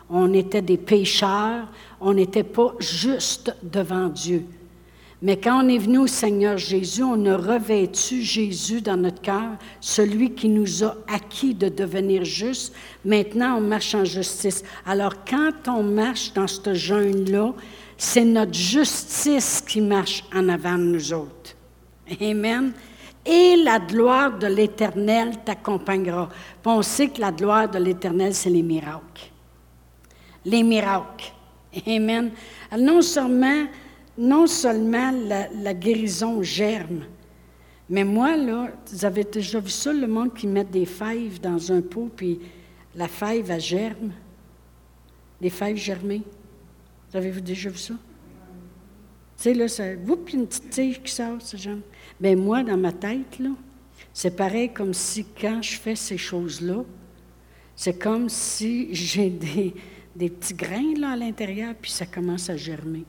On 0.09 0.33
était 0.33 0.61
des 0.61 0.77
pécheurs. 0.77 1.67
On 2.01 2.13
n'était 2.13 2.43
pas 2.43 2.73
juste 2.79 3.55
devant 3.63 4.07
Dieu. 4.07 4.45
Mais 5.21 5.35
quand 5.35 5.65
on 5.65 5.67
est 5.67 5.77
venu 5.77 5.97
au 5.97 6.07
Seigneur 6.07 6.57
Jésus, 6.57 7.03
on 7.03 7.25
a 7.25 7.35
revêtu 7.35 8.21
Jésus 8.21 8.79
dans 8.79 8.95
notre 8.95 9.21
cœur, 9.21 9.57
celui 9.81 10.33
qui 10.33 10.47
nous 10.47 10.83
a 10.83 10.95
acquis 11.13 11.53
de 11.53 11.67
devenir 11.67 12.23
juste. 12.23 12.73
Maintenant, 13.03 13.57
on 13.57 13.61
marche 13.61 13.93
en 13.95 14.05
justice. 14.05 14.63
Alors, 14.85 15.25
quand 15.25 15.51
on 15.67 15.83
marche 15.83 16.31
dans 16.33 16.47
ce 16.47 16.73
jeûne-là, 16.73 17.53
c'est 17.97 18.23
notre 18.23 18.53
justice 18.53 19.61
qui 19.67 19.81
marche 19.81 20.23
en 20.33 20.47
avant 20.47 20.77
de 20.77 20.83
nous 20.83 21.11
autres. 21.11 21.53
Amen. 22.21 22.71
Et 23.25 23.57
la 23.57 23.79
gloire 23.79 24.39
de 24.39 24.47
l'Éternel 24.47 25.33
t'accompagnera. 25.43 26.29
On 26.63 26.81
sait 26.81 27.09
que 27.09 27.19
la 27.19 27.33
gloire 27.33 27.69
de 27.69 27.77
l'Éternel, 27.77 28.33
c'est 28.33 28.49
les 28.49 28.63
miracles. 28.63 29.29
Les 30.45 30.63
miracles. 30.63 31.33
Amen. 31.87 32.31
Non 32.77 33.01
seulement 33.01 33.65
non 34.19 34.47
seulement 34.47 35.11
la, 35.11 35.73
guérison 35.73 36.43
germe, 36.43 37.05
mais 37.89 38.03
moi, 38.03 38.35
là, 38.35 38.67
vous 38.91 39.05
avez 39.05 39.23
déjà 39.23 39.61
vu 39.61 39.69
ça, 39.69 39.93
le 39.93 40.07
monde 40.07 40.33
qui 40.33 40.45
met 40.45 40.65
des 40.65 40.85
fèves 40.85 41.39
dans 41.39 41.71
un 41.71 41.81
pot, 41.81 42.11
puis 42.15 42.39
la 42.93 43.07
fève, 43.07 43.49
elle 43.49 43.61
germe. 43.61 44.11
Les 45.39 45.49
fèves 45.49 45.77
germées. 45.77 46.21
Vous 47.09 47.17
avez 47.17 47.31
déjà 47.41 47.69
vu 47.69 47.77
ça? 47.77 47.93
Tu 47.93 49.43
sais, 49.43 49.53
là, 49.53 49.69
ça, 49.69 49.85
puis 50.25 50.35
une 50.35 50.45
petite 50.45 50.69
tige 50.69 51.01
qui 51.01 51.11
sort, 51.11 51.41
ça 51.41 51.55
germe. 51.55 51.81
Bien, 52.19 52.35
moi, 52.35 52.61
dans 52.61 52.77
ma 52.77 52.91
tête, 52.91 53.39
là, 53.39 53.51
c'est 54.13 54.35
pareil 54.35 54.69
comme 54.69 54.93
si 54.93 55.25
quand 55.39 55.61
je 55.61 55.77
fais 55.77 55.95
ces 55.95 56.17
choses-là, 56.17 56.83
c'est 57.73 57.97
comme 57.97 58.27
si 58.27 58.93
j'ai 58.93 59.29
des, 59.29 59.73
des 60.19 60.29
petits 60.29 60.53
grains 60.53 60.93
là, 60.97 61.11
à 61.11 61.15
l'intérieur, 61.15 61.73
puis 61.81 61.89
ça 61.89 62.05
commence 62.05 62.49
à 62.49 62.57
germer. 62.57 63.05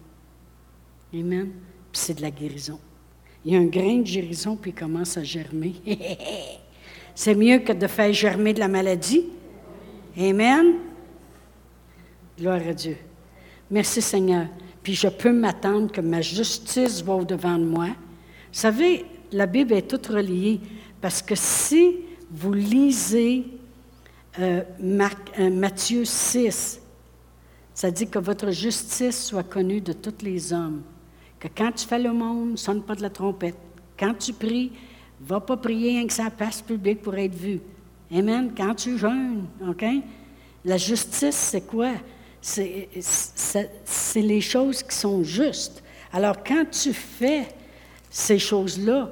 Amen. 1.12 1.50
Puis 1.90 2.00
c'est 2.00 2.14
de 2.14 2.22
la 2.22 2.30
guérison. 2.30 2.78
Il 3.44 3.52
y 3.52 3.56
a 3.56 3.58
un 3.58 3.66
grain 3.66 3.96
de 3.96 4.04
guérison, 4.04 4.54
puis 4.54 4.70
il 4.70 4.74
commence 4.74 5.16
à 5.16 5.24
germer. 5.24 5.74
c'est 7.16 7.34
mieux 7.34 7.58
que 7.58 7.72
de 7.72 7.88
faire 7.88 8.12
germer 8.12 8.54
de 8.54 8.60
la 8.60 8.68
maladie. 8.68 9.24
Amen. 10.16 10.74
Gloire 12.38 12.60
à 12.64 12.72
Dieu. 12.72 12.96
Merci 13.68 14.00
Seigneur. 14.00 14.46
Puis 14.80 14.94
je 14.94 15.08
peux 15.08 15.32
m'attendre 15.32 15.90
que 15.90 16.00
ma 16.00 16.20
justice 16.20 17.02
va 17.02 17.14
au-devant 17.14 17.58
de 17.58 17.64
moi. 17.64 17.86
Vous 17.86 17.92
savez, 18.52 19.04
la 19.32 19.46
Bible 19.46 19.72
est 19.72 19.90
toute 19.90 20.06
reliée 20.06 20.60
parce 21.00 21.22
que 21.22 21.34
si 21.34 21.96
vous 22.30 22.52
lisez 22.52 23.46
euh, 24.38 24.62
euh, 24.80 25.50
Matthieu 25.50 26.04
6, 26.04 26.80
ça 27.80 27.90
dit 27.90 28.06
que 28.06 28.18
votre 28.18 28.50
justice 28.50 29.28
soit 29.28 29.42
connue 29.42 29.80
de 29.80 29.94
tous 29.94 30.22
les 30.22 30.52
hommes 30.52 30.82
que 31.38 31.48
quand 31.48 31.72
tu 31.72 31.86
fais 31.86 31.98
le 31.98 32.12
monde, 32.12 32.58
sonne 32.58 32.82
pas 32.82 32.94
de 32.94 33.00
la 33.00 33.08
trompette. 33.08 33.56
Quand 33.98 34.12
tu 34.12 34.34
pries, 34.34 34.70
va 35.18 35.40
pas 35.40 35.56
prier 35.56 35.92
rien 35.92 36.06
que 36.06 36.12
ça 36.12 36.28
passe 36.28 36.60
public 36.60 37.00
pour 37.00 37.14
être 37.14 37.34
vu. 37.34 37.58
Amen. 38.12 38.52
Quand 38.54 38.74
tu 38.74 38.98
jeûnes, 38.98 39.46
OK? 39.66 39.82
La 40.62 40.76
justice, 40.76 41.34
c'est 41.34 41.62
quoi? 41.62 41.92
C'est 42.42 42.90
les 44.16 44.42
choses 44.42 44.82
qui 44.82 44.94
sont 44.94 45.22
justes. 45.22 45.82
Alors, 46.12 46.44
quand 46.44 46.66
tu 46.70 46.92
fais 46.92 47.48
ces 48.10 48.38
choses-là, 48.38 49.10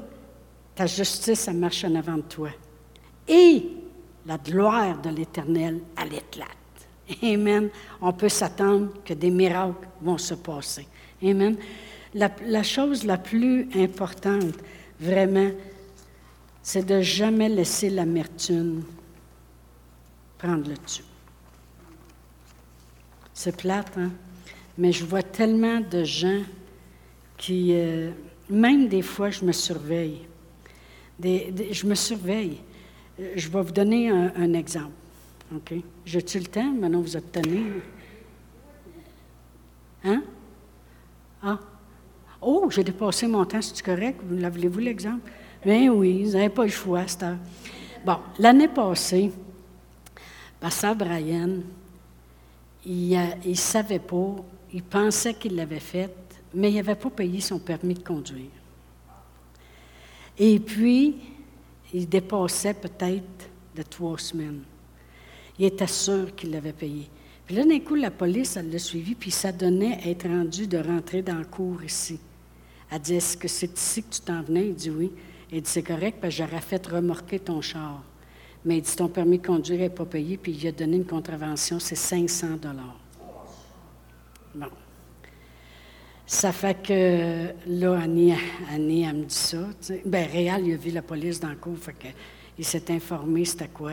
ta 0.74 0.84
justice, 0.84 1.40
ça 1.40 1.54
marche 1.54 1.84
en 1.84 1.94
avant 1.94 2.16
de 2.16 2.22
toi. 2.28 2.50
Et 3.26 3.66
la 4.26 4.36
gloire 4.36 5.00
de 5.00 5.08
l'Éternel, 5.08 5.80
elle 5.96 6.12
éclate. 6.12 6.57
Amen. 7.22 7.70
On 8.00 8.12
peut 8.12 8.28
s'attendre 8.28 8.90
que 9.04 9.14
des 9.14 9.30
miracles 9.30 9.88
vont 10.00 10.18
se 10.18 10.34
passer. 10.34 10.86
Amen. 11.22 11.56
La, 12.14 12.62
chose 12.62 13.04
la 13.04 13.18
plus 13.18 13.68
importante, 13.74 14.54
vraiment, 14.98 15.50
c'est 16.62 16.86
de 16.86 17.00
jamais 17.00 17.48
laisser 17.48 17.90
l'amertume 17.90 18.82
prendre 20.38 20.68
le 20.68 20.76
dessus. 20.76 21.04
C'est 23.34 23.56
plate, 23.56 23.96
hein? 23.96 24.11
Mais 24.76 24.92
je 24.92 25.04
vois 25.04 25.22
tellement 25.22 25.80
de 25.80 26.04
gens 26.04 26.42
qui, 27.36 27.72
euh, 27.72 28.12
même 28.48 28.88
des 28.88 29.02
fois, 29.02 29.30
je 29.30 29.44
me 29.44 29.52
surveille. 29.52 30.26
je 31.22 31.86
me 31.86 31.94
surveille. 31.94 32.61
Je 33.18 33.48
vais 33.48 33.62
vous 33.62 33.72
donner 33.72 34.11
un, 34.11 34.52
exemple. 34.54 34.92
OK? 35.55 35.74
J'ai-tu 36.05 36.38
le 36.38 36.46
temps? 36.46 36.72
Maintenant, 36.72 37.01
vous 37.01 37.16
êtes. 37.16 37.38
Hein? 40.05 40.22
Ah? 41.42 41.59
Oh, 42.40 42.68
j'ai 42.70 42.84
dépassé 42.84 43.26
mon 43.26 43.44
temps, 43.44 43.62
c'est 43.62 43.82
correct? 43.82 44.20
Vous 44.22 44.36
Voulez-vous 44.36 44.78
l'exemple? 44.78 45.30
Ben 45.64 45.88
oui, 45.90 46.24
vous 46.24 46.32
n'avez 46.32 46.51
pas 46.51 46.64
le 46.64 46.70
choix 46.70 47.01
à. 47.01 47.34
Bon, 48.05 48.18
l'année 48.38 48.68
passée, 48.68 49.32
Pasteur 50.61 50.94
Brian, 50.94 51.61
il 52.84 53.18
ne 53.44 53.55
savait 53.55 53.99
pas, 53.99 54.36
il 54.72 54.82
pensait 54.82 55.34
qu'il 55.34 55.57
l'avait 55.57 55.80
fait, 55.80 56.14
mais 56.55 56.70
il 56.70 56.76
n'avait 56.76 56.94
pas 56.94 57.11
payé 57.11 57.40
son 57.40 57.59
permis 57.59 57.94
de 57.94 58.05
conduire. 58.05 58.51
Et 60.38 60.61
puis, 60.61 61.16
il 61.92 62.09
dépassait 62.09 62.74
peut-être 62.74 63.49
de 63.74 63.82
trois 63.82 64.18
semaines. 64.18 64.62
Il 65.59 65.66
était 65.66 65.86
sûr 65.86 66.34
qu'il 66.34 66.50
l'avait 66.50 66.72
payé. 66.72 67.09
Puis 67.46 67.56
là, 67.56 67.64
d'un 67.64 67.80
coup, 67.80 67.94
la 67.94 68.11
police, 68.11 68.56
elle 68.56 68.70
l'a 68.70 68.78
suivi, 68.78 69.14
puis 69.14 69.30
ça 69.30 69.52
donnait 69.52 70.00
être 70.04 70.28
rendu 70.28 70.66
de 70.66 70.78
rentrer 70.78 71.22
dans 71.22 71.38
le 71.38 71.46
cours 71.46 71.82
ici. 71.82 72.20
Elle 72.90 73.00
dit 73.00 73.14
Est-ce 73.14 73.36
que 73.36 73.48
c'est 73.48 73.76
ici 73.76 74.02
que 74.02 74.14
tu 74.14 74.20
t'en 74.20 74.42
venais? 74.42 74.68
Il 74.68 74.74
dit 74.74 74.90
Oui. 74.90 75.11
Elle 75.50 75.62
dit 75.62 75.70
C'est 75.70 75.82
correct, 75.82 76.18
parce 76.20 76.34
j'aurais 76.34 76.61
fait 76.61 76.86
remorquer 76.86 77.38
ton 77.38 77.61
char. 77.61 78.02
Mais 78.64 78.78
il 78.78 78.82
dit 78.82 78.94
Ton 78.94 79.09
permis 79.09 79.38
de 79.38 79.46
conduire 79.46 79.78
n'est 79.78 79.88
pas 79.88 80.04
payé, 80.04 80.36
puis 80.36 80.52
il 80.52 80.68
a 80.68 80.72
donné 80.72 80.96
une 80.98 81.06
contravention, 81.06 81.78
c'est 81.78 81.94
500 81.94 82.59
Bon. 84.54 84.66
Ça 86.26 86.52
fait 86.52 86.82
que 86.82 87.54
là, 87.66 87.98
Annie, 87.98 88.34
Annie 88.70 89.04
elle 89.04 89.16
me 89.16 89.24
dit 89.24 89.34
ça. 89.34 89.66
Bien, 90.04 90.26
Réal, 90.26 90.66
il 90.66 90.74
a 90.74 90.76
vu 90.76 90.90
la 90.90 91.00
police 91.00 91.40
dans 91.40 91.48
le 91.48 91.56
cours, 91.56 91.78
il 92.59 92.64
s'est 92.64 92.90
informé 92.90 93.46
c'était 93.46 93.68
quoi. 93.68 93.92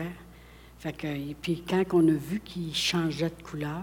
Fait 0.78 0.92
que, 0.92 1.06
et 1.06 1.36
puis 1.40 1.62
quand 1.68 1.84
on 1.92 2.06
a 2.08 2.12
vu 2.12 2.40
qu'il 2.40 2.74
changeait 2.74 3.30
de 3.30 3.42
couleur, 3.42 3.82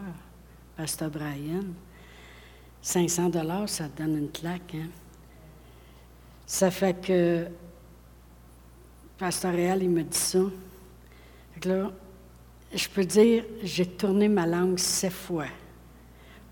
Pasteur 0.77 1.09
Brian, 1.09 1.63
500 2.81 3.29
dollars, 3.29 3.69
ça 3.69 3.87
donne 3.87 4.17
une 4.17 4.31
claque, 4.31 4.75
hein? 4.75 4.89
Ça 6.45 6.69
fait 6.69 6.99
que 6.99 7.47
Pasteur 9.17 9.53
Réal, 9.53 9.83
il 9.83 9.89
me 9.89 10.03
dit 10.03 10.17
ça. 10.17 10.39
là, 11.63 11.91
je 12.73 12.89
peux 12.89 13.05
dire, 13.05 13.45
j'ai 13.63 13.85
tourné 13.85 14.27
ma 14.27 14.45
langue 14.45 14.77
sept 14.77 15.13
fois 15.13 15.47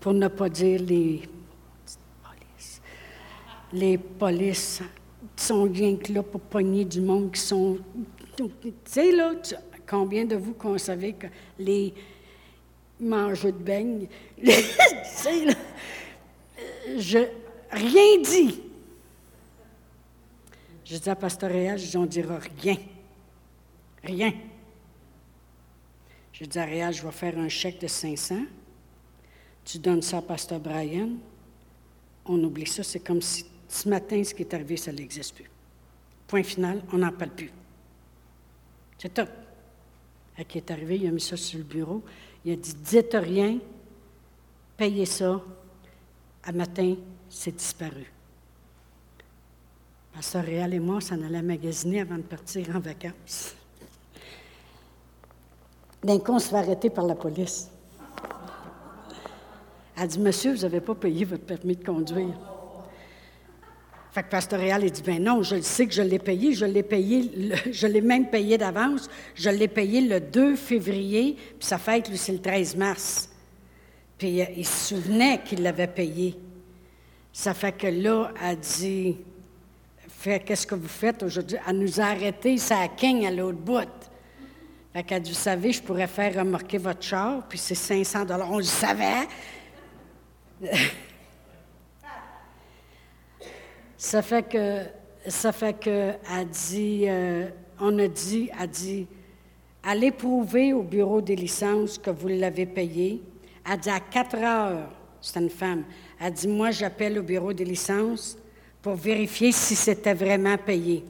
pour 0.00 0.14
ne 0.14 0.28
pas 0.28 0.48
dire 0.48 0.80
les 0.80 1.28
polices. 2.22 2.80
Les 3.72 3.98
polices 3.98 4.82
sont 5.36 5.66
bien 5.66 5.96
que 5.96 6.12
là 6.12 6.22
pour 6.22 6.40
pogner 6.40 6.84
du 6.84 7.00
monde 7.00 7.32
qui 7.32 7.40
sont. 7.40 7.78
Tu 8.36 8.44
sais, 8.84 9.12
là, 9.12 9.32
combien 9.92 10.24
de 10.24 10.36
vous 10.36 10.56
savait 10.78 11.12
que 11.12 11.26
les 11.58 11.92
mangeux 12.98 13.52
de 13.52 13.62
là, 15.44 15.54
je 16.96 17.18
rien 17.70 18.22
dit. 18.22 18.62
Je 20.82 20.96
dis 20.96 21.10
à 21.10 21.14
Pastoréal, 21.14 21.78
je 21.78 21.90
dis, 21.90 21.96
on 21.98 22.06
dira 22.06 22.38
rien. 22.62 22.76
Rien. 24.02 24.32
Je 26.32 26.46
dis 26.46 26.58
à 26.58 26.64
Réal, 26.64 26.94
je 26.94 27.02
vais 27.02 27.12
faire 27.12 27.38
un 27.38 27.50
chèque 27.50 27.78
de 27.78 27.86
500. 27.86 28.36
Tu 29.62 29.78
donnes 29.78 30.00
ça 30.00 30.18
à 30.18 30.22
Pasteur 30.22 30.58
Brian, 30.58 31.10
on 32.24 32.42
oublie 32.42 32.66
ça. 32.66 32.82
C'est 32.82 33.00
comme 33.00 33.20
si 33.20 33.44
ce 33.68 33.90
matin, 33.90 34.24
ce 34.24 34.34
qui 34.34 34.40
est 34.40 34.54
arrivé, 34.54 34.78
ça 34.78 34.90
n'existe 34.90 35.34
plus. 35.34 35.50
Point 36.26 36.42
final, 36.44 36.82
on 36.94 36.98
n'en 36.98 37.12
parle 37.12 37.32
plus. 37.32 37.50
C'est 38.98 39.12
tout. 39.12 39.28
Qui 40.48 40.58
est 40.58 40.70
arrivé, 40.70 40.96
il 40.96 41.06
a 41.06 41.10
mis 41.10 41.20
ça 41.20 41.36
sur 41.36 41.58
le 41.58 41.64
bureau. 41.64 42.02
Il 42.44 42.52
a 42.52 42.56
dit 42.56 42.74
Dites 42.74 43.14
rien, 43.14 43.58
payez 44.76 45.06
ça. 45.06 45.40
À 46.44 46.52
matin, 46.52 46.96
c'est 47.28 47.54
disparu. 47.56 48.10
Pasteur 50.12 50.44
Réal 50.44 50.74
et 50.74 50.80
moi, 50.80 50.96
on 50.96 51.00
s'en 51.00 51.22
allait 51.22 51.40
magasiner 51.40 52.00
avant 52.00 52.16
de 52.16 52.22
partir 52.22 52.74
en 52.74 52.80
vacances. 52.80 53.54
D'un 56.02 56.18
coup, 56.18 56.32
on 56.32 56.38
se 56.38 56.48
fait 56.48 56.56
arrêter 56.56 56.90
par 56.90 57.06
la 57.06 57.14
police. 57.14 57.70
Elle 59.96 60.08
dit 60.08 60.18
Monsieur, 60.18 60.54
vous 60.54 60.62
n'avez 60.62 60.80
pas 60.80 60.94
payé 60.94 61.24
votre 61.24 61.44
permis 61.44 61.76
de 61.76 61.84
conduire. 61.84 62.51
Fait 64.12 64.22
que 64.22 64.28
Pasteur 64.28 64.60
Réal, 64.60 64.84
il 64.84 64.92
dit 64.92 65.02
Ben 65.02 65.22
non, 65.22 65.42
je 65.42 65.60
sais 65.62 65.86
que 65.86 65.94
je 65.94 66.02
l'ai 66.02 66.18
payé, 66.18 66.52
je 66.52 66.66
l'ai 66.66 66.82
payé, 66.82 67.30
je 67.70 67.86
l'ai 67.86 68.02
même 68.02 68.28
payé 68.28 68.58
d'avance. 68.58 69.08
Je 69.34 69.48
l'ai 69.48 69.68
payé 69.68 70.02
le 70.02 70.20
2 70.20 70.54
février, 70.54 71.36
puis 71.58 71.66
sa 71.66 71.78
fête, 71.78 72.10
lui, 72.10 72.18
c'est 72.18 72.32
le 72.32 72.40
13 72.42 72.76
mars. 72.76 73.30
Puis 74.18 74.42
euh, 74.42 74.44
il 74.54 74.66
se 74.66 74.94
souvenait 74.94 75.40
qu'il 75.42 75.62
l'avait 75.62 75.86
payé. 75.86 76.36
Ça 77.32 77.54
fait 77.54 77.72
que 77.72 77.86
là, 77.86 78.32
elle 78.42 78.58
dit 78.58 79.16
qu'est-ce 80.22 80.66
que 80.66 80.74
vous 80.74 80.88
faites 80.88 81.22
aujourd'hui? 81.22 81.56
Elle 81.66 81.78
nous 81.78 81.98
a 81.98 82.04
arrêtés, 82.04 82.58
ça 82.58 82.86
king 82.94 83.26
à 83.26 83.30
l'autre 83.30 83.58
bout. 83.58 83.88
Fait 84.92 85.02
qu'elle 85.02 85.22
dit, 85.22 85.30
vous 85.30 85.36
savez, 85.36 85.72
je 85.72 85.82
pourrais 85.82 86.06
faire 86.06 86.34
remorquer 86.34 86.76
votre 86.76 87.02
char, 87.02 87.48
puis 87.48 87.58
c'est 87.58 87.74
500 87.74 88.26
dollars. 88.26 88.50
On 88.50 88.58
le 88.58 88.64
savait. 88.64 89.26
ça 94.02 94.20
fait 94.20 94.42
que, 94.42 94.80
ça 95.28 95.52
fait 95.52 95.78
que, 95.78 96.10
elle 96.36 96.48
dit, 96.48 97.04
euh, 97.06 97.48
on 97.78 97.96
a 98.00 98.08
dit, 98.08 98.50
elle 98.60 98.68
dit, 98.68 99.06
allez 99.80 100.10
prouver 100.10 100.72
au 100.72 100.82
bureau 100.82 101.20
des 101.20 101.36
licences 101.36 101.98
que 101.98 102.10
vous 102.10 102.26
l'avez 102.26 102.66
payé. 102.66 103.22
Elle 103.64 103.78
dit, 103.78 103.90
à 103.90 104.00
4 104.00 104.36
heures, 104.38 104.88
c'est 105.20 105.38
une 105.38 105.48
femme, 105.48 105.84
elle 106.20 106.32
dit, 106.32 106.48
moi, 106.48 106.72
j'appelle 106.72 107.16
au 107.16 107.22
bureau 107.22 107.52
des 107.52 107.64
licences 107.64 108.36
pour 108.82 108.96
vérifier 108.96 109.52
si 109.52 109.76
c'était 109.76 110.14
vraiment 110.14 110.58
payé. 110.58 111.04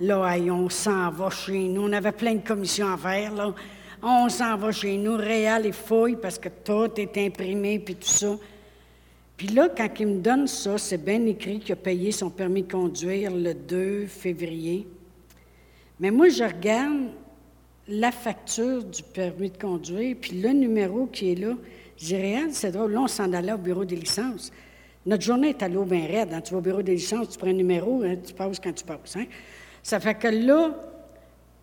Là, 0.00 0.34
on 0.50 0.70
s'en 0.70 1.10
va 1.10 1.28
chez 1.28 1.68
nous. 1.68 1.82
On 1.82 1.92
avait 1.92 2.12
plein 2.12 2.36
de 2.36 2.46
commissions 2.46 2.90
à 2.90 2.96
faire, 2.96 3.34
là. 3.34 3.54
On 4.02 4.30
s'en 4.30 4.56
va 4.56 4.72
chez 4.72 4.96
nous, 4.96 5.18
réel 5.18 5.66
et 5.66 5.72
fouille, 5.72 6.16
parce 6.16 6.38
que 6.38 6.48
tout 6.48 6.90
est 6.98 7.18
imprimé, 7.18 7.78
puis 7.80 7.96
tout 7.96 8.08
ça. 8.08 8.34
Puis 9.38 9.46
là, 9.46 9.68
quand 9.74 9.88
il 10.00 10.06
me 10.08 10.20
donne 10.20 10.48
ça, 10.48 10.78
c'est 10.78 11.02
bien 11.02 11.24
écrit 11.24 11.60
qu'il 11.60 11.72
a 11.72 11.76
payé 11.76 12.10
son 12.10 12.28
permis 12.28 12.64
de 12.64 12.72
conduire 12.72 13.30
le 13.30 13.54
2 13.54 14.06
février. 14.06 14.84
Mais 16.00 16.10
moi, 16.10 16.28
je 16.28 16.42
regarde 16.42 17.10
la 17.86 18.10
facture 18.10 18.82
du 18.82 19.00
permis 19.04 19.50
de 19.50 19.56
conduire, 19.56 20.16
puis 20.20 20.40
le 20.40 20.50
numéro 20.50 21.06
qui 21.06 21.30
est 21.30 21.34
là. 21.36 21.54
Je 21.96 22.06
dis, 22.06 22.16
réel, 22.16 22.48
c'est 22.50 22.72
drôle. 22.72 22.92
Là, 22.92 23.02
on 23.02 23.06
s'en 23.06 23.32
allait 23.32 23.52
au 23.52 23.58
bureau 23.58 23.84
des 23.84 23.94
licences. 23.94 24.52
Notre 25.06 25.22
journée 25.22 25.50
est 25.50 25.62
à 25.62 25.68
l'eau 25.68 25.84
bien 25.84 26.06
raide. 26.06 26.32
Hein. 26.32 26.40
Tu 26.40 26.52
vas 26.52 26.58
au 26.58 26.62
bureau 26.62 26.82
des 26.82 26.96
licences, 26.96 27.28
tu 27.30 27.38
prends 27.38 27.48
un 27.48 27.52
numéro, 27.52 28.02
hein, 28.02 28.16
tu 28.16 28.34
passes 28.34 28.58
quand 28.58 28.72
tu 28.72 28.84
passes. 28.84 29.16
Hein. 29.16 29.26
Ça 29.84 30.00
fait 30.00 30.16
que 30.16 30.26
là, 30.26 30.74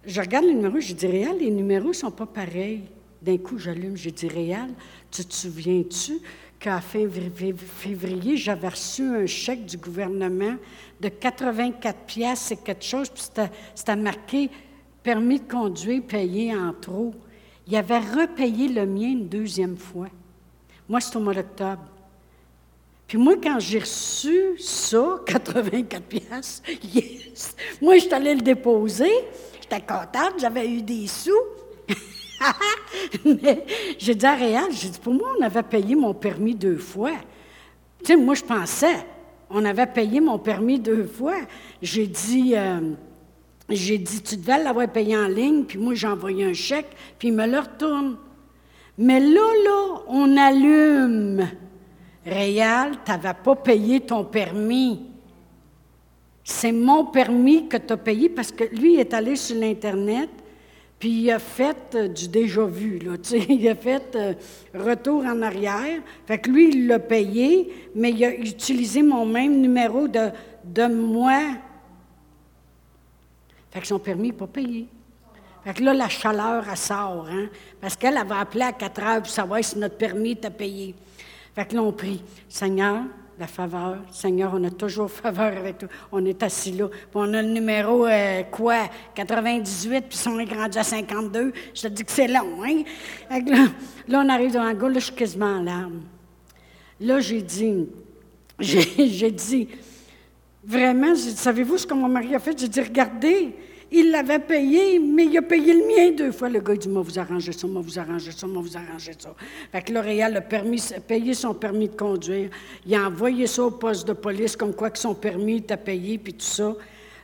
je 0.05 0.21
regarde 0.21 0.45
le 0.45 0.53
numéro, 0.53 0.79
je 0.79 0.93
dis 0.93 1.07
réel, 1.07 1.39
les 1.39 1.51
numéros 1.51 1.89
ne 1.89 1.93
sont 1.93 2.11
pas 2.11 2.25
pareils. 2.25 2.83
D'un 3.21 3.37
coup, 3.37 3.57
j'allume, 3.57 3.97
je 3.97 4.09
dis 4.09 4.27
réel, 4.29 4.69
tu 5.11 5.25
te 5.25 5.33
souviens-tu 5.33 6.19
qu'à 6.59 6.81
fin 6.81 7.07
février, 7.09 8.37
j'avais 8.37 8.69
reçu 8.69 9.03
un 9.03 9.25
chèque 9.25 9.65
du 9.65 9.77
gouvernement 9.77 10.55
de 10.99 11.09
84 11.09 11.99
pièces 12.05 12.51
et 12.51 12.57
quelque 12.57 12.83
chose, 12.83 13.09
puis 13.09 13.23
c'était 13.75 13.95
marqué 13.95 14.49
permis 15.03 15.39
de 15.39 15.51
conduire 15.51 16.01
payé 16.03 16.55
en 16.55 16.73
trop. 16.73 17.13
Il 17.67 17.75
avait 17.75 17.99
repayé 17.99 18.67
le 18.67 18.85
mien 18.85 19.11
une 19.11 19.27
deuxième 19.27 19.77
fois. 19.77 20.07
Moi, 20.87 20.99
c'est 21.01 21.15
au 21.15 21.19
mois 21.19 21.33
d'octobre. 21.33 21.85
Puis 23.07 23.17
moi, 23.17 23.35
quand 23.41 23.59
j'ai 23.59 23.79
reçu 23.79 24.57
ça, 24.59 25.19
84 25.25 26.03
pièces, 26.03 26.63
yes. 26.93 27.55
moi, 27.81 27.95
je 27.95 28.01
suis 28.01 28.13
allée 28.13 28.35
le 28.35 28.41
déposer. 28.41 29.11
J'étais 29.61 29.81
contente, 29.81 30.39
j'avais 30.39 30.67
eu 30.69 30.81
des 30.81 31.07
sous. 31.07 31.31
Mais 33.25 33.65
j'ai 33.97 34.15
dit 34.15 34.25
à 34.25 34.35
Réal, 34.35 34.65
j'ai 34.71 34.89
dit, 34.89 34.99
pour 34.99 35.13
moi, 35.13 35.29
on 35.37 35.43
avait 35.43 35.63
payé 35.63 35.95
mon 35.95 36.13
permis 36.13 36.55
deux 36.55 36.77
fois. 36.77 37.13
Tu 37.99 38.05
sais, 38.05 38.15
moi, 38.15 38.35
je 38.35 38.43
pensais, 38.43 39.05
on 39.49 39.63
avait 39.65 39.87
payé 39.87 40.19
mon 40.19 40.39
permis 40.39 40.79
deux 40.79 41.05
fois. 41.05 41.37
J'ai 41.81 42.07
dit, 42.07 42.53
euh, 42.55 42.91
j'ai 43.69 43.97
dit, 43.97 44.21
tu 44.21 44.37
devais 44.37 44.63
l'avoir 44.63 44.87
payé 44.87 45.17
en 45.17 45.27
ligne, 45.27 45.63
puis 45.63 45.77
moi, 45.77 45.93
j'ai 45.93 46.07
envoyé 46.07 46.45
un 46.45 46.53
chèque, 46.53 46.95
puis 47.17 47.29
il 47.29 47.33
me 47.33 47.47
le 47.47 47.59
retourne. 47.59 48.17
Mais 48.97 49.19
là, 49.19 49.47
là, 49.63 50.01
on 50.07 50.37
allume 50.37 51.47
Réal, 52.25 52.93
tu 53.05 53.11
n'avais 53.11 53.33
pas 53.33 53.55
payé 53.55 53.99
ton 53.99 54.23
permis. 54.23 55.01
C'est 56.43 56.71
mon 56.71 57.05
permis 57.05 57.67
que 57.67 57.77
tu 57.77 57.93
as 57.93 57.97
payé 57.97 58.29
parce 58.29 58.51
que 58.51 58.63
lui, 58.63 58.93
il 58.93 58.99
est 58.99 59.13
allé 59.13 59.35
sur 59.35 59.57
l'Internet, 59.57 60.29
puis 60.99 61.09
il 61.09 61.31
a 61.31 61.39
fait 61.39 61.95
euh, 61.95 62.07
du 62.07 62.27
déjà-vu. 62.27 62.99
il 63.49 63.67
a 63.67 63.75
fait 63.75 64.15
euh, 64.15 64.33
retour 64.73 65.25
en 65.25 65.41
arrière. 65.41 66.01
Fait 66.25 66.37
que 66.37 66.49
lui, 66.49 66.69
il 66.69 66.87
l'a 66.87 66.99
payé, 66.99 67.89
mais 67.93 68.11
il 68.11 68.23
a 68.23 68.33
utilisé 68.33 69.03
mon 69.03 69.25
même 69.25 69.59
numéro 69.59 70.07
de, 70.07 70.29
de 70.63 70.87
moi. 70.87 71.41
Fait 73.71 73.81
que 73.81 73.87
son 73.87 73.99
permis 73.99 74.29
n'est 74.29 74.33
pas 74.33 74.47
payé. 74.47 74.87
Fait 75.65 75.73
que 75.73 75.83
là, 75.83 75.93
la 75.93 76.07
chaleur, 76.07 76.63
elle 76.69 76.77
sort, 76.77 77.27
hein? 77.29 77.47
parce 77.81 77.95
qu'elle 77.95 78.17
avait 78.17 78.35
appelé 78.35 78.63
à 78.63 78.71
4 78.71 79.03
heures 79.03 79.21
pour 79.21 79.31
savoir 79.31 79.63
si 79.63 79.77
notre 79.77 79.97
permis 79.97 80.31
était 80.31 80.49
payé. 80.49 80.95
Fait 81.55 81.65
que 81.65 81.75
là, 81.75 81.81
on 81.81 81.91
prie, 81.91 82.21
Seigneur, 82.47 83.01
la 83.37 83.47
faveur. 83.47 83.97
Seigneur, 84.11 84.51
on 84.53 84.63
a 84.63 84.69
toujours 84.69 85.11
faveur 85.11 85.57
avec 85.57 85.79
toi. 85.79 85.89
On 86.11 86.23
est 86.25 86.41
assis 86.43 86.71
là. 86.71 86.87
Puis 86.87 87.09
on 87.13 87.33
a 87.33 87.41
le 87.41 87.49
numéro, 87.49 88.05
euh, 88.05 88.43
quoi, 88.43 88.89
98, 89.13 90.05
puis 90.09 90.19
on 90.27 90.39
est 90.39 90.45
grandi 90.45 90.77
à 90.77 90.83
52. 90.83 91.51
Je 91.73 91.81
te 91.81 91.87
dis 91.87 92.03
que 92.03 92.11
c'est 92.11 92.27
long, 92.27 92.63
hein? 92.63 92.83
Là, 93.29 93.67
là, 94.07 94.23
on 94.25 94.29
arrive 94.29 94.53
devant 94.53 94.69
le 94.69 94.75
gars, 94.75 94.89
là, 94.89 94.99
je 94.99 95.05
suis 95.05 95.15
quasiment 95.15 95.57
en 95.57 95.63
larmes. 95.63 96.01
Là, 96.99 97.19
j'ai 97.19 97.41
dit, 97.41 97.87
j'ai 98.59 99.31
dit, 99.31 99.67
vraiment, 100.63 101.15
savez-vous 101.15 101.77
ce 101.77 101.87
que 101.87 101.93
mon 101.93 102.07
mari 102.07 102.35
a 102.35 102.39
fait? 102.39 102.57
J'ai 102.57 102.69
dit, 102.69 102.81
regardez, 102.81 103.55
il 103.95 104.11
l'avait 104.11 104.39
payé, 104.39 104.99
mais 104.99 105.25
il 105.25 105.37
a 105.37 105.41
payé 105.41 105.73
le 105.73 105.87
mien 105.87 106.11
deux 106.11 106.31
fois. 106.31 106.49
Le 106.49 106.59
gars, 106.59 106.73
il 106.73 106.79
dit, 106.79 106.89
moi, 106.89 107.01
vous 107.01 107.17
arrangez 107.17 107.53
ça, 107.53 107.65
moi, 107.65 107.81
vous 107.81 107.97
arrangez 107.97 108.31
ça, 108.31 108.45
moi, 108.45 108.61
vous 108.61 108.75
arrangez 108.75 109.13
ça. 109.17 109.33
Fait 109.71 109.81
que 109.81 109.93
L'Oréal 109.93 110.35
a 110.35 110.41
payé 110.41 111.33
son 111.33 111.53
permis 111.53 111.87
de 111.87 111.95
conduire. 111.95 112.49
Il 112.85 112.93
a 112.93 113.07
envoyé 113.07 113.47
ça 113.47 113.63
au 113.63 113.71
poste 113.71 114.05
de 114.07 114.13
police, 114.13 114.57
comme 114.57 114.73
quoi 114.73 114.89
que 114.89 114.99
son 114.99 115.15
permis 115.15 115.57
était 115.57 115.77
payé, 115.77 116.17
puis 116.17 116.33
tout 116.33 116.45
ça. 116.45 116.75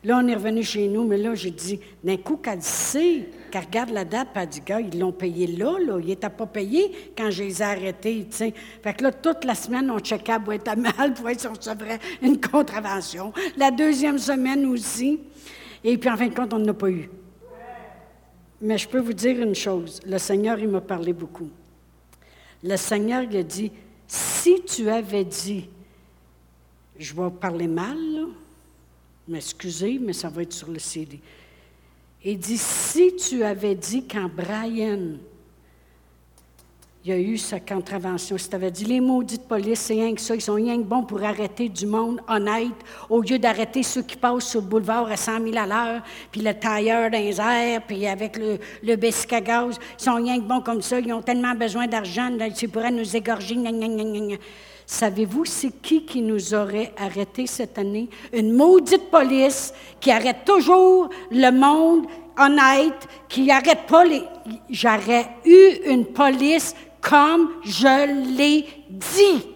Là, 0.03 0.19
on 0.24 0.28
est 0.28 0.34
revenu 0.34 0.63
chez 0.63 0.88
nous, 0.88 1.05
mais 1.05 1.17
là, 1.17 1.36
j'ai 1.36 1.51
dit, 1.51 1.80
d'un 2.03 2.17
coup, 2.17 2.38
qu'elle 2.38 2.61
sait, 2.61 3.28
qu'elle 3.51 3.65
regarde 3.65 3.89
la 3.89 4.05
date, 4.05 4.30
puis 4.34 4.47
dit, 4.47 4.61
gars, 4.65 4.80
ils 4.80 4.97
l'ont 4.97 5.11
payé 5.11 5.47
là, 5.47 5.78
là. 5.78 5.99
Il 5.99 6.07
n'était 6.07 6.30
pas 6.30 6.47
payé 6.47 6.91
quand 7.17 7.30
je 7.30 7.43
les 7.43 7.61
ai 7.61 7.65
arrêtés, 7.65 8.26
tu. 8.30 8.51
Fait 8.82 8.93
que 8.95 9.03
là, 9.03 9.11
toute 9.11 9.43
la 9.43 9.55
semaine, 9.55 9.91
on 9.91 9.99
checkait 9.99 10.32
à 10.32 10.39
boîte 10.39 10.67
à 10.69 10.78
mal 10.78 11.13
pour 11.13 11.24
voir 11.24 11.36
si 11.38 11.47
on 11.47 11.53
recevrait 11.53 11.99
une 12.22 12.39
contravention. 12.51 13.34
La 13.57 13.72
deuxième 13.72 14.17
semaine 14.17 14.65
aussi. 14.67 15.19
Et 15.84 15.98
puis, 15.98 16.10
en 16.10 16.18
fin 16.18 16.28
de 16.28 16.34
compte, 16.34 16.54
on 16.54 16.60
n'en 16.60 16.70
a 16.70 16.74
pas 16.74 16.90
eu. 16.90 17.10
Mais 18.62 18.78
je 18.78 18.88
peux 18.88 19.00
vous 19.00 19.14
dire 19.14 19.42
une 19.42 19.56
chose. 19.56 20.00
Le 20.06 20.18
Seigneur, 20.18 20.60
il 20.60 20.68
m'a 20.68 20.82
parlé 20.82 21.14
beaucoup. 21.14 21.50
Le 22.64 22.78
Seigneur, 22.78 23.24
il 23.24 23.36
a 23.36 23.44
dit, 23.44 23.72
si 24.08 24.64
tu 24.64 24.90
avais 24.90 25.24
dit, 25.24 25.68
je 27.00 27.14
vais 27.16 27.32
parler 27.32 27.68
mal, 27.68 27.98
m'excuser, 29.28 29.98
mais 30.00 30.14
ça 30.14 30.30
va 30.30 30.44
être 30.44 30.54
sur 30.54 30.70
le 30.70 30.78
CD. 30.78 31.20
Il 32.24 32.38
dit, 32.38 32.58
si 32.58 33.16
tu 33.16 33.44
avais 33.44 33.74
dit 33.74 34.06
quand 34.08 34.30
Brian 34.30 35.18
il 37.04 37.10
y 37.10 37.14
a 37.14 37.18
eu 37.18 37.38
sa 37.38 37.60
contravention. 37.60 38.38
Si 38.38 38.47
tu 38.47 38.56
avais 38.56 38.70
dit 38.70 38.86
les 38.86 39.02
maudits 39.02 39.39
de 39.39 39.43
police, 39.43 39.80
c'est 39.80 39.93
rien 39.93 40.14
que 40.14 40.22
ça, 40.22 40.36
ils 40.36 40.41
sont 40.41 40.54
rien 40.54 40.78
que 40.78 40.84
bons 40.84 41.02
pour 41.02 41.24
arrêter 41.24 41.68
du 41.68 41.88
monde 41.88 42.22
honnête, 42.28 42.76
au 43.10 43.22
lieu 43.22 43.39
d'arrêter 43.39 43.82
ceux 43.82 44.04
qui 44.04 44.16
passent 44.16 44.49
sur 44.49 44.62
le 44.62 44.68
boulevard 44.68 45.10
à 45.10 45.18
100 45.18 45.43
000 45.43 45.58
à 45.58 45.66
l'heure, 45.66 46.02
puis 46.32 46.41
le 46.41 46.54
tailleur 46.54 47.10
dans 47.10 47.18
les 47.18 47.41
airs, 47.41 47.82
puis 47.88 48.06
avec 48.06 48.38
le, 48.38 48.60
le 48.84 48.97
ils 49.04 49.74
sont 49.97 50.16
rien 50.16 50.39
que 50.39 50.45
bons 50.45 50.62
comme 50.62 50.82
ça, 50.84 50.99
ils 50.99 51.12
ont 51.12 51.24
tellement 51.24 51.56
besoin 51.56 51.88
d'argent, 51.88 52.30
ils 52.62 52.70
pourraient 52.70 52.91
nous 52.91 53.16
égorger. 53.16 53.58
Savez-vous 54.86 55.45
c'est 55.45 55.82
qui 55.82 56.06
qui 56.06 56.22
nous 56.22 56.54
aurait 56.54 56.93
arrêtés 56.97 57.47
cette 57.47 57.80
année? 57.80 58.10
Une 58.34 58.52
maudite 58.52 59.10
police 59.10 59.74
qui 59.99 60.12
arrête 60.12 60.43
toujours 60.45 61.10
le 61.32 61.49
monde 61.49 62.06
honnête, 62.38 63.08
qui 63.28 63.49
arrête 63.49 63.86
pas 63.88 64.04
les... 64.04 64.22
J'aurais 64.70 65.28
eu 65.45 65.89
une 65.89 66.06
police 66.06 66.76
comme 67.02 67.62
je 67.64 68.38
l'ai 68.38 68.68
dit. 68.89 69.47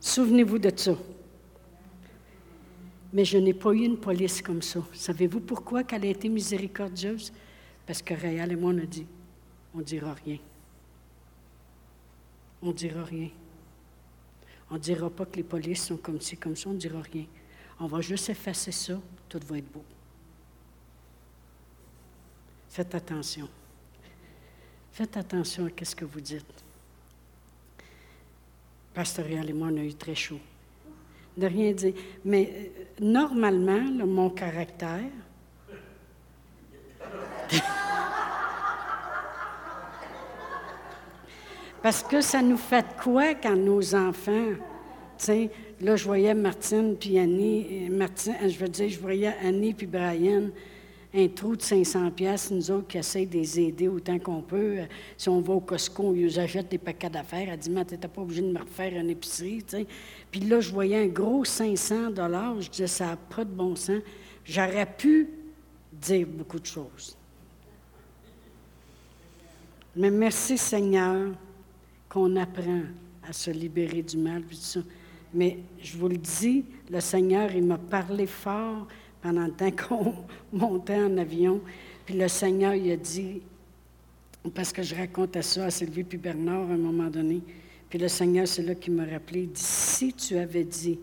Souvenez-vous 0.00 0.58
de 0.58 0.72
ça. 0.74 0.94
Mais 3.12 3.24
je 3.24 3.38
n'ai 3.38 3.54
pas 3.54 3.72
eu 3.72 3.84
une 3.84 3.96
police 3.96 4.42
comme 4.42 4.60
ça. 4.60 4.80
Savez-vous 4.92 5.40
pourquoi 5.40 5.84
qu'elle 5.84 6.04
a 6.04 6.08
été 6.08 6.28
miséricordieuse? 6.28 7.32
Parce 7.86 8.02
que 8.02 8.12
Réal 8.12 8.52
et 8.52 8.56
moi, 8.56 8.72
on 8.74 8.78
a 8.78 8.86
dit, 8.86 9.06
on 9.74 9.78
ne 9.78 9.82
dira 9.82 10.12
rien. 10.12 10.38
On 12.60 12.68
ne 12.68 12.72
dira 12.72 13.04
rien. 13.04 13.30
On 14.70 14.74
ne 14.74 14.78
dira 14.78 15.08
pas 15.08 15.24
que 15.24 15.36
les 15.36 15.42
polices 15.42 15.86
sont 15.86 15.96
comme 15.96 16.20
ci, 16.20 16.36
comme 16.36 16.56
ça, 16.56 16.68
on 16.68 16.74
ne 16.74 16.78
dira 16.78 17.00
rien. 17.00 17.24
On 17.80 17.86
va 17.86 18.00
juste 18.00 18.28
effacer 18.28 18.72
ça, 18.72 19.00
tout 19.28 19.40
va 19.46 19.58
être 19.58 19.72
beau. 19.72 19.84
Faites 22.68 22.94
attention. 22.94 23.48
Faites 24.98 25.16
attention 25.16 25.64
à 25.66 25.84
ce 25.84 25.94
que 25.94 26.04
vous 26.04 26.20
dites. 26.20 26.42
Pasteur 28.92 29.26
Réal 29.26 29.48
et 29.48 29.52
moi, 29.52 29.68
on 29.70 29.76
a 29.76 29.84
eu 29.84 29.94
très 29.94 30.16
chaud. 30.16 30.40
De 31.36 31.46
rien 31.46 31.70
dire. 31.70 31.94
Mais 32.24 32.52
euh, 32.52 32.64
normalement, 32.98 33.80
mon 34.04 34.28
caractère, 34.30 35.04
Parce 41.80 42.02
que 42.02 42.20
ça 42.20 42.42
nous 42.42 42.58
fait 42.58 42.84
quoi 43.00 43.36
quand 43.36 43.54
nos 43.54 43.94
enfants, 43.94 44.48
tu 45.16 45.24
sais, 45.24 45.48
là, 45.80 45.94
je 45.94 46.04
voyais 46.06 46.34
Martine 46.34 46.96
puis 46.98 47.20
Annie, 47.20 47.88
Martine, 47.88 48.34
je 48.48 48.58
veux 48.58 48.68
dire, 48.68 48.88
je 48.88 48.98
voyais 48.98 49.36
Annie 49.44 49.74
puis 49.74 49.86
Brian, 49.86 50.48
un 51.14 51.28
trou 51.28 51.56
de 51.56 51.62
500 51.62 52.10
pièces, 52.10 52.50
nous 52.50 52.70
autres 52.70 52.88
qui 52.88 52.98
essayons 52.98 53.28
de 53.28 53.34
les 53.34 53.60
aider 53.60 53.88
autant 53.88 54.18
qu'on 54.18 54.42
peut. 54.42 54.80
Euh, 54.80 54.86
si 55.16 55.28
on 55.28 55.40
va 55.40 55.54
au 55.54 55.60
Costco, 55.60 56.14
ils 56.14 56.24
nous 56.24 56.38
achètent 56.38 56.70
des 56.70 56.78
paquets 56.78 57.08
d'affaires. 57.08 57.48
Elle 57.50 57.58
dit, 57.58 57.70
mais 57.70 57.84
tu 57.84 57.94
n'étais 57.94 58.08
pas 58.08 58.20
obligé 58.20 58.42
de 58.42 58.52
me 58.52 58.58
refaire 58.58 58.94
une 58.94 59.08
épicerie. 59.08 59.64
Puis 60.30 60.40
là, 60.40 60.60
je 60.60 60.70
voyais 60.70 61.04
un 61.04 61.08
gros 61.08 61.44
500 61.44 62.10
Je 62.60 62.68
disais, 62.68 62.86
ça 62.86 63.06
n'a 63.06 63.16
pas 63.16 63.44
de 63.44 63.50
bon 63.50 63.74
sens. 63.74 64.02
J'aurais 64.44 64.86
pu 64.86 65.28
dire 65.92 66.26
beaucoup 66.26 66.58
de 66.58 66.66
choses. 66.66 67.16
Mais 69.96 70.10
merci 70.10 70.58
Seigneur 70.58 71.32
qu'on 72.08 72.36
apprend 72.36 72.82
à 73.26 73.32
se 73.32 73.50
libérer 73.50 74.02
du 74.02 74.18
mal. 74.18 74.42
Mais 75.32 75.58
je 75.80 75.96
vous 75.96 76.08
le 76.08 76.18
dis, 76.18 76.64
le 76.90 77.00
Seigneur, 77.00 77.50
il 77.52 77.64
m'a 77.64 77.78
parlé 77.78 78.26
fort 78.26 78.86
pendant 79.20 79.46
le 79.46 79.52
temps 79.52 79.70
qu'on 79.70 80.14
montait 80.52 81.00
en 81.00 81.16
avion. 81.18 81.60
Puis 82.04 82.14
le 82.16 82.28
Seigneur, 82.28 82.74
il 82.74 82.90
a 82.92 82.96
dit, 82.96 83.42
parce 84.54 84.72
que 84.72 84.82
je 84.82 84.94
racontais 84.94 85.42
ça 85.42 85.66
à 85.66 85.70
Sylvie 85.70 86.04
puis 86.04 86.18
Bernard 86.18 86.70
à 86.70 86.74
un 86.74 86.78
moment 86.78 87.10
donné, 87.10 87.42
puis 87.88 87.98
le 87.98 88.08
Seigneur, 88.08 88.46
c'est 88.46 88.62
là 88.62 88.74
qui 88.74 88.90
m'a 88.90 89.04
rappelé, 89.04 89.42
il 89.42 89.52
dit, 89.52 89.62
si 89.62 90.12
tu 90.12 90.36
avais 90.36 90.64
dit, 90.64 90.98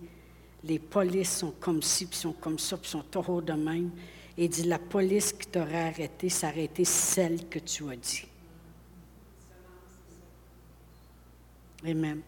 les 0.64 0.80
polices 0.80 1.38
sont 1.38 1.54
comme 1.60 1.82
ci, 1.82 2.06
puis 2.06 2.18
sont 2.18 2.34
comme 2.34 2.60
ça, 2.60 2.78
puis 2.78 2.90
sont 2.90 3.04
trop 3.10 3.42
de 3.42 3.54
même, 3.54 3.92
et 4.38 4.48
dit, 4.48 4.64
la 4.64 4.80
police 4.80 5.34
qui 5.34 5.48
t'aurait 5.48 5.88
arrêté, 5.88 6.30
ça 6.30 6.50
aurait 6.50 6.66
été 6.66 6.86
celle 6.86 7.48
que 7.48 7.60
tu 7.60 7.90
as 7.90 7.96
dit. 7.96 8.28
Amen. 11.86 12.22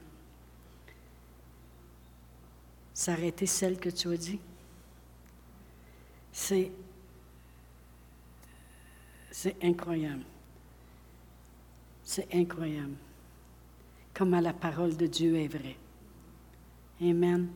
Ça 2.93 3.13
aurait 3.13 3.27
été 3.27 3.45
celle 3.45 3.77
que 3.77 3.89
tu 3.89 4.09
as 4.09 4.17
dit? 4.17 4.39
C'est, 6.39 6.71
c'est 9.31 9.55
incroyable. 9.63 10.23
C'est 12.03 12.27
incroyable. 12.31 12.93
Comment 14.13 14.39
la 14.39 14.53
parole 14.53 14.95
de 14.95 15.07
Dieu 15.07 15.35
est 15.35 15.47
vraie. 15.47 15.75
Amen. 17.01 17.47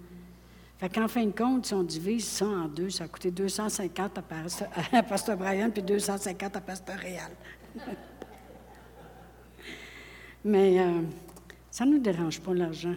Fait 0.79 0.89
qu'en 0.89 1.07
fin 1.07 1.23
de 1.27 1.31
compte, 1.31 1.67
si 1.67 1.75
on 1.75 1.83
divise 1.83 2.25
ça 2.25 2.47
en 2.47 2.67
deux, 2.67 2.89
ça 2.89 3.03
a 3.03 3.07
coûté 3.07 3.29
250 3.29 4.17
à 4.91 5.03
Pasteur, 5.03 5.37
Brian 5.37 5.69
puis 5.69 5.83
250 5.83 6.55
à 6.55 6.61
Pasteur 6.61 6.97
Réal. 6.97 7.31
Mais 10.43 10.79
euh, 10.79 11.03
ça 11.69 11.85
ne 11.85 11.91
nous 11.91 11.99
dérange 11.99 12.41
pas 12.41 12.55
l'argent. 12.55 12.95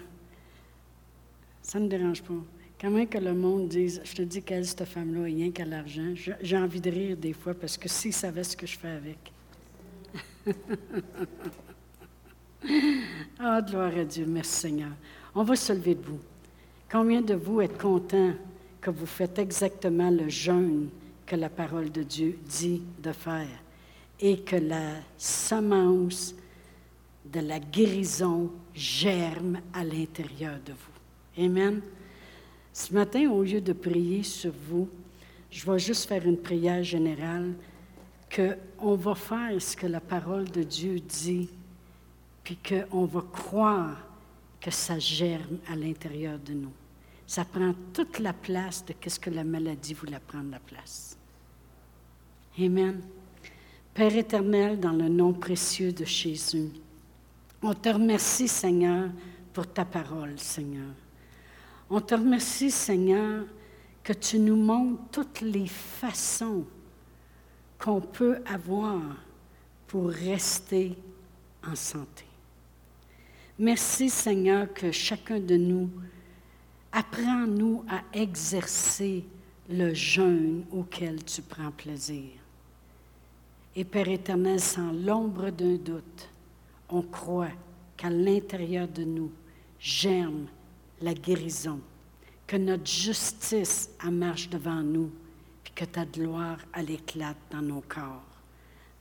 Ça 1.60 1.78
ne 1.78 1.84
nous 1.84 1.90
dérange 1.90 2.22
pas. 2.22 2.32
Même 2.90 3.08
que 3.08 3.16
le 3.16 3.32
monde 3.32 3.68
dise, 3.68 4.02
je 4.04 4.12
te 4.12 4.20
dis 4.20 4.42
qu'elle, 4.42 4.66
cette 4.66 4.84
femme-là, 4.84 5.22
rien 5.22 5.50
qu'à 5.50 5.64
l'argent, 5.64 6.12
j'ai 6.42 6.58
envie 6.58 6.82
de 6.82 6.90
rire 6.90 7.16
des 7.16 7.32
fois 7.32 7.54
parce 7.54 7.78
que 7.78 7.88
s'ils 7.88 8.12
savaient 8.12 8.44
ce 8.44 8.54
que 8.54 8.66
je 8.66 8.76
fais 8.76 8.88
avec. 8.88 9.32
Ah, 13.38 13.60
gloire 13.60 13.94
à 13.94 14.04
Dieu, 14.04 14.24
merci 14.26 14.60
Seigneur. 14.60 14.92
On 15.34 15.42
va 15.42 15.54
se 15.54 15.70
lever 15.74 15.94
debout. 15.94 16.20
Combien 16.90 17.20
de 17.20 17.34
vous 17.34 17.60
êtes 17.60 17.76
contents 17.76 18.32
que 18.80 18.88
vous 18.88 19.04
faites 19.04 19.38
exactement 19.38 20.08
le 20.10 20.30
jeûne 20.30 20.88
que 21.26 21.36
la 21.36 21.50
parole 21.50 21.92
de 21.92 22.02
Dieu 22.02 22.38
dit 22.48 22.80
de 23.02 23.12
faire 23.12 23.48
et 24.18 24.38
que 24.40 24.56
la 24.56 24.92
semence 25.18 26.34
de 27.26 27.40
la 27.40 27.60
guérison 27.60 28.50
germe 28.74 29.60
à 29.74 29.84
l'intérieur 29.84 30.58
de 30.64 30.72
vous? 30.72 31.44
Amen. 31.44 31.82
Ce 32.74 32.92
matin, 32.92 33.30
au 33.30 33.44
lieu 33.44 33.60
de 33.60 33.72
prier 33.72 34.24
sur 34.24 34.52
vous, 34.68 34.88
je 35.48 35.64
vais 35.64 35.78
juste 35.78 36.08
faire 36.08 36.26
une 36.26 36.36
prière 36.36 36.82
générale 36.82 37.54
qu'on 38.34 38.96
va 38.96 39.14
faire 39.14 39.62
ce 39.62 39.76
que 39.76 39.86
la 39.86 40.00
parole 40.00 40.50
de 40.50 40.64
Dieu 40.64 40.98
dit, 40.98 41.48
puis 42.42 42.58
qu'on 42.58 43.04
va 43.04 43.22
croire 43.32 43.96
que 44.60 44.72
ça 44.72 44.98
germe 44.98 45.58
à 45.70 45.76
l'intérieur 45.76 46.36
de 46.40 46.52
nous. 46.52 46.72
Ça 47.28 47.44
prend 47.44 47.74
toute 47.92 48.18
la 48.18 48.32
place 48.32 48.84
de 48.84 48.94
ce 49.08 49.20
que 49.20 49.30
la 49.30 49.44
maladie 49.44 49.94
voulait 49.94 50.18
prendre 50.18 50.50
la 50.50 50.58
place. 50.58 51.16
Amen. 52.58 53.00
Père 53.94 54.16
éternel, 54.16 54.80
dans 54.80 54.92
le 54.92 55.08
nom 55.08 55.32
précieux 55.32 55.92
de 55.92 56.04
Jésus, 56.04 56.70
on 57.62 57.72
te 57.72 57.88
remercie, 57.88 58.48
Seigneur, 58.48 59.10
pour 59.52 59.68
ta 59.68 59.84
parole, 59.84 60.36
Seigneur. 60.40 60.90
On 61.90 62.00
te 62.00 62.14
remercie, 62.14 62.70
Seigneur, 62.70 63.44
que 64.02 64.12
tu 64.12 64.38
nous 64.38 64.56
montres 64.56 65.02
toutes 65.10 65.40
les 65.40 65.66
façons 65.66 66.64
qu'on 67.78 68.00
peut 68.00 68.40
avoir 68.46 69.00
pour 69.86 70.08
rester 70.08 70.96
en 71.66 71.74
santé. 71.74 72.24
Merci, 73.58 74.10
Seigneur, 74.10 74.72
que 74.72 74.90
chacun 74.90 75.38
de 75.38 75.56
nous 75.56 75.90
apprend, 76.92 77.46
nous, 77.46 77.84
à 77.88 78.02
exercer 78.12 79.24
le 79.68 79.94
jeûne 79.94 80.64
auquel 80.72 81.24
tu 81.24 81.42
prends 81.42 81.70
plaisir. 81.70 82.30
Et 83.76 83.84
Père 83.84 84.08
éternel, 84.08 84.60
sans 84.60 84.92
l'ombre 84.92 85.50
d'un 85.50 85.76
doute, 85.76 86.28
on 86.88 87.02
croit 87.02 87.52
qu'à 87.96 88.10
l'intérieur 88.10 88.86
de 88.88 89.04
nous 89.04 89.32
germe 89.78 90.46
la 91.04 91.14
guérison, 91.14 91.80
que 92.46 92.56
notre 92.56 92.86
justice 92.86 93.90
marche 94.10 94.48
devant 94.48 94.82
nous, 94.82 95.12
puis 95.62 95.72
que 95.74 95.84
ta 95.84 96.04
gloire 96.04 96.58
elle 96.74 96.90
éclate 96.90 97.36
dans 97.50 97.62
nos 97.62 97.82
corps. 97.82 98.24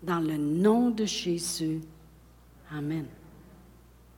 Dans 0.02 0.20
le 0.20 0.38
nom 0.38 0.90
de 0.90 1.06
Jésus, 1.06 1.80
Amen. 2.72 3.06